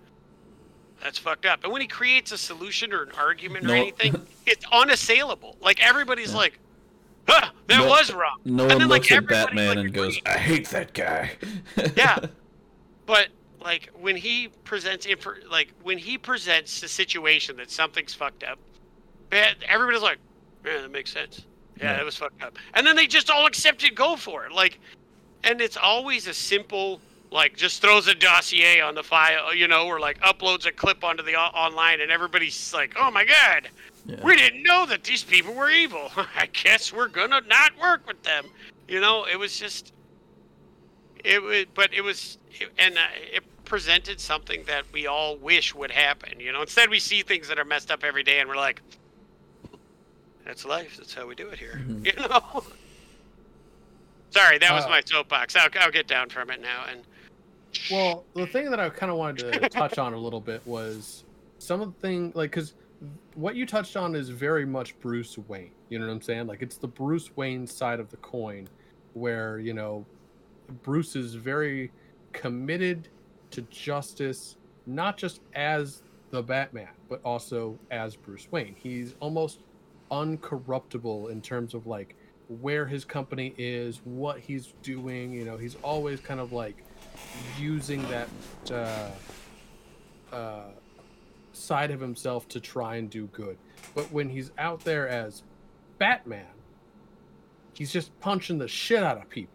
[1.01, 1.63] That's fucked up.
[1.63, 5.55] And when he creates a solution or an argument or anything, it's unassailable.
[5.61, 6.37] Like everybody's Yeah.
[6.37, 6.59] like,
[7.27, 8.39] Huh, that No- was wrong.
[8.43, 11.37] No And one then, like, looks at Batman like, and goes, "I hate that guy."
[11.95, 12.17] Yeah.
[13.05, 13.29] But
[13.61, 18.59] like when he presents inf- like when he presents a situation that something's fucked up,
[19.29, 20.17] Bat- everybody's like,
[20.65, 21.41] "Yeah, that makes sense.
[21.77, 21.93] Yeah, Yeah.
[21.97, 24.51] that was fucked up." And then they just all accepted go for it.
[24.51, 24.79] Like,
[25.43, 26.99] and it's always a simple
[27.31, 31.03] like just throws a dossier on the file, you know, or like uploads a clip
[31.03, 33.69] onto the online, and everybody's like, "Oh my god,
[34.05, 34.15] yeah.
[34.23, 36.11] we didn't know that these people were evil.
[36.35, 38.45] I guess we're gonna not work with them."
[38.87, 39.93] You know, it was just,
[41.23, 42.39] it was, but it was,
[42.79, 43.01] and uh,
[43.31, 46.39] it presented something that we all wish would happen.
[46.39, 48.81] You know, instead we see things that are messed up every day, and we're like,
[50.49, 50.97] "That's life.
[50.97, 52.05] That's how we do it here." Mm-hmm.
[52.05, 52.63] You know.
[54.31, 55.55] Sorry, that was uh, my soapbox.
[55.55, 57.01] I'll, I'll get down from it now and.
[57.91, 61.23] Well, the thing that I kind of wanted to touch on a little bit was
[61.59, 62.73] some of the thing, like, because
[63.35, 65.69] what you touched on is very much Bruce Wayne.
[65.89, 66.47] You know what I'm saying?
[66.47, 68.67] Like, it's the Bruce Wayne side of the coin,
[69.13, 70.03] where you know,
[70.81, 71.91] Bruce is very
[72.33, 73.07] committed
[73.51, 78.75] to justice, not just as the Batman, but also as Bruce Wayne.
[78.77, 79.59] He's almost
[80.11, 82.15] uncorruptible in terms of like
[82.61, 85.31] where his company is, what he's doing.
[85.31, 86.83] You know, he's always kind of like
[87.57, 88.29] using that
[88.71, 90.63] uh, uh,
[91.53, 93.57] side of himself to try and do good.
[93.95, 95.43] But when he's out there as
[95.97, 96.45] Batman,
[97.73, 99.53] he's just punching the shit out of people.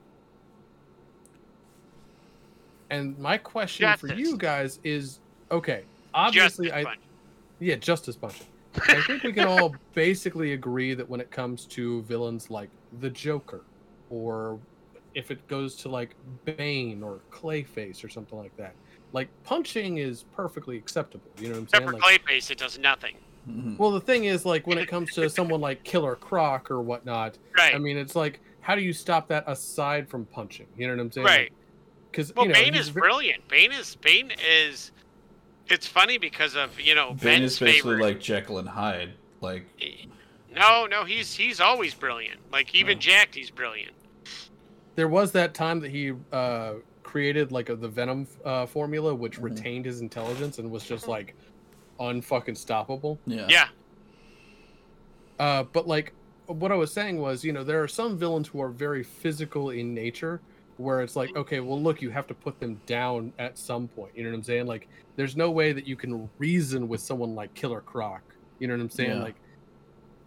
[2.91, 4.11] And my question justice.
[4.11, 5.19] for you guys is
[5.51, 7.01] okay, obviously justice I punch.
[7.59, 8.47] Yeah, justice punching.
[8.89, 12.71] I think we can all basically agree that when it comes to villains like
[13.01, 13.63] the Joker
[14.11, 14.59] or
[15.15, 16.15] if it goes to like
[16.45, 18.75] Bane or Clayface or something like that.
[19.13, 21.31] Like punching is perfectly acceptable.
[21.39, 22.01] You know what I'm Except saying?
[22.01, 23.17] for like, Clayface, it does nothing.
[23.49, 23.77] Mm-hmm.
[23.77, 27.39] Well, the thing is, like when it comes to someone like Killer Croc or whatnot,
[27.57, 27.75] right.
[27.75, 30.67] I mean, it's like, how do you stop that aside from punching?
[30.77, 31.27] You know what I'm saying?
[31.27, 31.53] Right.
[32.11, 33.47] Because well, you know, Bane is brilliant.
[33.49, 34.93] Bane is Bane is.
[35.69, 38.05] It's funny because of you know Bane Ben's is basically favorite.
[38.05, 39.15] like Jekyll and Hyde.
[39.41, 39.67] Like
[40.55, 42.41] no, no, he's he's always brilliant.
[42.53, 43.01] Like even oh.
[43.01, 43.95] Jack, he's brilliant.
[44.95, 49.35] There was that time that he uh, created like a, the Venom uh, formula, which
[49.35, 49.45] mm-hmm.
[49.45, 51.35] retained his intelligence and was just like
[51.99, 53.19] unfucking stoppable.
[53.27, 53.47] Yeah.
[53.49, 53.69] Yeah.
[55.39, 56.13] Uh, but like
[56.47, 59.71] what I was saying was, you know, there are some villains who are very physical
[59.71, 60.41] in nature,
[60.77, 64.13] where it's like, okay, well, look, you have to put them down at some point.
[64.17, 64.67] You know what I'm saying?
[64.67, 68.23] Like, there's no way that you can reason with someone like Killer Croc.
[68.59, 69.19] You know what I'm saying?
[69.19, 69.23] Yeah.
[69.23, 69.35] Like,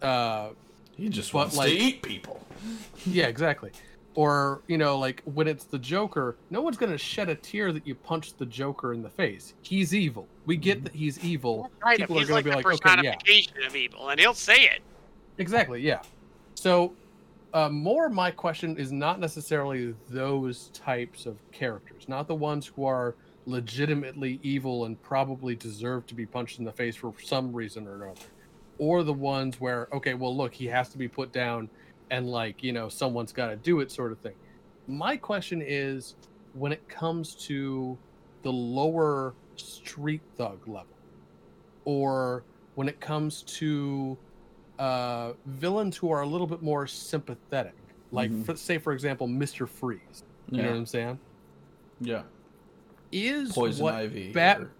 [0.02, 0.50] uh,
[0.96, 2.44] he just wants like, to eat people.
[3.06, 3.70] Yeah, exactly.
[4.16, 7.86] Or you know, like when it's the Joker, no one's gonna shed a tear that
[7.86, 9.54] you punched the Joker in the face.
[9.62, 10.26] He's evil.
[10.44, 11.70] We get that he's evil.
[11.80, 11.98] Right.
[11.98, 13.66] People he's are gonna like be like, okay, yeah.
[13.66, 14.80] of evil, and he'll say it.
[15.38, 15.80] Exactly.
[15.80, 16.02] Yeah.
[16.56, 16.92] So,
[17.54, 22.84] uh, more my question is not necessarily those types of characters, not the ones who
[22.84, 23.14] are
[23.46, 28.04] legitimately evil and probably deserve to be punched in the face for some reason or
[28.04, 28.20] another.
[28.78, 31.68] Or the ones where okay well look he has to be put down
[32.10, 34.34] and like you know someone's got to do it sort of thing.
[34.86, 36.14] My question is
[36.52, 37.96] when it comes to
[38.42, 40.86] the lower street thug level
[41.84, 42.44] or
[42.74, 44.16] when it comes to
[44.78, 47.74] uh, villains who are a little bit more sympathetic
[48.12, 48.42] like mm-hmm.
[48.42, 50.00] for, say for example mr freeze
[50.50, 50.62] you yeah.
[50.62, 51.18] know what i'm saying
[52.00, 52.22] yeah
[53.12, 54.70] is poison what ivy bat or,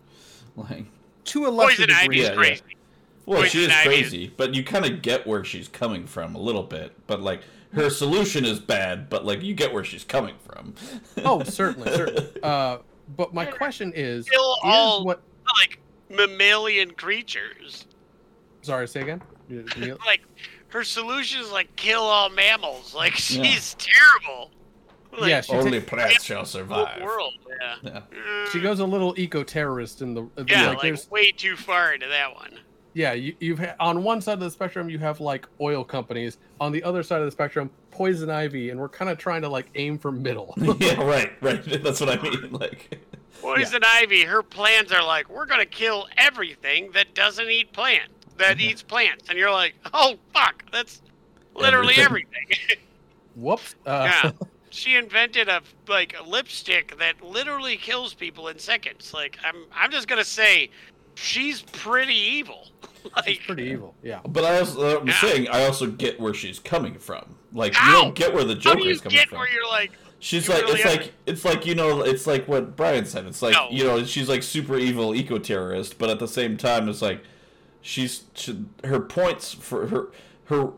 [0.57, 0.85] like
[1.25, 2.75] to a lesser poison ivy is crazy yeah.
[3.29, 6.63] Well, she is crazy, but you kind of get where she's coming from a little
[6.63, 6.95] bit.
[7.07, 7.43] But like
[7.73, 10.75] her solution is bad, but like you get where she's coming from.
[11.25, 12.27] oh, certainly, certainly.
[12.43, 12.79] Uh,
[13.17, 15.21] but my question is, Kill is all what
[15.61, 15.79] like
[16.09, 17.87] mammalian creatures?
[18.63, 19.23] Sorry, say again.
[20.07, 20.23] like
[20.69, 22.95] her solution is like kill all mammals.
[22.95, 23.87] Like she's yeah.
[24.23, 24.51] terrible.
[25.19, 27.03] Like, yeah, she only plants shall survive.
[27.03, 27.75] World, yeah.
[27.83, 27.99] yeah.
[27.99, 32.07] Uh, she goes a little eco-terrorist in the yeah, like, like way too far into
[32.07, 32.59] that one
[32.99, 36.73] yeah, you, you've on one side of the spectrum you have like oil companies, on
[36.73, 39.71] the other side of the spectrum poison ivy, and we're kind of trying to like
[39.77, 40.53] aim for middle.
[40.81, 41.63] yeah, right, right.
[41.83, 42.51] That's what I mean.
[42.51, 43.01] Like
[43.41, 43.89] poison yeah.
[43.89, 48.83] ivy, her plans are like we're gonna kill everything that doesn't eat plant that eats
[48.83, 51.03] plants, and you're like, oh fuck, that's
[51.55, 52.47] literally everything.
[52.51, 52.77] everything.
[53.37, 53.75] Whoops.
[53.87, 54.31] Uh, yeah.
[54.71, 59.15] She invented a like a lipstick that literally kills people in seconds.
[59.15, 60.71] Like I'm I'm just gonna say
[61.15, 62.69] she's pretty evil.
[63.17, 64.21] like, she's pretty evil, yeah.
[64.29, 65.21] But I also, uh, I'm yeah.
[65.21, 67.35] saying I also get where she's coming from.
[67.53, 67.87] Like Ow!
[67.87, 69.39] you don't get where the Joker is coming get from.
[69.39, 70.89] Where you're like, she's like, really it's are.
[70.91, 73.27] like, it's like you know, it's like what Brian said.
[73.27, 73.69] It's like no.
[73.71, 77.23] you know, she's like super evil eco terrorist, but at the same time, it's like
[77.81, 80.11] she's she, her points for her
[80.45, 80.73] her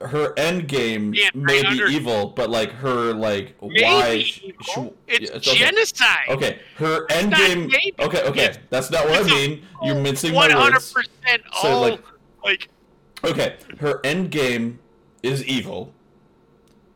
[0.00, 4.90] her end game yeah, may be under- evil, but like her like why she, she,
[5.06, 5.56] it's yeah, okay.
[5.56, 6.28] genocide.
[6.28, 7.70] Okay, her end game.
[7.98, 9.62] Okay, okay, it's, that's not what I mean.
[9.82, 10.92] You're mincing my words.
[10.92, 12.00] 100% so like,
[12.44, 12.68] like
[13.24, 14.80] okay, her end game
[15.22, 15.94] is evil,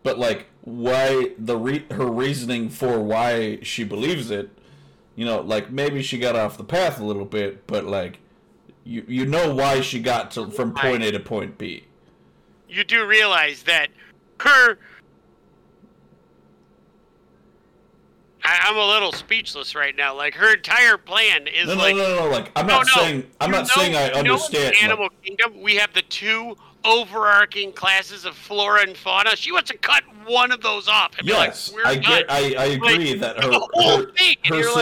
[0.02, 4.50] but like why the re- her reasoning for why she believes it.
[5.16, 8.20] You know, like maybe she got off the path a little bit, but like
[8.90, 11.84] you you know why she got to from point A to point B.
[12.68, 13.88] You do realize that
[14.40, 14.78] her
[18.42, 20.16] I, am a little speechless right now.
[20.16, 22.30] Like her entire plan is no, like no, no, no.
[22.30, 24.74] Like I'm not no, saying I'm you not know, saying I understand.
[24.82, 29.36] Animal like, Kingdom, we have the two overarching classes of flora and fauna.
[29.36, 31.12] She wants to cut one of those off.
[31.16, 32.24] And yes, like, I get.
[32.28, 34.74] I, I agree like, that her whole her, thing, and her you're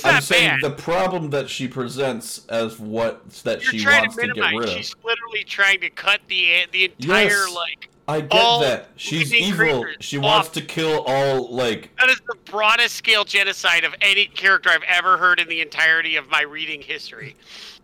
[0.00, 0.08] so.
[0.08, 0.62] I'm saying bad.
[0.62, 4.68] the problem that she presents as what that You're she wants to, to, get rid
[4.68, 4.70] of.
[4.70, 7.54] She's literally trying to cut the the entire yes.
[7.54, 8.88] like I get that.
[8.96, 9.86] She's evil.
[10.00, 10.24] She off.
[10.24, 14.82] wants to kill all like That is the broadest scale genocide of any character I've
[14.82, 17.36] ever heard in the entirety of my reading history.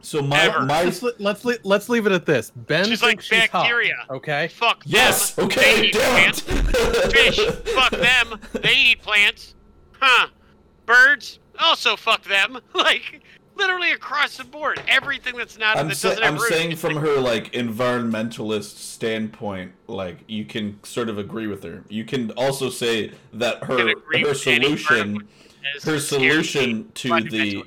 [0.02, 0.62] So my ever.
[0.62, 2.50] my let's let's, let's leave it at this.
[2.50, 3.94] Ben she's like she's bacteria.
[4.08, 4.48] Hot, okay.
[4.48, 5.32] Fuck yes.
[5.32, 5.46] Them.
[5.46, 5.90] Okay.
[5.92, 6.40] Damn it.
[7.12, 7.38] Fish.
[7.74, 8.40] Fuck them.
[8.52, 9.54] They eat plants.
[10.00, 10.28] Huh.
[10.86, 11.38] Birds.
[11.58, 12.58] Also fuck them.
[12.74, 13.22] Like
[13.56, 14.80] literally across the board.
[14.86, 20.78] Everything that's not I'm, that I'm saying from her like environmentalist standpoint, like you can
[20.84, 21.84] sort of agree with her.
[21.88, 25.26] You can also say that her her solution
[25.82, 27.64] her solution to the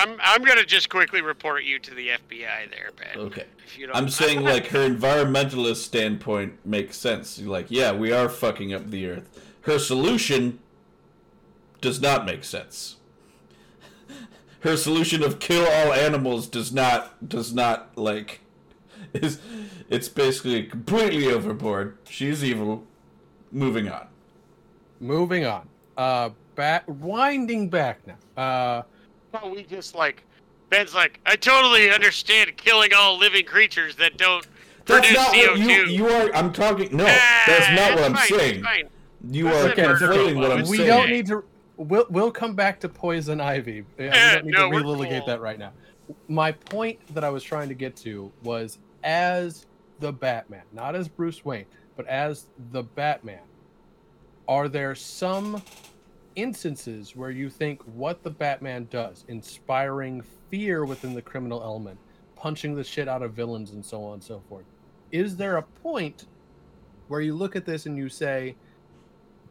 [0.00, 3.26] I'm I'm gonna just quickly report you to the FBI there, Ben.
[3.26, 3.44] Okay.
[3.92, 7.38] I'm saying like her environmentalist standpoint makes sense.
[7.40, 9.28] Like, yeah, we are fucking up the earth.
[9.62, 10.58] Her solution
[11.80, 12.96] does not make sense.
[14.60, 18.40] Her solution of kill all animals does not does not like
[19.12, 19.40] is
[19.88, 21.96] it's basically completely overboard.
[22.08, 22.84] She's evil.
[23.50, 24.06] Moving on.
[25.00, 25.68] Moving on.
[25.96, 28.42] Uh back winding back now.
[28.42, 28.82] Uh
[29.32, 30.24] well, we just like
[30.68, 34.46] Ben's like, I totally understand killing all living creatures that don't
[34.84, 35.58] that's produce not CO2.
[35.58, 38.64] What you, you are I'm talking no, ah, that's not what I'm fine, saying.
[39.28, 40.80] You are conflating what I'm we saying.
[40.80, 41.44] We don't need to
[41.76, 43.80] we'll we'll come back to poison ivy.
[43.80, 45.26] Uh, we eh, don't need no, to relitigate cool.
[45.26, 45.72] that right now.
[46.28, 49.66] My point that I was trying to get to was as
[50.00, 51.66] the Batman, not as Bruce Wayne,
[51.96, 53.42] but as the Batman.
[54.48, 55.62] Are there some
[56.34, 61.98] instances where you think what the Batman does, inspiring fear within the criminal element,
[62.34, 64.64] punching the shit out of villains, and so on and so forth,
[65.12, 66.26] is there a point
[67.08, 68.56] where you look at this and you say,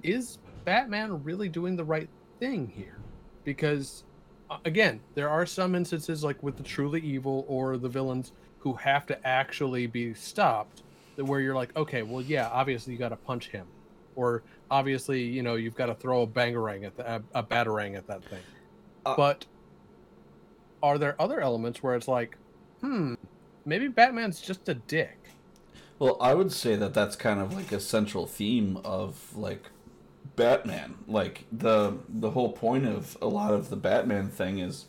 [0.03, 2.97] is Batman really doing the right thing here?
[3.43, 4.03] Because
[4.49, 8.73] uh, again there are some instances like with the truly evil or the villains who
[8.73, 10.83] have to actually be stopped
[11.15, 13.67] that where you're like okay well yeah obviously you got to punch him.
[14.15, 17.95] Or obviously you know you've got to throw a bangarang at the, a, a batarang
[17.97, 18.41] at that thing.
[19.05, 19.45] Uh, but
[20.81, 22.37] are there other elements where it's like
[22.81, 23.13] hmm
[23.65, 25.17] maybe batman's just a dick?
[25.99, 29.69] Well i would say that that's kind of like a central theme of like
[30.35, 30.95] Batman.
[31.07, 34.85] Like the the whole point of a lot of the Batman thing is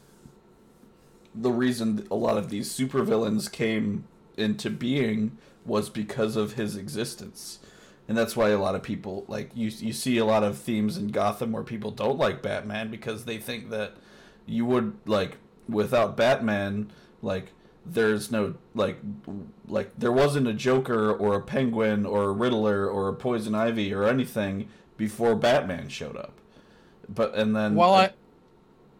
[1.35, 4.05] the reason a lot of these supervillains came
[4.37, 7.61] into being was because of his existence.
[8.09, 10.97] And that's why a lot of people like you you see a lot of themes
[10.97, 13.95] in Gotham where people don't like Batman because they think that
[14.47, 15.39] you would like
[15.69, 16.91] without Batman
[17.23, 17.53] like
[17.87, 18.99] there's no like
[19.67, 23.93] like there wasn't a Joker or a Penguin or a Riddler or a Poison Ivy
[23.95, 24.69] or anything
[25.01, 26.35] before Batman showed up.
[27.09, 28.13] But and then while uh, I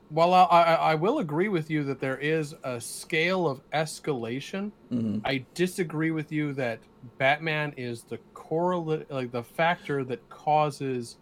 [0.09, 4.73] while I, I, I will agree with you that there is a scale of escalation,
[4.91, 5.19] mm-hmm.
[5.25, 6.81] I disagree with you that
[7.19, 11.19] Batman is the correlate like the factor that causes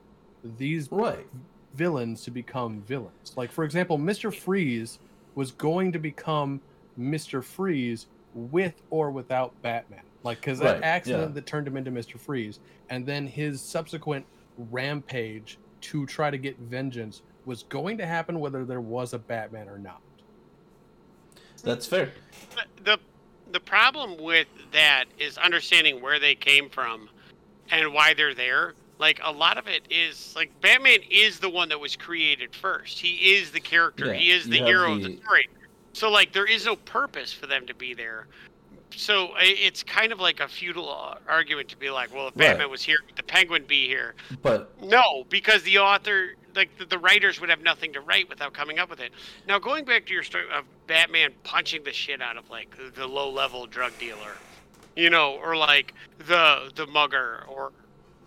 [0.57, 1.27] these right.
[1.75, 3.35] villains to become villains.
[3.37, 5.01] Like for example, Mister Freeze
[5.35, 6.61] was going to become
[6.97, 10.03] Mister Freeze with or without Batman.
[10.23, 11.35] Like because that accident yeah.
[11.35, 14.25] that turned him into Mister Freeze, and then his subsequent
[14.71, 19.69] rampage to try to get vengeance was going to happen whether there was a Batman
[19.69, 20.01] or not.
[21.63, 22.13] That's fair.
[22.85, 22.99] The
[23.51, 27.09] the problem with that is understanding where they came from
[27.71, 28.75] and why they're there.
[28.99, 32.99] Like a lot of it is like Batman is the one that was created first.
[32.99, 34.07] He is the character.
[34.07, 34.93] Yeah, he is the hero the...
[34.95, 35.49] of the story.
[35.93, 38.27] So like there is no purpose for them to be there
[38.95, 42.61] so it's kind of like a futile uh, argument to be like, well, if Batman
[42.61, 42.71] right.
[42.71, 44.15] was here, the Penguin be here?
[44.43, 48.53] But no, because the author, like the, the, writers, would have nothing to write without
[48.53, 49.13] coming up with it.
[49.47, 52.91] Now, going back to your story of Batman punching the shit out of like the,
[52.91, 54.37] the low level drug dealer,
[54.97, 55.95] you know, or like
[56.27, 57.73] the the mugger, or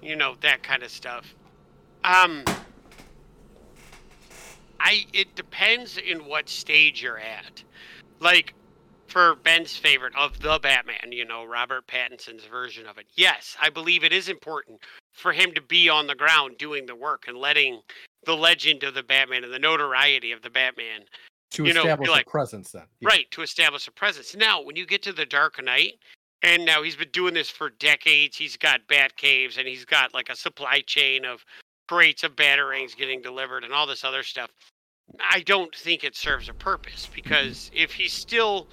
[0.02, 1.34] you know that kind of stuff.
[2.04, 2.44] Um,
[4.80, 7.64] I it depends in what stage you're at.
[8.20, 8.54] Like
[9.12, 13.08] for Ben's favorite of the Batman, you know, Robert Pattinson's version of it.
[13.16, 14.80] Yes, I believe it is important
[15.14, 17.82] for him to be on the ground doing the work and letting
[18.26, 21.02] the legend of the Batman and the notoriety of the Batman
[21.52, 22.86] to you know, establish like- a presence then.
[23.02, 23.10] Yeah.
[23.10, 24.34] right to establish a presence.
[24.36, 25.96] Now, when you get to the Dark Knight,
[26.44, 28.36] and now he's been doing this for decades.
[28.36, 31.46] He's got bat caves and he's got like a supply chain of
[31.88, 34.50] crates of batarangs getting delivered and all this other stuff.
[35.20, 38.68] I don't think it serves a purpose because if he's still,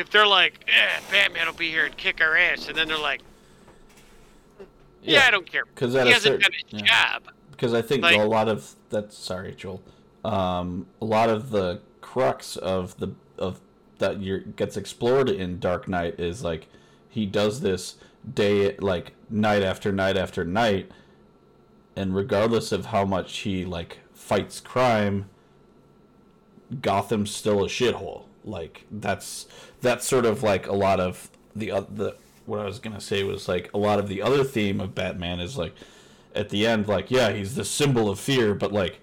[0.00, 2.98] if they're like, eh, Batman will be here and kick our ass, and then they're
[2.98, 3.20] like,
[5.02, 5.64] yeah, I don't care.
[5.66, 7.12] because He hasn't certain, done his yeah.
[7.12, 7.22] job.
[7.52, 9.82] because I think Like- a lot of that's sorry, Joel.
[10.24, 13.60] Um, a lot of the crux of the of
[13.98, 16.66] that you gets explored in Dark Knight is like
[17.08, 17.96] he does this
[18.34, 20.90] day like night after night after night,
[21.96, 25.30] and regardless of how much he like fights crime,
[26.82, 28.24] Gotham's still a shithole.
[28.44, 29.46] Like that's
[29.80, 32.16] that's sort of like a lot of the oth- the
[32.46, 35.40] what I was gonna say was like a lot of the other theme of Batman
[35.40, 35.74] is like
[36.34, 39.00] at the end like yeah he's the symbol of fear but like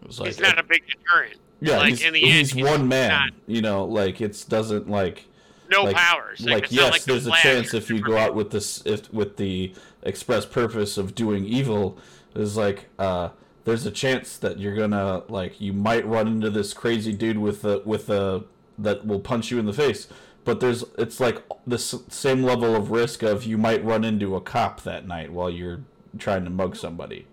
[0.00, 1.36] it was like he's not a big deterrent.
[1.60, 4.88] yeah like, he's, in the he's end, one man not- you know like it's doesn't
[4.88, 5.24] like
[5.70, 6.40] No like, powers.
[6.40, 9.12] like, not yes like the there's a chance if you go out with this if
[9.12, 11.98] with the express purpose of doing evil
[12.34, 13.28] is like uh
[13.64, 17.64] there's a chance that you're gonna like you might run into this crazy dude with
[17.64, 18.44] a with a
[18.78, 20.08] that will punch you in the face
[20.44, 24.40] but there's it's like the same level of risk of you might run into a
[24.40, 25.80] cop that night while you're
[26.18, 27.26] trying to mug somebody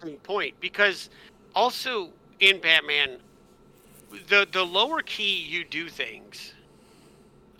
[0.00, 1.10] interesting point because
[1.54, 2.10] also
[2.40, 3.18] in Batman,
[4.28, 6.52] the the lower key you do things,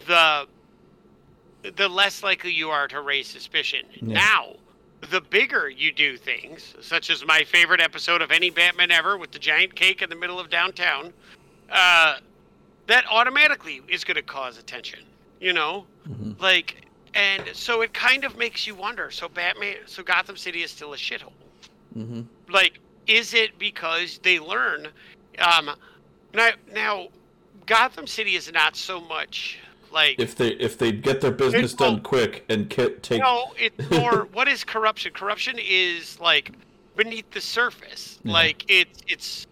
[0.06, 0.46] the
[1.76, 3.84] the less likely you are to raise suspicion.
[3.94, 4.14] Yeah.
[4.14, 4.56] Now,
[5.10, 9.30] the bigger you do things, such as my favorite episode of any Batman ever with
[9.30, 11.12] the giant cake in the middle of downtown,
[11.70, 12.16] uh,
[12.86, 15.00] that automatically is going to cause attention.
[15.40, 16.40] You know, Mhm.
[16.40, 16.84] like,
[17.14, 19.10] and so it kind of makes you wonder.
[19.10, 21.32] So Batman, so Gotham City is still a shithole
[21.96, 22.22] mm-hmm.
[22.52, 24.88] like is it because they learn
[25.38, 25.70] um
[26.34, 27.08] now now
[27.66, 29.58] gotham city is not so much
[29.92, 33.52] like if they if they get their business It's- done quick and ki- take no
[33.56, 36.52] it's more what is corruption corruption is like
[36.96, 38.32] beneath the surface Yeah.
[38.32, 39.46] like it's it's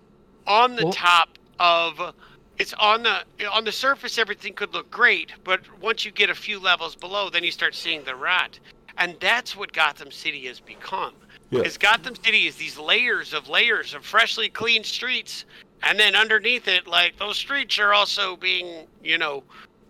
[0.47, 2.15] on the Well- top of
[2.59, 6.35] it's on the on the surface everything could look great but once you get a
[6.35, 8.59] few levels below then you start seeing the rot
[8.99, 11.13] and that's what gotham city has become
[11.51, 11.61] Yeah.
[11.61, 15.45] Because Gotham City is these layers of layers of freshly cleaned streets,
[15.85, 19.45] and then underneath it, like those streets are also being, you know,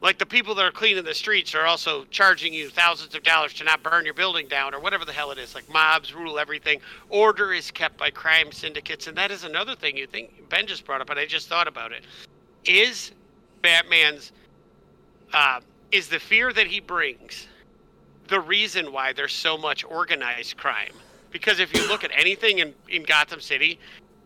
[0.07, 3.52] like the people that are cleaning the streets are also charging you thousands of dollars
[3.52, 5.52] to not burn your building down or whatever the hell it is.
[5.52, 6.80] Like mobs rule everything.
[7.09, 10.84] Order is kept by crime syndicates, and that is another thing you think Ben just
[10.84, 12.04] brought up, and I just thought about it.
[12.64, 13.11] Is
[13.62, 14.30] Batman's
[15.32, 15.59] uh,
[15.90, 17.48] is the fear that he brings
[18.28, 20.92] the reason why there's so much organized crime?
[21.32, 23.80] Because if you look at anything in, in Gotham City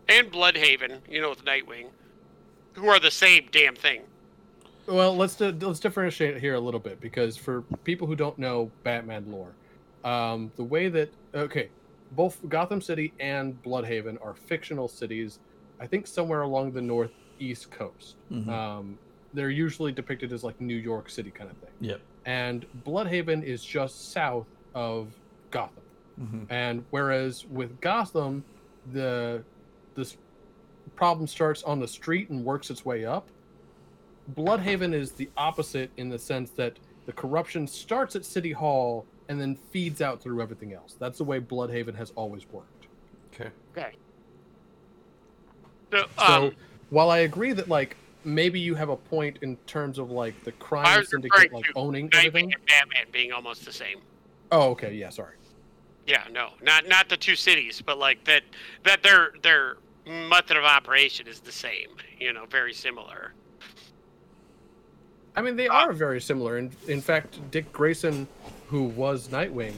[0.07, 1.87] and Blüdhaven, you know, with Nightwing,
[2.73, 4.03] who are the same damn thing.
[4.87, 9.31] Well, let's let's differentiate here a little bit because for people who don't know Batman
[9.31, 9.53] lore,
[10.03, 11.69] um, the way that okay,
[12.11, 15.39] both Gotham City and Blüdhaven are fictional cities.
[15.79, 18.15] I think somewhere along the northeast coast.
[18.31, 18.47] Mhm.
[18.49, 18.99] Um,
[19.33, 21.71] they're usually depicted as like New York City kind of thing.
[21.79, 22.01] Yep.
[22.25, 25.13] And Blüdhaven is just south of
[25.51, 25.83] Gotham.
[26.19, 26.45] Mhm.
[26.49, 28.43] And whereas with Gotham,
[28.91, 29.43] the
[29.95, 30.17] this
[30.95, 33.29] problem starts on the street and works its way up.
[34.35, 39.39] Blüdhaven is the opposite in the sense that the corruption starts at City Hall and
[39.39, 40.95] then feeds out through everything else.
[40.99, 42.87] That's the way Blüdhaven has always worked.
[43.33, 43.93] okay Okay.
[45.91, 46.51] So, So um,
[46.89, 50.51] while I agree that like maybe you have a point in terms of like the
[50.53, 52.53] crime syndicate like owning Nightwing everything.
[52.53, 53.99] and Batman being almost the same.
[54.51, 55.35] Oh, okay, yeah, sorry.
[56.07, 58.43] Yeah, no, not not the two cities, but like that
[58.83, 61.89] that their their method of operation is the same.
[62.19, 63.33] You know, very similar.
[65.35, 66.57] I mean, they are very similar.
[66.57, 68.27] In, in fact, Dick Grayson,
[68.67, 69.73] who was Nightwing,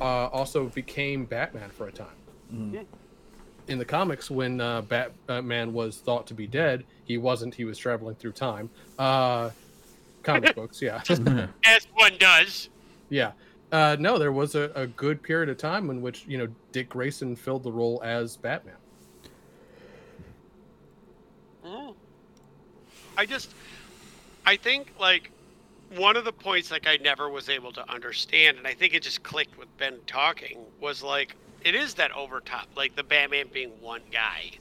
[0.00, 2.06] uh, also became Batman for a time.
[2.52, 2.86] Mhm.
[3.68, 7.54] In the comics, when uh, Batman was thought to be dead, he wasn't.
[7.54, 8.70] He was traveling through time.
[8.98, 9.50] Uh,
[10.22, 11.02] comic books, yeah.
[11.64, 12.68] As one does.
[13.10, 13.32] yeah.
[13.70, 16.88] Uh, no, there was a, a good period of time in which, you know, Dick
[16.88, 18.76] Grayson filled the role as Batman.
[21.62, 21.94] Mm.
[23.18, 23.50] I just,
[24.48, 25.30] I think like
[25.94, 29.02] one of the points like I never was able to understand, and I think it
[29.02, 33.68] just clicked with Ben talking was like it is that overtop, like the Batman being
[33.82, 34.52] one guy.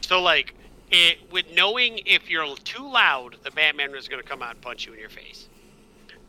[0.00, 0.54] So like
[0.90, 4.60] it with knowing if you're too loud, the Batman is going to come out and
[4.62, 5.46] punch you in your face,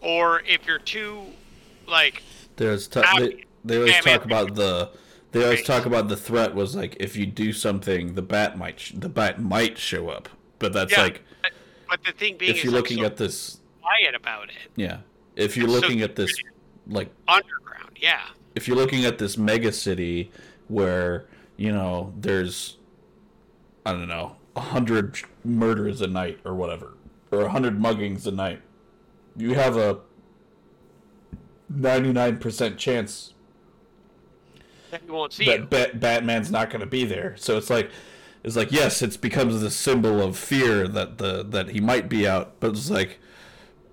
[0.01, 1.21] or if you're too
[1.87, 2.21] like
[2.57, 4.89] There's t- they, they always Batman- talk about the
[5.31, 8.77] they always talk about the threat was like if you do something the bat might
[8.77, 10.27] sh- the bat might show up
[10.59, 11.03] but that's yeah.
[11.03, 11.21] like
[11.89, 14.71] but, the thing being if you're looking so at this quiet about it.
[14.75, 14.99] yeah
[15.35, 16.31] if you're It's so looking at this
[16.87, 18.21] like Underground, yeah.
[18.55, 20.31] if you're looking at this mega city
[20.67, 21.25] where
[21.57, 22.77] you know there's
[23.85, 26.93] i don't know a hundred murders a night or whatever
[27.31, 28.61] or a hundred muggings a night
[29.35, 29.99] you have a
[31.73, 33.33] 99% chance
[34.91, 35.69] That you won't see that.
[35.69, 37.89] Bat- batman's not going to be there so it's like
[38.43, 42.27] it's like yes it becomes this symbol of fear that the that he might be
[42.27, 42.59] out.
[42.59, 43.19] But it's like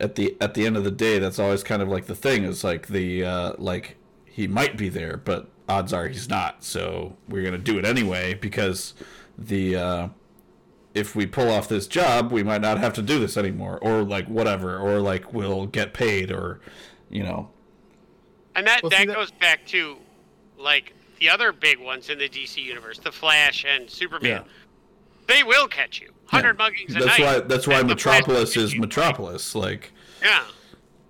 [0.00, 2.44] at the at the end of the day that's always kind of like the thing
[2.44, 6.64] is like the uh like he might be there but odds are he's not.
[6.64, 8.94] So we're going to do it anyway because
[9.38, 10.08] the uh
[10.94, 14.02] if we pull off this job we might not have to do this anymore or
[14.02, 16.60] like whatever or like we'll get paid or
[17.08, 17.48] you know.
[18.56, 19.96] And that Well, that that- goes back to
[20.58, 24.30] like the other big ones in the DC universe, the Flash and Superman.
[24.30, 24.42] Yeah.
[25.26, 26.12] They will catch you.
[26.26, 26.68] Hundred Yeah.
[26.68, 27.20] muggings a that's night.
[27.20, 29.92] why that's why and the Flash metropolis is metropolis like
[30.22, 30.44] Yeah.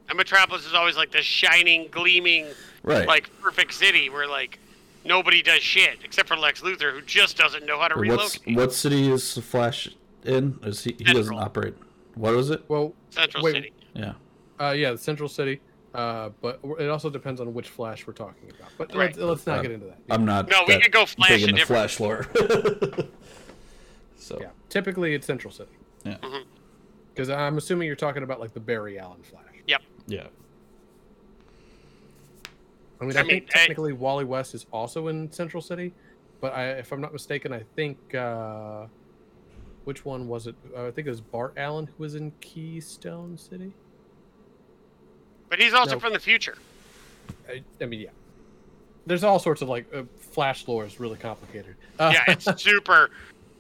[0.08, 2.46] And Metropolis is always like the shining, gleaming,
[2.82, 4.58] right like perfect city where like
[5.04, 8.08] nobody does shit except for Lex Luthor, who just doesn't know how to What's
[8.44, 8.56] relocate.
[8.56, 9.88] what city is the Flash
[10.24, 10.58] in?
[10.64, 10.96] Is he?
[10.98, 11.74] He doesn't operate.
[12.14, 12.64] What was it?
[12.68, 13.72] Well, Central wait, City.
[13.94, 14.12] Yeah.
[14.60, 15.60] uh, yeah, the Central City.
[15.92, 18.70] Uh, but it also depends on which Flash we're talking about.
[18.78, 19.08] But Right.
[19.16, 19.98] let's, let's not Uh, get into that.
[20.08, 20.48] I'm not.
[20.48, 22.26] No, we that could go Flash big a into different- Flash lore.
[24.16, 25.72] so yeah, typically it's Central City.
[26.04, 26.18] Yeah.
[26.18, 26.44] Mhm.
[27.12, 29.42] Because I'm assuming you're talking about like the Barry Allen Flash.
[29.66, 29.82] Yep.
[30.06, 30.26] yeah.
[33.00, 35.92] I mean, I I, mean, think I- technically Wally West is also in Central City,
[36.40, 38.86] but I, if I'm not mistaken, I think uh,
[39.84, 40.54] which one was it?
[40.76, 43.72] Uh, I think it was Bart Allen who was in Keystone City.
[45.51, 46.01] But he's also No.
[46.01, 46.56] from the future.
[47.48, 48.09] I, I mean, yeah.
[49.06, 51.74] There's all sorts of like uh, Flash lore is really complicated.
[51.98, 53.10] Uh, Yeah, it's super.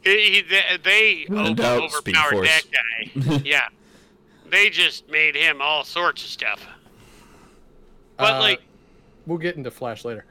[0.02, 3.40] He, he, they they over, overpowered that guy.
[3.44, 3.68] yeah,
[4.48, 6.64] they just made him all sorts of stuff.
[8.16, 8.62] But uh, like,
[9.26, 10.24] we'll get into Flash later.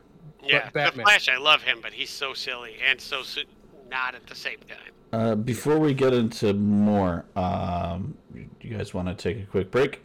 [0.44, 1.06] yeah, the Batman.
[1.06, 3.44] Flash, I love him, but he's so silly and so su-
[3.92, 4.94] not at the same time.
[5.12, 8.16] Uh, before we get into more, um,
[8.62, 10.02] you guys want to take a quick break?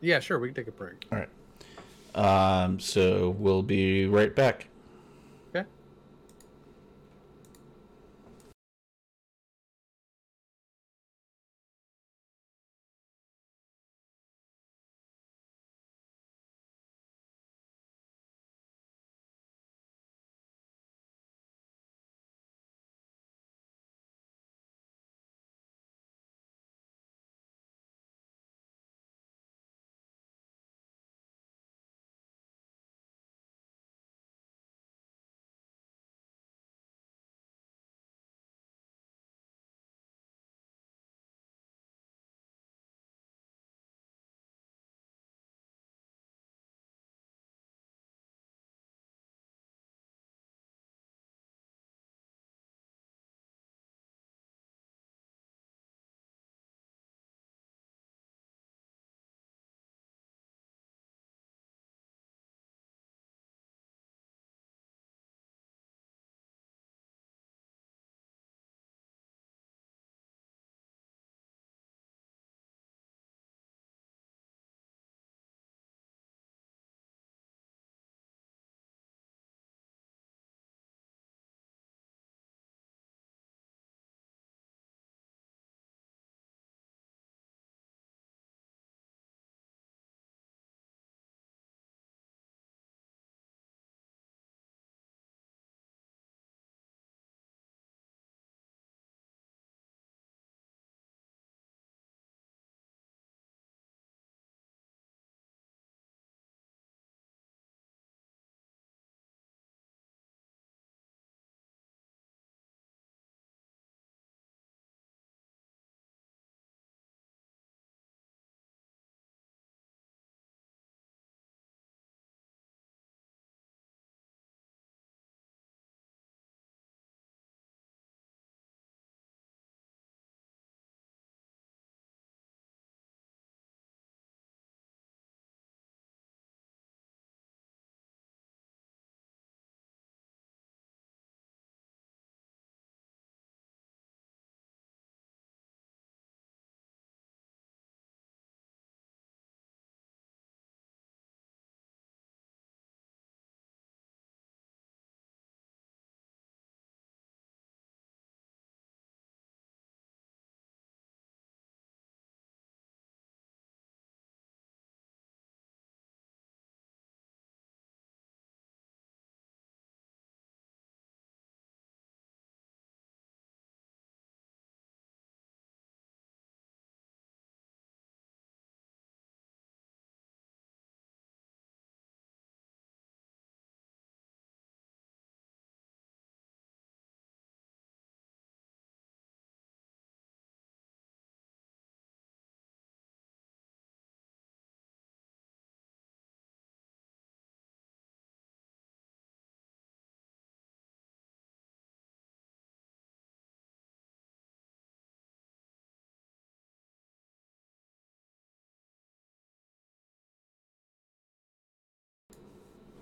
[0.00, 1.06] Yeah, sure, we can take a break.
[1.12, 1.28] All right.
[2.14, 4.66] Um, so we'll be right back.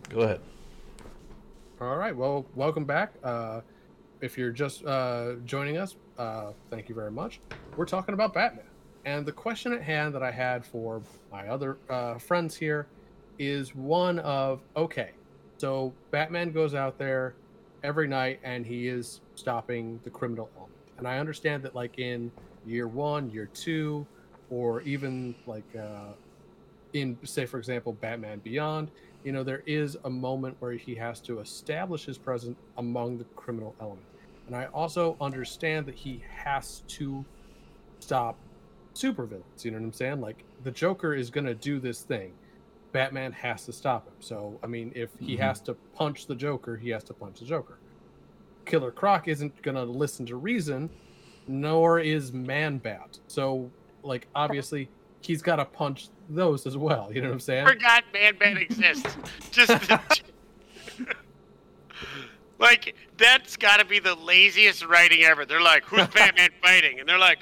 [0.09, 0.41] Go ahead.
[1.81, 2.17] All right.
[2.17, 3.13] Well, welcome back.
[3.23, 3.61] Uh,
[4.21, 7.41] if you're just uh, joining us, uh, thank you very much.
[7.77, 8.65] We're talking about Batman.
[9.05, 12.87] And the question at hand that I had for my other uh, friends here
[13.39, 15.11] is one of okay,
[15.59, 17.35] so Batman goes out there
[17.85, 20.75] every night and he is stopping the criminal element.
[20.99, 22.33] And I understand that, like in
[22.67, 24.07] year one, year two,
[24.51, 26.13] or even like uh,
[26.93, 28.91] in, say, for example, Batman Beyond,
[29.25, 33.25] you know, there is a moment where he has to establish his presence among the
[33.37, 34.07] criminal element.
[34.47, 37.25] And I also understand that he has to
[38.01, 38.37] stop
[38.95, 39.65] supervillains.
[39.65, 40.21] You know what I'm saying?
[40.21, 42.33] Like the Joker is going to do this thing.
[42.93, 44.15] Batman has to stop him.
[44.21, 45.43] So, I mean, if he mm-hmm.
[45.43, 47.79] has to punch the Joker, he has to punch the Joker.
[48.65, 50.89] Killer Croc isn't going to listen to reason,
[51.47, 53.19] nor is Man Bat.
[53.29, 53.71] So,
[54.03, 54.89] like, obviously,
[55.23, 57.11] he's got to punch those as well.
[57.13, 57.67] You know what I'm saying?
[57.67, 59.17] Forgot Man Bat exists.
[59.51, 59.91] Just.
[62.59, 65.45] like, that's got to be the laziest writing ever.
[65.45, 67.01] They're like, who's Batman fighting?
[67.01, 67.39] And they're like,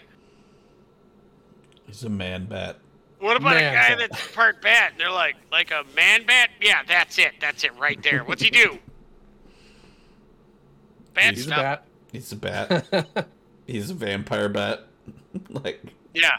[1.86, 2.78] He's a man bat.
[3.20, 4.10] What about man a guy bat.
[4.10, 4.90] that's part bat?
[4.92, 6.50] And they're like, like a man bat?
[6.60, 7.34] Yeah, that's it.
[7.40, 8.24] That's it right there.
[8.24, 8.78] What's he do?
[11.14, 11.58] Bat He's stuff.
[11.58, 11.86] a bat.
[12.12, 13.26] He's a bat.
[13.66, 14.86] He's a vampire bat.
[15.48, 15.80] like.
[16.12, 16.36] Yeah.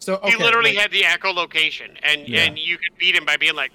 [0.00, 2.44] So okay, he literally like, had the echolocation, and yeah.
[2.44, 3.72] and you could beat him by being like.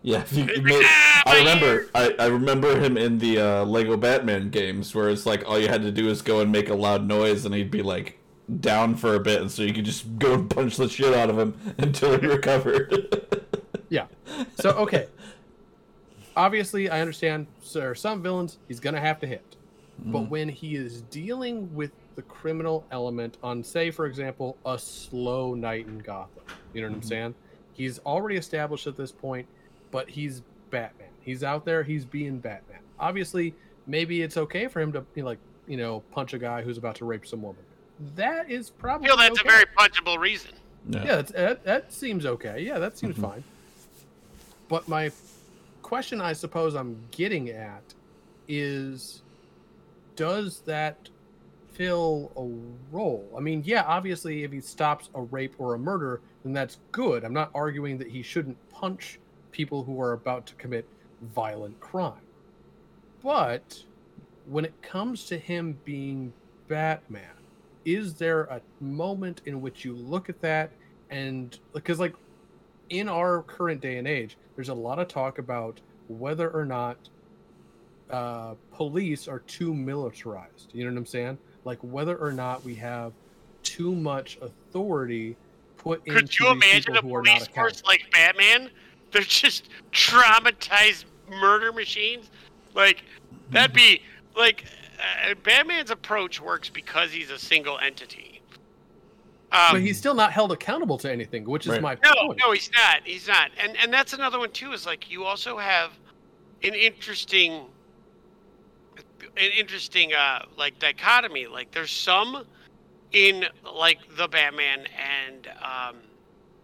[0.00, 1.88] Yeah, you, made, ah, I remember.
[1.92, 5.68] I, I remember him in the uh, Lego Batman games, where it's like all you
[5.68, 8.18] had to do is go and make a loud noise, and he'd be like,
[8.60, 11.30] down for a bit, and so you could just go and punch the shit out
[11.30, 13.26] of him until he recovered.
[13.88, 14.06] yeah.
[14.58, 15.08] So okay.
[16.36, 17.46] Obviously, I understand.
[17.72, 19.56] There are some villains he's gonna have to hit,
[20.00, 20.12] mm-hmm.
[20.12, 25.54] but when he is dealing with the criminal element on, say, for example, a slow
[25.54, 26.42] night in Gotham,
[26.72, 27.02] you know what mm-hmm.
[27.02, 27.34] I'm saying?
[27.72, 29.46] He's already established at this point,
[29.90, 31.08] but he's Batman.
[31.20, 31.82] He's out there.
[31.82, 32.80] He's being Batman.
[32.98, 33.54] Obviously,
[33.86, 36.76] maybe it's okay for him to, you know, like, you know, punch a guy who's
[36.76, 37.62] about to rape some woman
[38.16, 39.06] that is probably.
[39.06, 39.48] I feel that's okay.
[39.48, 40.52] a very punchable reason.
[40.88, 42.62] Yeah, yeah that, that seems okay.
[42.62, 43.24] Yeah, that seems mm-hmm.
[43.24, 43.44] fine.
[44.68, 45.10] But my
[45.82, 47.82] question, I suppose, I'm getting at
[48.46, 49.22] is,
[50.16, 51.08] does that
[51.78, 53.32] fill a role?
[53.34, 57.24] I mean, yeah, obviously, if he stops a rape or a murder, then that's good.
[57.24, 59.18] I'm not arguing that he shouldn't punch
[59.52, 60.86] people who are about to commit
[61.34, 62.20] violent crime.
[63.22, 63.82] But
[64.46, 66.32] when it comes to him being
[66.66, 67.38] Batman,
[67.84, 70.70] is there a moment in which you look at that
[71.10, 72.14] and because like
[72.90, 76.96] in our current day and age there's a lot of talk about whether or not
[78.10, 81.38] uh, police are too militarized you know what i'm saying
[81.68, 83.12] like whether or not we have
[83.62, 85.36] too much authority
[85.76, 88.70] put in Could into you imagine a police force like Batman?
[89.12, 92.30] They're just traumatized murder machines.
[92.74, 93.02] Like
[93.50, 94.00] that'd be
[94.34, 94.64] like
[94.98, 98.40] uh, Batman's approach works because he's a single entity.
[99.52, 101.82] Um, but he's still not held accountable to anything, which is right.
[101.82, 102.38] my no, point.
[102.38, 103.00] No, no, he's not.
[103.04, 103.50] He's not.
[103.62, 104.72] And and that's another one too.
[104.72, 105.92] Is like you also have
[106.62, 107.66] an interesting,
[109.38, 111.46] an interesting uh like dichotomy.
[111.46, 112.44] Like there's some
[113.12, 113.44] in
[113.74, 115.96] like the Batman and um,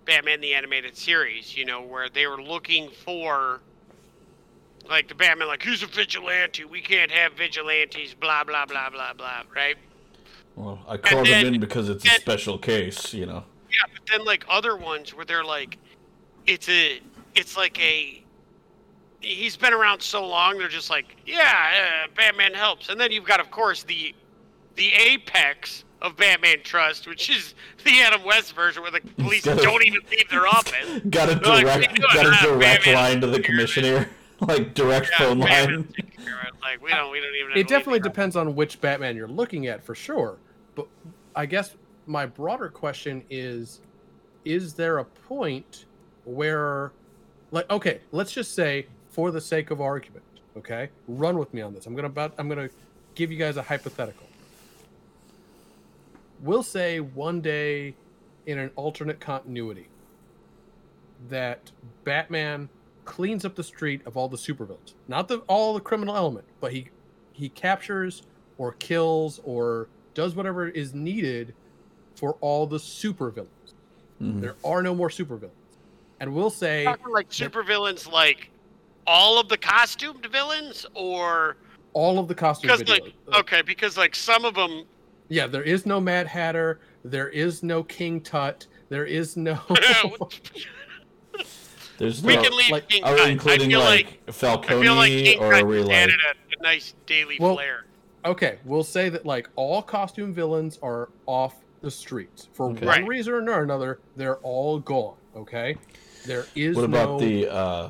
[0.04, 3.60] Batman the animated series, you know, where they were looking for
[4.88, 6.64] like the Batman, like who's a vigilante?
[6.64, 8.14] We can't have vigilantes.
[8.14, 9.42] Blah blah blah blah blah.
[9.54, 9.76] Right.
[10.56, 13.44] Well, I called him in because it's a special case, you know.
[13.70, 15.78] Yeah, but then like other ones where they're like,
[16.46, 17.00] it's a,
[17.34, 18.22] it's like a.
[19.24, 23.24] He's been around so long, they're just like, yeah, uh, Batman helps, and then you've
[23.24, 24.14] got, of course, the,
[24.76, 29.84] the apex of Batman Trust, which is the Adam West version where the police don't
[29.84, 31.00] even leave their office.
[31.08, 34.08] Got a direct, like, got a direct line to the commissioner.
[34.40, 35.88] like direct yeah, phone line.
[36.60, 37.56] Like we don't, we don't even.
[37.56, 40.38] It definitely depends on which Batman you're looking at, for sure.
[40.74, 40.86] But
[41.36, 41.76] I guess
[42.06, 43.80] my broader question is:
[44.44, 45.86] Is there a point
[46.24, 46.92] where,
[47.50, 50.24] like, okay, let's just say, for the sake of argument,
[50.56, 51.86] okay, run with me on this.
[51.86, 52.68] I'm gonna about, I'm gonna
[53.14, 54.26] give you guys a hypothetical.
[56.42, 57.94] We'll say one day,
[58.46, 59.86] in an alternate continuity,
[61.28, 61.70] that
[62.02, 62.68] Batman
[63.04, 64.94] cleans up the street of all the supervillains.
[65.06, 66.88] Not the all the criminal element, but he
[67.32, 68.22] he captures
[68.58, 71.54] or kills or does whatever is needed
[72.16, 73.46] for all the supervillains.
[74.20, 74.40] Mm-hmm.
[74.40, 75.50] There are no more supervillains.
[76.18, 78.50] And we'll say like supervillains like
[79.06, 81.56] all of the costumed villains or
[81.92, 84.84] all of the costumed because like okay because like some of them
[85.28, 89.58] yeah there is no mad hatter there is no king tut there is no
[91.98, 93.26] There's We no, can leave like, King are we Cut.
[93.28, 95.92] I including feel like, like, I Falcone feel like King or Cut are we like
[95.96, 97.84] added a, a nice daily Well, flair.
[98.26, 102.86] Okay, we'll say that like all costume villains are off the streets for Okay.
[102.86, 103.06] one Right.
[103.06, 104.00] reason or another.
[104.16, 105.16] They're all gone.
[105.36, 105.76] Okay,
[106.24, 107.18] there is what about no.
[107.20, 107.88] the uh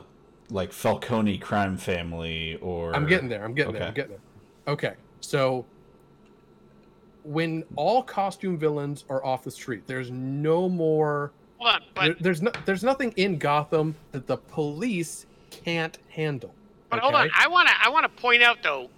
[0.50, 3.44] like Falcone crime family or I'm getting there.
[3.44, 3.82] I'm getting there.
[3.82, 3.88] Okay.
[3.88, 4.20] I'm getting there.
[4.74, 5.64] Okay, so
[7.22, 11.32] when all costume villains are off the street, there's no more.
[11.58, 12.52] Hold on, there- there's no.
[12.64, 16.54] There's nothing in Gotham that the police can't handle.
[16.90, 17.30] but hold on.
[17.34, 18.88] I wanna I wanna point out though,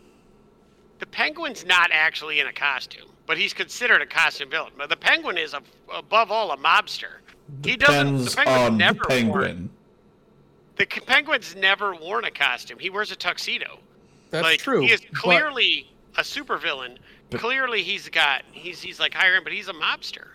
[0.98, 4.72] the Penguin's not actually in a costume, but he's considered a costume villain.
[4.76, 5.62] But the Penguin is a,
[5.94, 7.18] above all a mobster.
[7.64, 8.24] He doesn't.
[8.24, 9.70] Depends The Penguin's on the never Worn, penguin.
[10.76, 12.78] The Penguin's never worn a costume.
[12.78, 13.78] He wears a tuxedo.
[14.30, 14.82] That's like, true.
[14.82, 16.98] He is but- clearly a supervillain.
[17.32, 20.26] Clearly, he's got he's he's like higher end, but he's a mobster.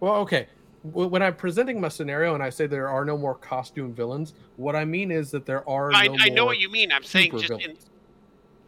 [0.00, 0.48] Well, okay.
[0.82, 4.76] When I'm presenting my scenario and I say there are no more costume villains, what
[4.76, 6.92] I mean is that there are I, no I know what you mean.
[6.92, 7.76] I'm saying just in.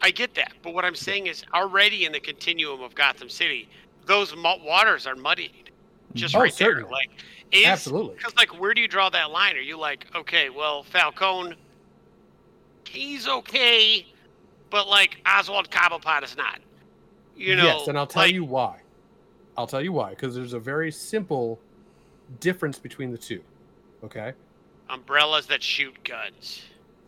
[0.00, 3.68] I get that, but what I'm saying is already in the continuum of Gotham City,
[4.06, 5.65] those waters are muddied,
[6.16, 6.68] just Oh, right there.
[6.68, 6.90] certainly.
[6.90, 7.10] Like,
[7.52, 8.16] is, Absolutely.
[8.16, 9.56] Because like, where do you draw that line?
[9.56, 11.54] Are you like, okay, well, Falcone,
[12.88, 14.06] he's okay,
[14.70, 16.60] but like Oswald Cobblepot is not.
[17.36, 17.64] You know.
[17.64, 18.80] yes, and I'll tell like, you why.
[19.58, 21.60] I'll tell you why because there's a very simple
[22.40, 23.42] difference between the two.
[24.04, 24.32] Okay,
[24.90, 26.62] umbrellas that shoot guns.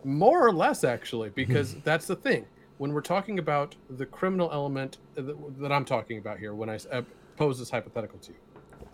[0.05, 2.45] more or less actually, because that's the thing.
[2.79, 6.69] When we're talking about the criminal element uh, that, that I'm talking about here, when
[6.71, 7.03] I uh,
[7.37, 8.39] pose this hypothetical to you,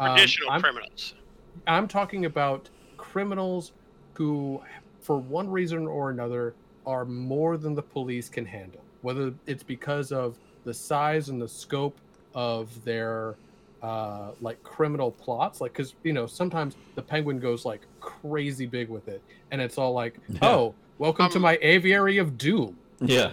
[0.00, 0.10] um,
[0.48, 1.14] I'm- criminals.
[1.66, 3.72] I'm talking about criminals
[4.14, 4.60] who,
[5.00, 6.54] for one reason or another,
[6.86, 8.80] are more than the police can handle.
[9.02, 11.96] Whether it's because of the size and the scope
[12.34, 13.36] of their
[13.82, 18.88] uh, like criminal plots, like because you know sometimes the penguin goes like crazy big
[18.88, 20.38] with it, and it's all like, Yeah.
[20.42, 23.32] "Oh, welcome to Um, my aviary of doom." Yeah.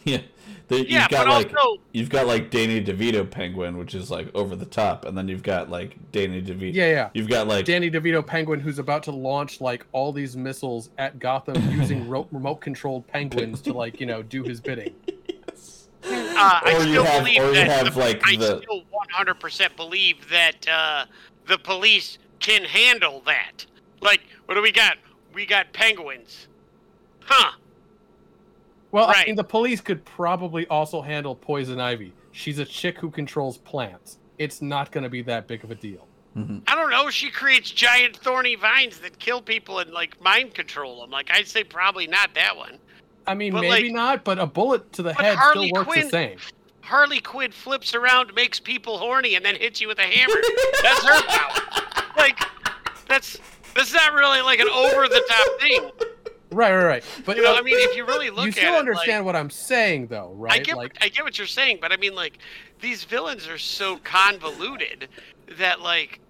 [0.04, 0.20] Yeah.
[0.68, 4.10] They, Yeah, you've got but like also you've got like Danny DeVito penguin, which is
[4.10, 6.74] like over the top, and then you've got like Danny DeVito.
[6.74, 7.10] Yeah, yeah.
[7.14, 11.18] You've got like Danny DeVito penguin who's about to launch like all these missiles at
[11.18, 14.94] Gotham using ro- remote controlled penguins to like you know do his bidding.
[16.04, 18.62] Uh, I Or you still have- believe or you that have, the, like, I the-
[18.62, 18.82] still
[19.18, 21.04] 100% believe that uh,
[21.46, 23.66] the police can handle that.
[24.00, 24.96] Like, what do we got?
[25.34, 26.46] We got penguins.
[27.24, 27.56] Huh.
[28.90, 32.12] Well, I mean, the police could probably also handle poison ivy.
[32.32, 34.18] She's a chick who controls plants.
[34.38, 36.06] It's not going to be that big of a deal.
[36.36, 36.58] Mm-hmm.
[36.66, 37.10] I don't know.
[37.10, 41.10] She creates giant thorny vines that kill people and like mind control them.
[41.10, 42.78] Like, I'd say probably not that one.
[43.26, 45.86] I mean, But, maybe like- not, but a bullet to the head Harley still works
[45.92, 46.38] Quinn- the same.
[46.80, 50.40] Harley Quinn flips around, makes people horny, and then hits you with a hammer.
[50.82, 51.84] That's her power.
[52.16, 52.40] Like,
[53.08, 53.38] that's
[53.76, 56.08] that's not really like an over the top thing.
[56.50, 57.04] Right, right, right.
[57.26, 59.24] But You know, I mean, if you really look you at still it, like- understand
[59.26, 60.52] what I'm saying, though, right?
[60.52, 62.38] I get, like, I get what you're saying, but I mean, like,
[62.80, 65.08] these villains are so convoluted
[65.58, 66.20] that, like,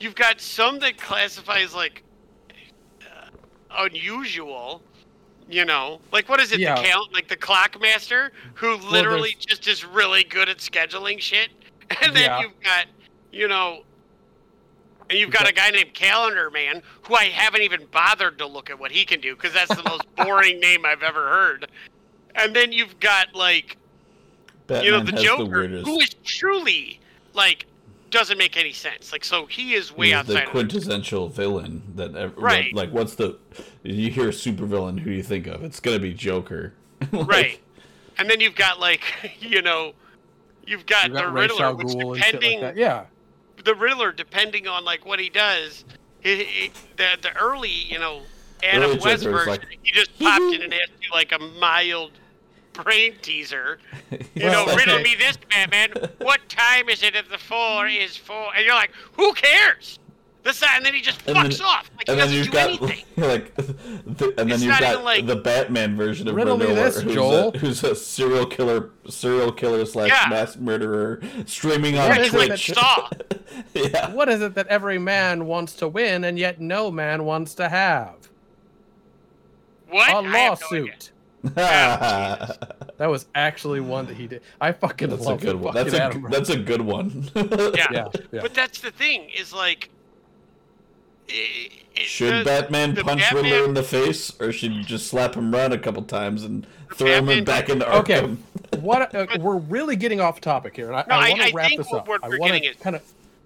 [0.00, 2.02] you've got some that classify as like
[3.02, 3.28] uh,
[3.78, 4.82] unusual.
[5.48, 6.58] You know, like what is it?
[6.58, 6.74] Yeah.
[6.74, 11.50] The count, like the clockmaster, who literally just is really good at scheduling shit,
[12.02, 12.40] and then Yeah.
[12.40, 12.86] you've got,
[13.30, 13.84] you know.
[15.08, 18.46] And you've You've got a guy named Calendar Man, who I haven't even bothered to
[18.46, 21.68] look at what he can do because that's the most boring name I've ever heard.
[22.34, 23.76] And then you've got like
[24.66, 27.00] Batman you know the Joker, the who is truly
[27.34, 27.66] like
[28.10, 29.12] doesn't make any sense.
[29.12, 30.34] Like so, he is way he's outside.
[30.34, 32.74] the of quintessential villain that ever, Right.
[32.74, 33.38] Like, what's the
[33.82, 34.98] you hear supervillain?
[34.98, 35.62] Who do you think of?
[35.62, 36.74] It's gonna be Joker.
[37.12, 37.60] Like, right.
[38.18, 39.02] And then you've got like
[39.40, 39.92] you know,
[40.66, 42.80] you've got, you got the Riddler, al which Ghul and shit depending like that.
[42.80, 43.04] Yeah.
[43.66, 45.84] The Riddler, depending on like what he does,
[46.20, 48.22] he, he- the the early you know
[48.62, 52.12] Adam Early West version, like, he just popped in and asked you like a mild
[52.72, 53.78] brain teaser.
[54.34, 55.02] You Well, know, riddle okay.
[55.02, 55.90] me this, Batman.
[56.18, 58.54] What time is it if the four is four?
[58.54, 59.98] And you're like, who cares?
[60.46, 61.90] The sign, and then he just And fucks then- off.
[61.96, 63.04] Like he and then doesn't you've do got anything.
[63.16, 66.84] like, the, and then It's you've got like- the Batman version of Riddle me Riddler,
[66.84, 67.48] this, who's, Joel.
[67.48, 70.28] A, who's a serial killer, serial killer slash Yeah.
[70.30, 72.94] mass murderer, streaming on What Right, is he's like
[73.74, 73.92] Twitch.
[73.92, 77.54] Yeah, What is it that every man wants to win and yet no man wants
[77.54, 78.14] to have?
[79.88, 80.08] What?
[80.08, 80.92] A I have no idea.
[80.92, 81.10] lawsuit.
[82.98, 84.42] That was actually one that he did.
[84.60, 85.74] I fucking that's a good one.
[85.74, 87.28] That's a that's a good one.
[87.34, 87.86] Yeah.
[87.90, 88.40] yeah, yeah.
[88.42, 89.90] But that's the thing is like.
[91.30, 94.82] I- i- Should the- Batman the punch Batman- Riddler in the face, or should you
[94.82, 98.20] just slap him around a couple times and throw him Batman- in back into Okay,
[98.22, 98.36] Arkham?
[98.80, 101.54] what uh, we're really getting off topic here, and I, No, I- want I to
[101.56, 102.08] wrap think this what up.
[102.08, 103.02] we're I want to is- kind of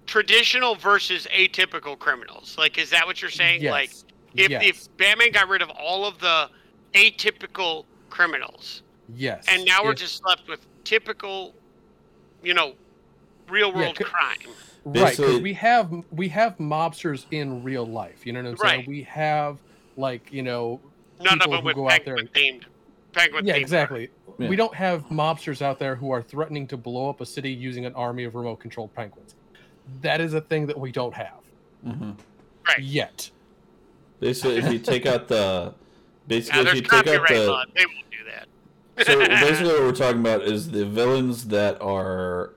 [0.07, 2.57] traditional versus atypical criminals?
[2.59, 3.62] Like, is that what you're saying?
[3.62, 3.90] yes, Like,
[4.36, 4.62] If yes.
[4.65, 6.48] if Batman got rid of all of the
[6.94, 8.82] atypical criminals,
[9.16, 9.44] yes.
[9.48, 11.55] and now we're If- just left with typical,
[12.43, 12.74] you know,
[13.48, 14.36] real world c- crime.
[14.85, 18.27] Right because we have we have mobsters in real life.
[18.27, 18.78] You know what I'm saying?
[18.81, 18.89] Right.
[18.89, 19.59] We have
[19.97, 20.81] like you know
[21.20, 22.65] None people of them who with go out there penguin themed.
[23.12, 24.11] Penguin yeah themed exactly.
[24.39, 24.48] Yeah.
[24.48, 27.85] We don't have mobsters out there who are threatening to blow up a city using
[27.85, 29.35] an army of remote controlled penguins.
[30.02, 31.40] That is a thing that we don't have
[31.85, 32.11] hmm
[32.66, 32.78] Right.
[32.78, 33.31] yet.
[34.20, 35.74] Basically, if you take out the,
[36.28, 37.65] Now basically if you take out the, law.
[37.74, 39.07] They won't do that.
[39.07, 42.52] so basically what we're talking about is the villains that are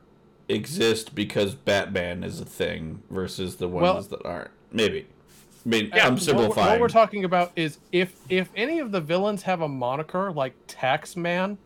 [0.50, 4.52] exist because Batman is a thing versus the ones Well- that aren't.
[4.72, 5.08] Maybe.
[5.66, 6.70] I mean, Yeah, I'm What- simplifying.
[6.72, 10.54] What, we're talking about is if if any of the villains have a moniker like
[10.68, 11.58] Taxman,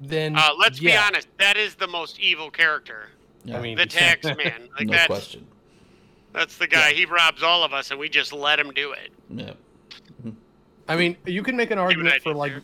[0.00, 1.28] then Uh, let's be honest.
[1.38, 3.10] That is the most evil character.
[3.44, 4.68] Yeah, I mean, The tax man.
[4.78, 5.46] Like no that's question.
[6.32, 6.92] that's the guy.
[6.92, 9.10] He robs all of us, and we just let him do it.
[9.30, 9.52] Yeah.
[10.88, 12.54] I mean, you can make an argument for like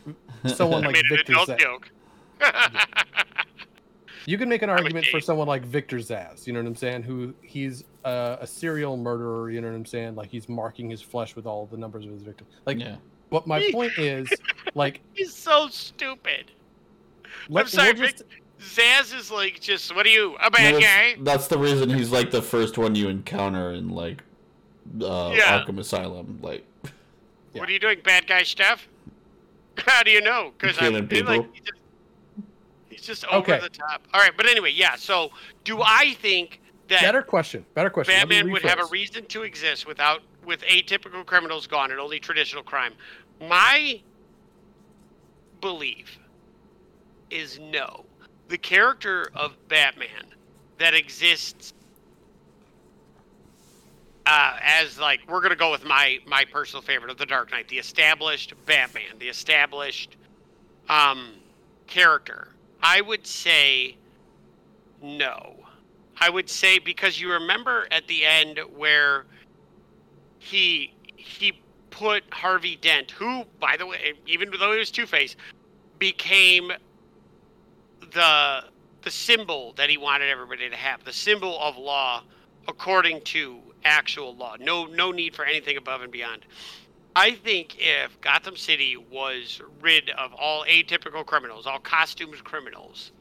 [0.43, 0.55] there.
[0.55, 1.33] someone like made an Victor.
[1.33, 1.91] adult joke.
[4.27, 6.47] You can make an a argument for someone like Victor Zsasz.
[6.47, 7.03] You know what I'm saying?
[7.03, 9.51] Who he's uh, a serial murderer.
[9.51, 10.15] You know what I'm saying?
[10.15, 12.51] Like he's marking his flesh with all the numbers of his victims.
[12.67, 12.97] Like, yeah.
[13.31, 14.29] what my point is,
[14.75, 16.51] like, He's so stupid.
[17.49, 18.25] let, sorry, we'll just-
[18.61, 21.15] Zsasz is like just what are you a bad No, guy?
[21.19, 24.23] that's, that's the reason he's like the first one you encounter in like
[25.03, 25.61] uh, Yeah.
[25.65, 26.39] Arkham Asylum.
[26.41, 26.65] Like,
[27.53, 28.89] What are you doing, bad guy stuff?
[29.79, 30.53] How do you know?
[30.57, 31.43] Because I'm Killing like people.
[31.53, 31.73] he just,
[33.07, 33.61] he's just over Okay.
[33.61, 34.07] the top.
[34.13, 34.97] All right, but anyway, yeah.
[34.97, 35.31] So
[35.65, 37.65] do I think that better question.
[37.75, 38.15] Better question.
[38.15, 42.63] Batman would have a reason to exist without with atypical criminals gone and only traditional
[42.63, 42.93] crime.
[43.41, 44.01] My
[45.61, 46.19] belief
[47.31, 48.05] is no.
[48.49, 50.27] The character of Batman
[50.79, 51.73] that exists
[54.27, 57.69] uh, as like we're gonna go with my my personal favorite of the Dark Knight,
[57.69, 60.17] the established Batman, the established
[60.89, 61.33] um,
[61.87, 62.49] character.
[62.85, 63.97] I would say
[65.03, 65.57] no.
[66.19, 69.25] I would say because you remember at the end where
[70.39, 75.35] he he put Harvey Dent, who by the way, even though he was Two Face,
[75.99, 76.73] became
[78.13, 78.65] the
[79.01, 82.23] the symbol that he wanted everybody to have, the symbol of law
[82.69, 84.57] according to actual law.
[84.61, 86.45] No no need for anything above and beyond.
[87.17, 93.13] I think if Gotham City was rid of all atypical criminals, all costumed criminals,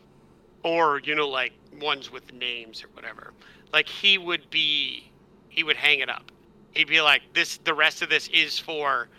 [0.63, 3.33] or you know like ones with names or whatever
[3.73, 5.09] like he would be
[5.49, 6.31] he would hang it up
[6.73, 9.09] he'd be like this the rest of this is for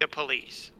[0.00, 0.70] the police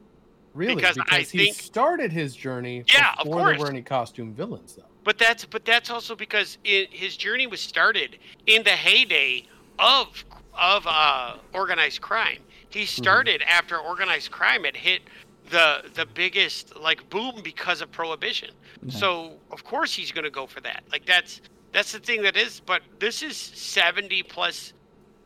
[0.55, 3.61] really because because, I he think- started his journey Yeah, of before there course.
[3.61, 4.85] were any costume villains, though.
[5.03, 8.17] but that's but that's also because it, his journey was started
[8.47, 9.45] in the heyday
[9.79, 10.25] of
[10.59, 12.39] of uh, organized crime
[12.75, 13.03] he mm-hmm.
[13.03, 15.03] started after organized crime had hit
[15.51, 18.51] the the biggest like boom because of prohibition.
[18.89, 20.85] So of course he's going to go for that.
[20.93, 21.41] Like that's
[21.73, 24.73] that's the thing that is but this is 70 plus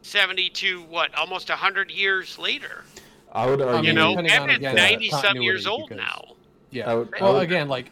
[0.03, 2.85] 70 to what almost 100 years later.
[3.33, 3.89] I would argue.
[3.89, 6.25] you know depending on, Batman's again, 90 some years old because- now.
[6.71, 6.91] Yeah.
[6.91, 7.91] I would- I well, would- again, like,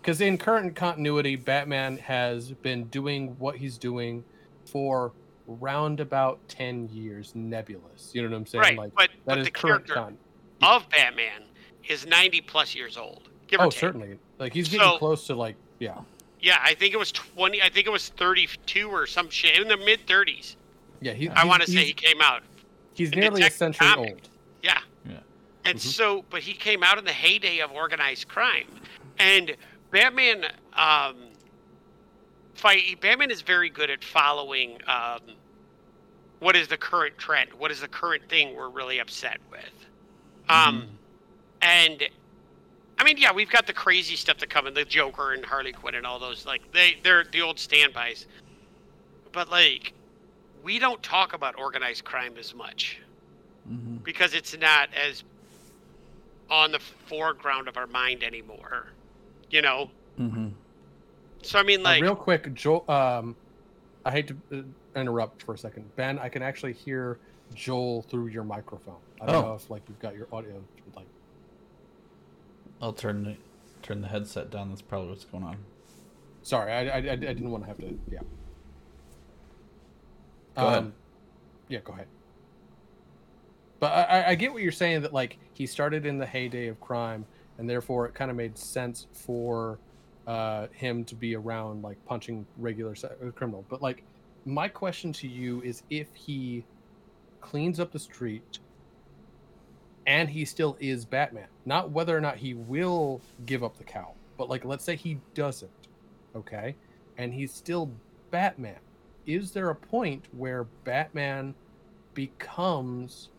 [0.00, 4.24] because in current continuity, Batman has been doing what he's doing
[4.64, 5.12] for
[5.46, 8.10] round about ten years, nebulous.
[8.14, 8.62] You know what I'm saying?
[8.62, 10.18] right Like but that but is the current character con.
[10.62, 11.42] of batman
[11.88, 13.80] is 90 plus years old give or Oh, take.
[13.80, 14.18] certainly.
[14.38, 15.98] Like he's getting So- close to like, yeah,
[16.40, 19.68] yeah i think it was 20 i think it was 32 or some shit in
[19.68, 20.56] the mid 30s
[21.00, 21.12] yeah.
[21.12, 22.42] He, i want to say he came out
[22.94, 24.10] he's nearly a century Comics.
[24.12, 24.28] old.
[24.62, 24.78] Yeah.
[25.06, 25.18] Yeah.
[25.66, 25.82] And Mhm.
[25.82, 28.66] so, but he came out in the heyday of organized crime,
[29.18, 29.56] and
[29.90, 30.44] Batman,
[30.74, 31.16] um,
[32.54, 33.00] fight.
[33.00, 35.20] Batman is very good at following um,
[36.40, 39.86] what is the current trend, what is the current thing we're really upset with,
[40.48, 40.86] um,
[41.62, 42.02] and.
[42.96, 45.72] I mean, yeah, we've got the crazy stuff to come in, the Joker and Harley
[45.72, 46.46] Quinn and all those.
[46.46, 48.26] Like they, they're the old standbys.
[49.32, 49.92] But like,
[50.62, 52.98] we don't talk about organized crime as much
[53.68, 54.02] Mhm.
[54.04, 55.24] because it's not as
[56.48, 58.86] on the foreground of our mind anymore.
[59.50, 59.90] You know?
[60.20, 60.43] Mhm.
[61.44, 62.84] So I mean Uh, like real quick, Joel.
[62.90, 63.36] Um,
[64.04, 66.18] I hate to uh, interrupt for a second, Ben.
[66.18, 67.18] I can actually hear
[67.54, 68.96] Joel through your microphone.
[69.20, 69.48] I don't Oh.
[69.48, 70.62] know if like you've got your audio
[70.96, 71.06] like.
[72.82, 73.36] I'll turn the
[73.82, 74.68] turn the headset down.
[74.70, 75.56] That's probably what's going on.
[76.42, 77.98] Sorry, I, I, I I didn't want to have to.
[78.10, 78.20] Yeah.
[80.56, 80.92] Go ahead.
[81.68, 82.06] Yeah, go ahead.
[83.80, 86.68] But I, I- I get what you're saying that like he started in the heyday
[86.68, 87.24] of crime,
[87.58, 89.78] and therefore it kind of made sense for
[90.26, 93.64] uh, him to be around like punching regular uh, criminal.
[93.68, 94.04] But like,
[94.44, 96.64] my question to you is if he
[97.40, 98.58] cleans up the street,
[100.06, 101.46] and he still is Batman.
[101.64, 105.18] Not whether or not he will give up the cowl, but like let's say he
[105.34, 105.70] doesn't,
[106.36, 106.76] okay,
[107.16, 107.90] and he's still
[108.30, 108.78] Batman.
[109.26, 111.54] Is there a point where Batman
[112.12, 113.30] becomes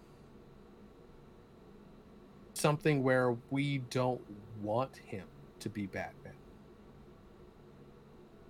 [2.54, 4.22] something where we don't
[4.62, 5.26] want him
[5.60, 6.34] to be Batman?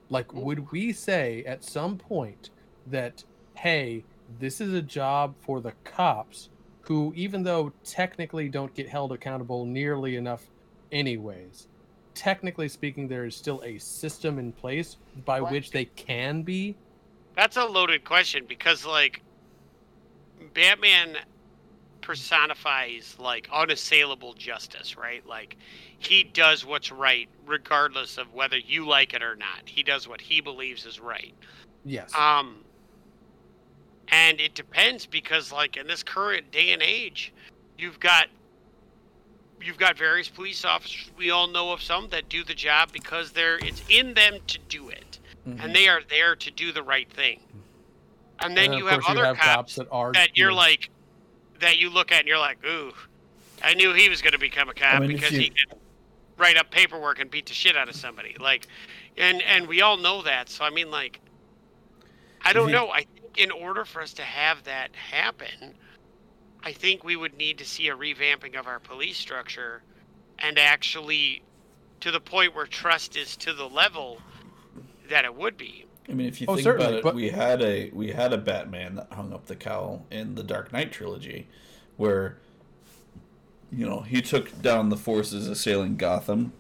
[0.10, 2.52] Like, would we say at some point
[2.88, 3.23] that,
[3.56, 4.03] hey,
[4.40, 6.49] this is a job for the cops
[6.82, 10.45] who, even though technically don't get held accountable nearly enough,
[10.91, 11.68] anyways,
[12.14, 15.52] technically speaking, there is still a system in place by what?
[15.52, 16.76] which they can be?
[17.36, 19.22] That's a loaded question because, like,
[20.53, 21.18] Batman
[22.06, 25.26] personifies like unassailable justice, right?
[25.26, 25.57] Like
[25.98, 29.64] he does what's right regardless of whether you like it or not.
[29.65, 31.34] He does what he believes is right.
[31.84, 32.14] Yes.
[32.15, 32.57] Um
[34.10, 37.34] and it depends because like in this current day and age,
[37.76, 38.27] you've got
[39.60, 41.10] you've got various police officers.
[41.18, 44.60] We all know of some that do the job because they're it's in them to
[44.69, 45.19] do it.
[45.48, 45.60] Mm-hmm.
[45.60, 47.40] And they are there to do the right thing.
[48.41, 50.91] And then and you have other you have cops, cops, that are that you're like
[51.60, 52.94] that you look at and you're like, ooh,
[53.64, 55.40] I knew he was going to become a cop I mean, because you...
[55.40, 55.77] he can
[56.38, 58.36] write up paperwork and beat the shit out of somebody.
[58.40, 58.68] Like,
[59.18, 60.49] and and we all know that.
[60.49, 61.19] So I mean, like,
[62.44, 62.90] I don't know.
[62.90, 65.76] I think in order for us to have that happen,
[66.64, 69.84] I think we would need to see a revamping of our police structure,
[70.40, 71.44] and actually,
[72.02, 74.22] to the point where trust is to the level
[75.10, 75.86] that it would be.
[76.10, 77.15] I mean, if you oh, think about it, but...
[77.15, 80.72] we had a we had a Batman that hung up the cowl in the Dark
[80.72, 81.48] Knight trilogy,
[81.98, 82.38] where
[83.72, 86.53] you know he took down the forces assailing Gotham.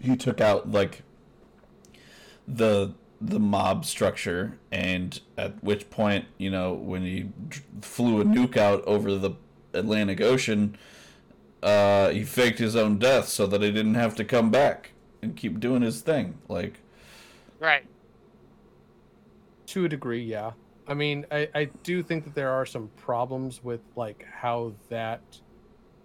[0.00, 1.02] He took out like
[2.46, 7.30] the the mob structure, and at which point, you know, when he
[7.80, 9.32] flew a nuke out over the
[9.72, 10.76] Atlantic Ocean,
[11.62, 15.36] uh, he faked his own death so that he didn't have to come back and
[15.36, 16.38] keep doing his thing.
[16.48, 16.80] Like,
[17.58, 17.84] right
[19.66, 20.52] to a degree, yeah.
[20.86, 25.22] I mean, I, I do think that there are some problems with like how that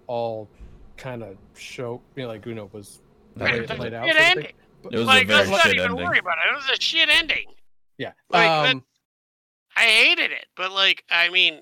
[0.08, 0.50] all
[0.98, 3.02] kind of show, you know, like Uno was
[3.36, 4.08] laid, laid out.
[4.08, 4.54] ending.
[4.82, 6.06] But, it was like, a very let's not even ending.
[6.06, 6.52] worry about it.
[6.52, 7.48] It was a shit ending.
[7.98, 8.14] Yeah.
[8.30, 8.84] Like, um,
[9.76, 11.62] I hated it, but like, I mean.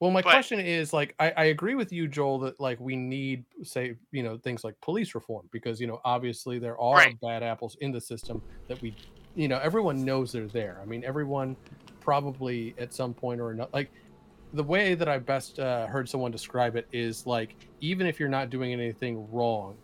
[0.00, 2.96] Well, my but, question is like, I, I agree with you, Joel, that like we
[2.96, 7.20] need, say, you know, things like police reform because you know, obviously there are right.
[7.20, 8.96] bad apples in the system that we
[9.34, 10.78] you know everyone knows they're there.
[10.82, 11.56] I mean everyone
[12.00, 13.88] probably at some point or another like
[14.54, 18.28] the way that i best uh, heard someone describe it is like even if you're
[18.28, 19.76] not doing anything wrong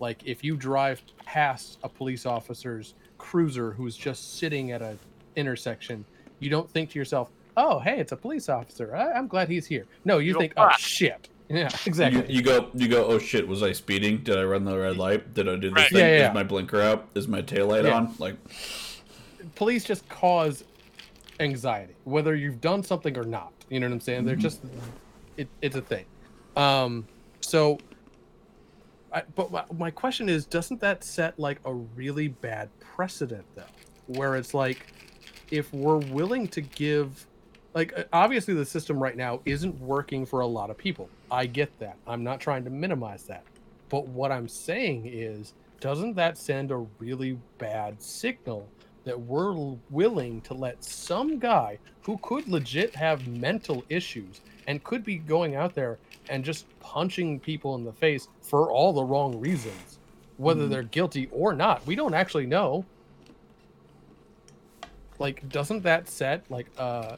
[0.00, 4.96] like if you drive past a police officer's cruiser who's just sitting at a
[5.36, 6.04] intersection
[6.40, 8.94] you don't think to yourself oh hey it's a police officer.
[8.94, 9.86] I- am glad he's here.
[10.04, 11.28] No you, you think oh shit.
[11.48, 14.18] Yeah exactly you, you, go you go oh shit was i speeding?
[14.24, 15.32] Did i run the red light?
[15.32, 15.90] Did i do this right.
[15.90, 15.98] thing?
[16.00, 17.06] Yeah, yeah, is my blinker out?
[17.14, 18.12] Is my tail light on?
[18.18, 18.34] Like
[19.54, 20.64] police just cause
[21.40, 23.52] anxiety, whether you've done something or not.
[23.68, 24.24] You know what I'm saying?
[24.24, 24.42] They're mm-hmm.
[24.42, 24.62] just
[25.36, 26.04] it, it's a thing.
[26.56, 27.06] Um,
[27.40, 27.78] so,
[29.12, 33.62] I, but my, my question is, doesn't that set like a really bad precedent though,
[34.06, 34.86] where it's like,
[35.50, 37.26] if we're willing to give,
[37.74, 41.08] like, obviously the system right now isn't working for a lot of people.
[41.30, 41.96] I get that.
[42.06, 43.44] I'm not trying to minimize that,
[43.90, 48.66] but what I'm saying is, doesn't that send a really bad signal
[49.06, 49.54] that we're
[49.88, 55.54] willing to let some guy who could legit have mental issues and could be going
[55.54, 55.96] out there
[56.28, 60.00] and just punching people in the face for all the wrong reasons,
[60.38, 61.86] whether mm they're guilty or not.
[61.86, 62.84] We don't actually know.
[65.20, 67.16] Like, doesn't that set like uh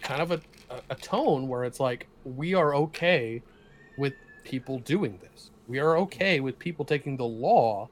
[0.00, 0.40] kind of a,
[0.88, 3.42] a tone where it's like we are okay
[3.98, 4.14] with
[4.44, 5.50] people doing this.
[5.66, 7.88] We are okay with people taking the law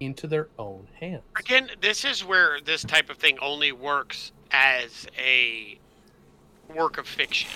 [0.00, 1.22] into their own hands.
[1.38, 5.78] Again, this is where this type of thing only works as a
[6.74, 7.50] work of fiction.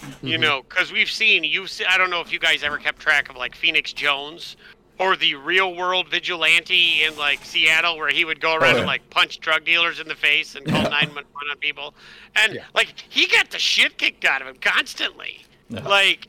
[0.00, 0.26] Mm-hmm.
[0.26, 1.66] You know, because we've seen you.
[1.88, 4.56] I don't know if you guys ever kept track of like Phoenix Jones
[4.98, 8.78] or the real world vigilante in like Seattle, where he would go around oh, yeah.
[8.78, 11.94] and like punch drug dealers in the face and call nine one one on people,
[12.36, 12.64] and yeah.
[12.74, 15.42] like he got the shit kicked out of him constantly.
[15.70, 16.28] Like,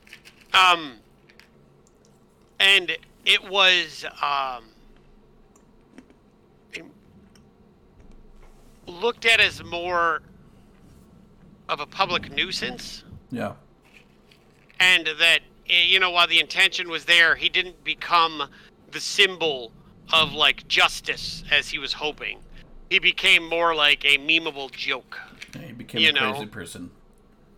[0.53, 0.93] um,
[2.59, 4.63] and it was um
[8.87, 10.21] looked at as more
[11.69, 13.03] of a public nuisance.
[13.31, 13.53] Yeah.
[14.79, 15.39] And that
[15.69, 18.49] eh, you know while the intention was there, he didn't become
[18.91, 19.71] the symbol
[20.13, 22.39] of like justice as he was hoping.
[22.89, 25.19] He became more like a memeable joke.
[25.55, 26.31] Yeah, he became you a know?
[26.31, 26.91] crazy person.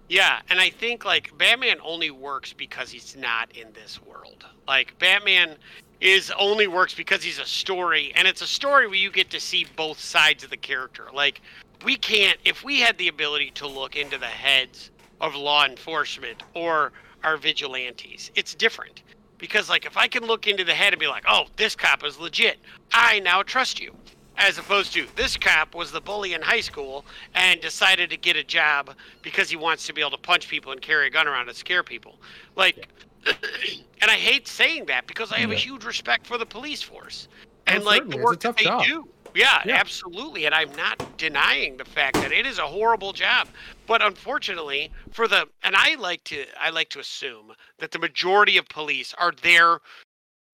[0.10, 4.46] Yeah, and I think like Batman only works because he's not in this world.
[4.68, 5.58] Like Batman
[6.00, 9.40] is only works because he's a story and it's a story where you get to
[9.40, 11.08] see both sides of the character.
[11.14, 11.42] Like
[11.84, 14.92] we can't if we had the ability to look into the heads
[15.22, 16.92] of law enforcement or
[17.24, 19.02] our vigilantes, it's different.
[19.38, 22.04] Because like if I can look into the head and be like, "Oh, this cop
[22.04, 22.60] is legit.
[22.92, 23.96] I now trust you."
[24.40, 27.04] as opposed to this cop was the bully in high school
[27.34, 28.92] and decided to get a job
[29.24, 31.58] because he wants to be able to punch people and carry a gun around and
[31.58, 32.20] scare people.
[32.56, 32.88] Like.
[34.02, 35.56] and I hate saying that because I have yeah.
[35.56, 38.84] a huge respect for the police force oh, and like the work that they job.
[38.84, 39.08] do.
[39.36, 40.46] Yeah, yeah, absolutely.
[40.46, 43.48] And I'm not denying the fact that it is a horrible job.
[43.86, 48.58] But unfortunately, for the and I like to I like to assume that the majority
[48.58, 49.80] of police are there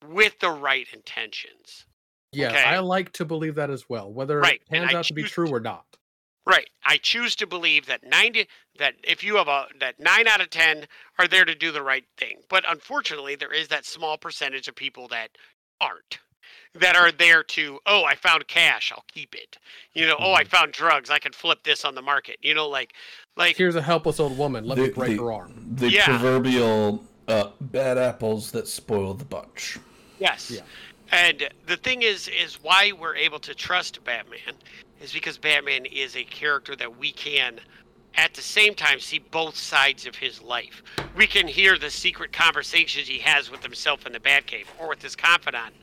[0.09, 1.85] with the right intentions.
[2.33, 2.63] Yeah, okay?
[2.63, 4.55] I like to believe that as well, whether right.
[4.55, 5.85] it pans out to be true or not.
[6.45, 6.69] Right.
[6.83, 8.47] I choose to believe that 90
[8.79, 10.87] that if you have a that 9 out of 10
[11.19, 12.39] are there to do the right thing.
[12.49, 15.29] But unfortunately, there is that small percentage of people that
[15.79, 16.19] aren't
[16.75, 19.57] that are there to, oh, I found cash, I'll keep it.
[19.93, 20.23] You know, mm-hmm.
[20.23, 20.49] oh, I mm-hmm.
[20.49, 22.37] found drugs, I can flip this on the market.
[22.41, 22.93] You know, like
[23.37, 25.53] like here's a helpless old woman, let the, me break the, her arm.
[25.75, 26.05] The yeah.
[26.05, 29.79] proverbial uh, bad apples that spoil the bunch.
[30.19, 30.51] Yes.
[30.51, 30.61] Yeah.
[31.11, 34.55] And the thing is, is why we're able to trust Batman
[35.01, 37.59] is because Batman is a character that we can,
[38.15, 40.83] at the same time, see both sides of his life.
[41.15, 45.01] We can hear the secret conversations he has with himself in the Batcave or with
[45.01, 45.73] his confidant.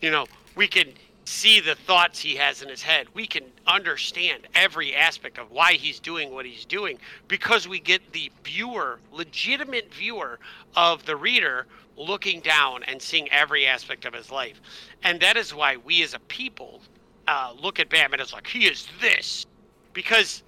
[0.00, 0.92] You know, we can
[1.24, 3.06] see the thoughts he has in his head.
[3.14, 8.12] We can understand every aspect of why he's doing what he's doing because we get
[8.12, 10.38] the viewer, legitimate viewer
[10.74, 11.66] of the reader
[11.96, 14.60] looking down and seeing every aspect of his life.
[15.02, 16.80] And that is why we as a people
[17.26, 19.44] uh, look at Batman as like he is this
[19.92, 20.42] because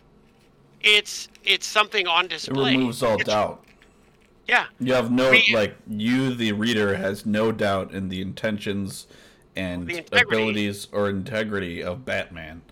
[0.80, 2.74] it's it's something on display.
[2.74, 3.64] It removes all it's, doubt.
[4.46, 4.66] Yeah.
[4.78, 9.06] You have no we, like you the reader has no doubt in the intentions
[9.56, 12.62] and the abilities or integrity of Batman.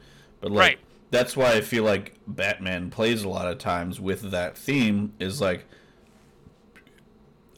[0.40, 0.78] But like right.
[1.10, 5.40] that's why I feel like Batman plays a lot of times with that theme is
[5.40, 5.66] like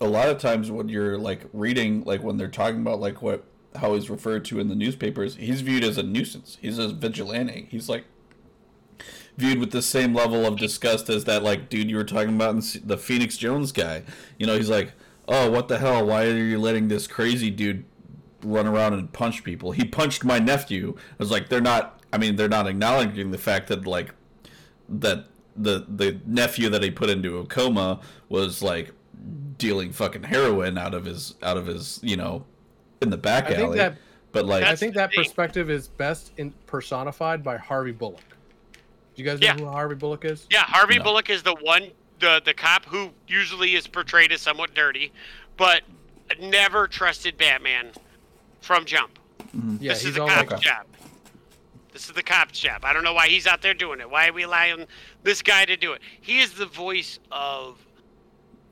[0.00, 3.44] a lot of times when you're like reading like when they're talking about like what
[3.76, 7.68] how he's referred to in the newspapers he's viewed as a nuisance he's a vigilante
[7.70, 8.04] he's like
[9.40, 12.54] viewed with the same level of disgust as that like dude you were talking about
[12.54, 14.02] in the phoenix jones guy
[14.38, 14.92] you know he's like
[15.28, 17.84] oh what the hell why are you letting this crazy dude
[18.42, 22.18] run around and punch people he punched my nephew i was like they're not i
[22.18, 24.14] mean they're not acknowledging the fact that like
[24.88, 25.26] that
[25.56, 28.92] the the nephew that he put into a coma was like
[29.58, 32.44] dealing fucking heroin out of his out of his you know
[33.02, 33.78] in the back alley.
[33.78, 33.96] That,
[34.32, 38.20] but like I think that perspective is best in personified by Harvey Bullock.
[39.20, 39.58] Do you guys know yeah.
[39.58, 40.46] who Harvey Bullock is?
[40.50, 41.04] Yeah, Harvey no.
[41.04, 41.90] Bullock is the one
[42.20, 45.12] the the cop who usually is portrayed as somewhat dirty,
[45.58, 45.82] but
[46.40, 47.90] never trusted Batman
[48.62, 49.18] from jump.
[49.54, 49.76] Mm-hmm.
[49.78, 50.86] Yeah, this is the cop's like job.
[51.92, 52.82] This is the cop's job.
[52.82, 54.08] I don't know why he's out there doing it.
[54.08, 54.86] Why are we allowing
[55.22, 56.00] this guy to do it?
[56.22, 57.76] He is the voice of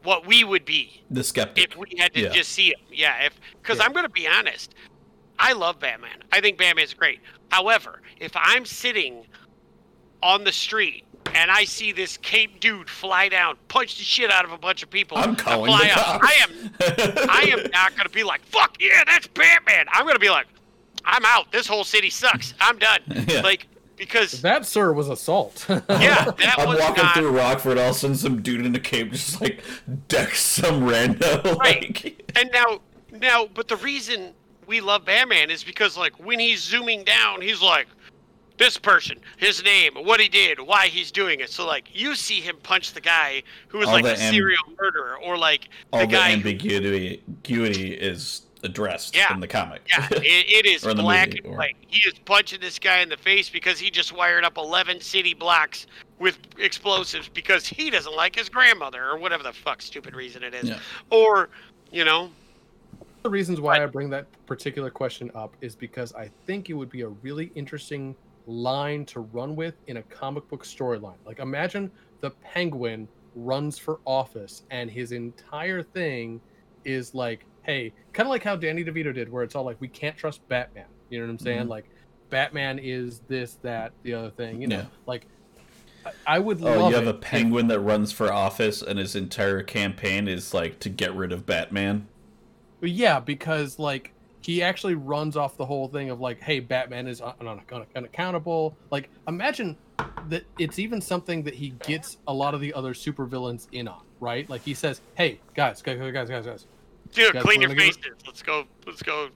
[0.03, 2.29] what we would be the skeptic if we had to yeah.
[2.31, 2.81] just see him.
[2.91, 3.85] Yeah, if because yeah.
[3.85, 4.75] I'm going to be honest,
[5.39, 6.23] I love Batman.
[6.33, 7.21] I think Batman's great.
[7.51, 9.27] However, if I'm sitting
[10.23, 11.05] on the street
[11.35, 14.83] and I see this cape dude fly down, punch the shit out of a bunch
[14.83, 18.25] of people, I'm calling fly the out, I am, I am not going to be
[18.25, 20.47] like, "Fuck yeah, that's Batman." I'm going to be like,
[21.05, 21.53] "I'm out.
[21.53, 22.55] This whole city sucks.
[22.61, 23.43] I'm done." Yeah.
[23.43, 23.67] Like
[23.99, 25.67] because that sir was assault.
[25.69, 27.15] yeah, that I'm was walking not...
[27.15, 29.63] through Rockford, all of a sudden some dude in a cape just like
[30.09, 31.59] decks some rando.
[31.59, 32.05] Right.
[32.05, 32.33] Like...
[32.37, 32.81] And now,
[33.13, 34.33] now, but the reason
[34.67, 37.89] we love Batman is because like when he's zooming down, he's like,
[38.59, 41.51] this person, his name, what he did, why he's doing it.
[41.51, 44.63] So like you see him punch the guy who was all like a amb- serial
[44.81, 47.65] murderer, or like all the guy ambiguity who...
[47.65, 49.33] is addressed yeah.
[49.33, 49.83] in the comic.
[49.89, 51.77] Yeah, it, it is black movie, and white.
[51.77, 51.87] Or...
[51.87, 55.35] He is punching this guy in the face because he just wired up 11 city
[55.35, 55.87] blocks
[56.19, 60.55] with explosives because he doesn't like his grandmother or whatever the fuck stupid reason it
[60.55, 60.71] is.
[60.71, 60.79] Yeah.
[61.11, 61.49] Or,
[61.93, 62.31] you know.
[63.23, 66.91] The reasons why I bring that particular question up is because I think it would
[66.91, 68.17] be a really interesting
[68.49, 71.19] line to run with in a comic book storyline.
[71.25, 76.41] Like imagine the penguin runs for office and his entire thing
[76.85, 79.89] is like hey, kind of like how Danny DeVito did, where it's all like, we
[79.89, 80.87] can't trust Batman.
[81.11, 81.61] You know what I'm saying?
[81.61, 81.69] Mm-hmm.
[81.69, 81.91] Like,
[82.31, 84.61] Batman is this, that, the other thing.
[84.61, 84.87] You know, yeah.
[85.07, 85.27] like
[86.27, 86.61] I would.
[86.61, 86.79] Love.
[86.79, 90.79] Oh, you have a penguin that runs for office, and his entire campaign is like
[90.81, 92.09] to get rid of Batman.
[92.81, 94.13] Yeah, because like
[94.49, 97.87] he actually runs off the whole thing of like, hey, Batman is un- un- un-
[97.95, 98.75] unaccountable.
[98.91, 99.77] Like, imagine
[100.31, 104.01] that it's even something that he gets a lot of the other supervillains in on,
[104.21, 104.49] right?
[104.49, 106.67] Like he says, hey, guys, guys, guys, guys, guys,
[107.13, 108.13] Dude, guys clean your wanna get- faces.
[108.27, 108.65] Let's go.
[108.87, 109.29] Let's go.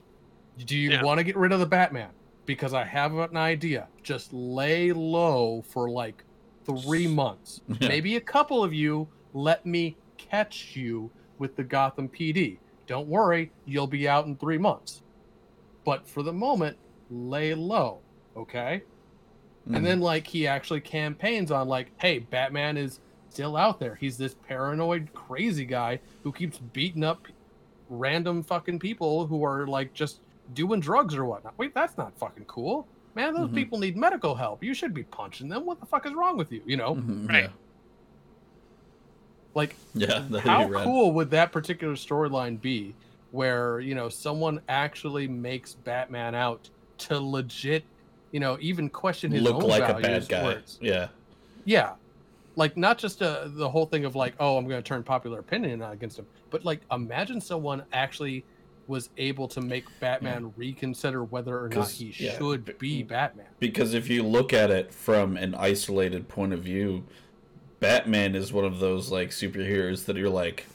[0.64, 1.02] do you Yeah.
[1.02, 2.08] want to get rid of the Batman?
[2.46, 3.88] Because I have an idea.
[4.02, 6.24] Just lay low for like
[6.64, 7.60] three months.
[7.68, 7.88] Yeah.
[7.88, 12.56] Maybe a couple of you let me catch you with the Gotham PD.
[12.92, 15.00] Don't worry, you'll be out in three months.
[15.82, 16.76] But for the moment,
[17.10, 18.00] lay low,
[18.36, 18.82] okay?
[19.66, 19.76] Mm.
[19.78, 23.00] And then like he actually campaigns on like, hey, Batman is
[23.30, 23.94] still out there.
[23.94, 27.26] He's this paranoid, crazy guy who keeps beating up
[27.88, 30.20] random fucking people who are like just
[30.52, 31.54] doing drugs or whatnot.
[31.56, 32.86] Wait, that's not fucking cool.
[33.14, 33.54] Man, those Mhm.
[33.54, 34.62] people need medical help.
[34.62, 35.64] You should be punching them.
[35.64, 36.60] What the fuck is wrong with you?
[36.66, 36.96] You know?
[36.96, 37.50] Mhm, Right.
[39.54, 42.94] Like Yeah, how cool would that particular storyline be
[43.30, 46.68] where you know someone actually makes batman out
[46.98, 47.82] to legit
[48.30, 50.50] you know even question his Look own like a bad guy.
[50.50, 51.08] it's- Yeah.
[51.64, 51.94] yeah.
[52.54, 55.38] Like not just uh, the whole thing of like oh i'm going to turn popular
[55.38, 58.44] opinion against him but like imagine someone actually
[58.86, 63.46] was able to make batman reconsider whether or not he yeah, should be batman.
[63.58, 67.04] Because if you look at it from an isolated point of view,
[67.82, 70.66] Batman is one of those like superheroes that you're like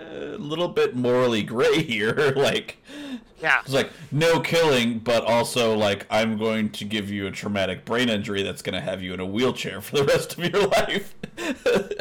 [0.00, 2.32] eh, a little bit morally gray here.
[2.36, 2.78] like
[3.40, 3.60] Yeah.
[3.60, 8.08] it's like no killing, but also like I'm going to give you a traumatic brain
[8.08, 11.14] injury that's going to have you in a wheelchair for the rest of your life.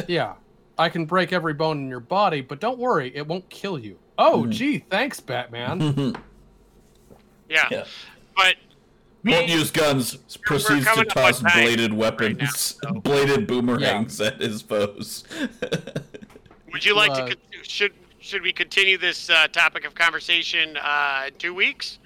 [0.07, 0.33] yeah
[0.77, 3.97] i can break every bone in your body but don't worry it won't kill you
[4.17, 4.51] oh Mhm.
[4.51, 6.15] gee thanks batman
[7.49, 7.67] Yeah.
[7.69, 7.85] yeah.
[8.35, 8.55] But
[9.25, 10.17] Won't use guns.
[10.43, 12.39] Proceeds to coming up on toss time bladed weapons,
[12.83, 15.23] now, so- bladed boomerangs at his foes.
[16.71, 17.35] would you like Uh, to?
[17.35, 21.99] Con- should should we continue this uh, topic of conversation uh, in two weeks,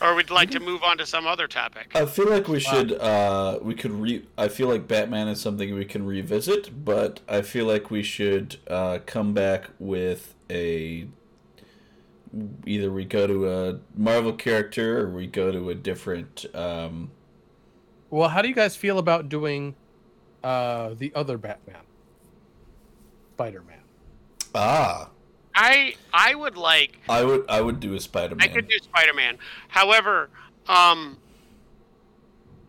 [0.00, 1.90] or would like to move on to some other topic?
[1.94, 2.92] I feel like we should.
[2.92, 4.24] Uh, we could re.
[4.36, 8.56] I feel like Batman is something we can revisit, but I feel like we should
[8.68, 11.06] uh, come back with a.
[12.66, 16.44] Either we go to a Marvel character or we go to a different.
[16.54, 17.10] Um,
[18.10, 19.74] Well, how do you guys feel about doing
[20.44, 21.82] uh the other Batman?
[23.34, 23.80] Spider-Man.
[24.54, 25.08] ah,
[25.54, 27.44] I I would like I would.
[27.48, 28.48] I would do a Spider Man.
[28.48, 29.38] I could do Spider-Man.
[29.68, 30.28] However,
[30.66, 31.16] um,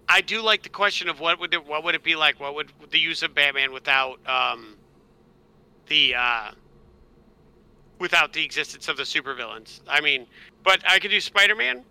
[0.07, 2.39] I do like the question of what would it, what would it be like?
[2.39, 4.75] What would the use of Batman without um,
[5.87, 6.51] the uh,
[7.99, 9.81] without the existence of the supervillains?
[9.87, 10.25] I mean,
[10.63, 11.83] but I could do Spider-Man.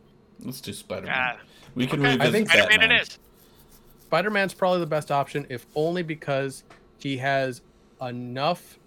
[0.44, 1.36] Let's do Spider Uh, Man.
[1.74, 2.12] we can okay.
[2.12, 2.92] revisit think Spider-Man Batman.
[2.98, 3.18] it is.
[4.06, 6.64] Spider-Man's probably the best option if only because
[6.98, 7.60] he has
[8.00, 8.78] enough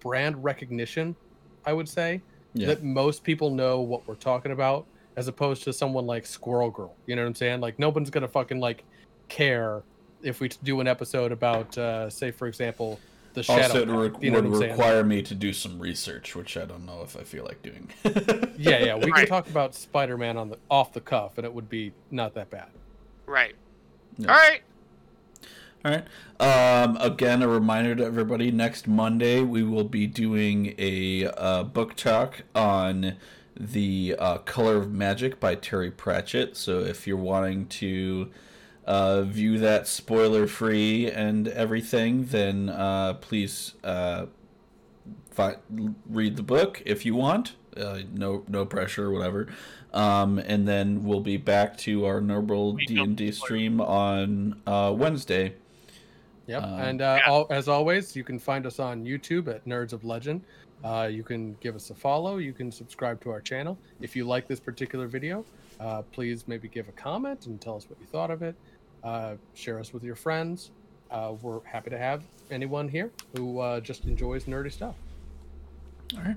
[0.00, 1.16] brand recognition,
[1.64, 2.20] I would say,
[2.54, 2.68] Yeah.
[2.68, 4.86] that most people know what we're talking about
[5.16, 6.94] as opposed to someone like Squirrel Girl.
[7.06, 7.60] You know what I'm saying?
[7.60, 8.84] Like no one's going to fucking like
[9.28, 9.82] care
[10.22, 12.98] if we do an episode about uh say for example
[13.36, 14.70] the shadow also, it re- you know would what I'm saying?
[14.72, 17.88] require me to do some research, which I don't know if I feel like doing.
[18.58, 21.68] Yeah, yeah, we can talk about Spider-Man on the off the cuff and it would
[21.68, 22.68] be not that bad.
[23.26, 23.54] Right.
[24.16, 24.28] Yeah.
[24.28, 24.62] All right.
[25.84, 26.82] All right.
[26.82, 31.94] Um, again, a reminder to everybody: next Monday we will be doing a uh, book
[31.94, 33.16] talk on
[33.54, 36.56] the uh, Color of Magic by Terry Pratchett.
[36.56, 38.30] So if you're wanting to
[38.86, 44.26] uh, view that spoiler-free and everything, then uh, please uh,
[45.30, 45.56] fi-
[46.08, 47.56] read the book if you want.
[47.76, 49.48] Uh, no, no pressure, or whatever.
[49.92, 54.94] Um, and then we'll be back to our normal D and D stream on uh,
[54.96, 55.54] Wednesday.
[56.46, 56.62] Yep.
[56.62, 57.30] Um, and uh, Yeah.
[57.30, 60.42] all, as always, you can find us on YouTube at Nerds of Legend.
[60.84, 62.36] Uh, you can give us a follow.
[62.36, 63.76] You can subscribe to our channel.
[64.00, 65.44] If you like this particular video,
[65.80, 68.54] uh, please maybe give a comment and tell us what you thought of it.
[69.06, 70.72] Uh, share us with your friends.
[71.12, 74.96] Uh, we're happy to have anyone here who uh, just enjoys nerdy stuff.
[76.16, 76.36] All right.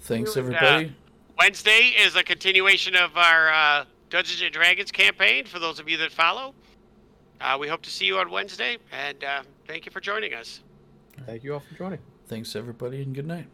[0.00, 0.94] Thanks, Uh, everybody.
[1.38, 5.46] Wednesday is a continuation of our uh, Dungeons and Dragons campaign.
[5.46, 6.54] For those of you that follow,
[7.40, 10.60] uh, we hope to see you on Wednesday, and uh, thank you for joining us.
[11.24, 12.00] Thank you all for joining.
[12.28, 13.42] Thanks, everybody, and good night.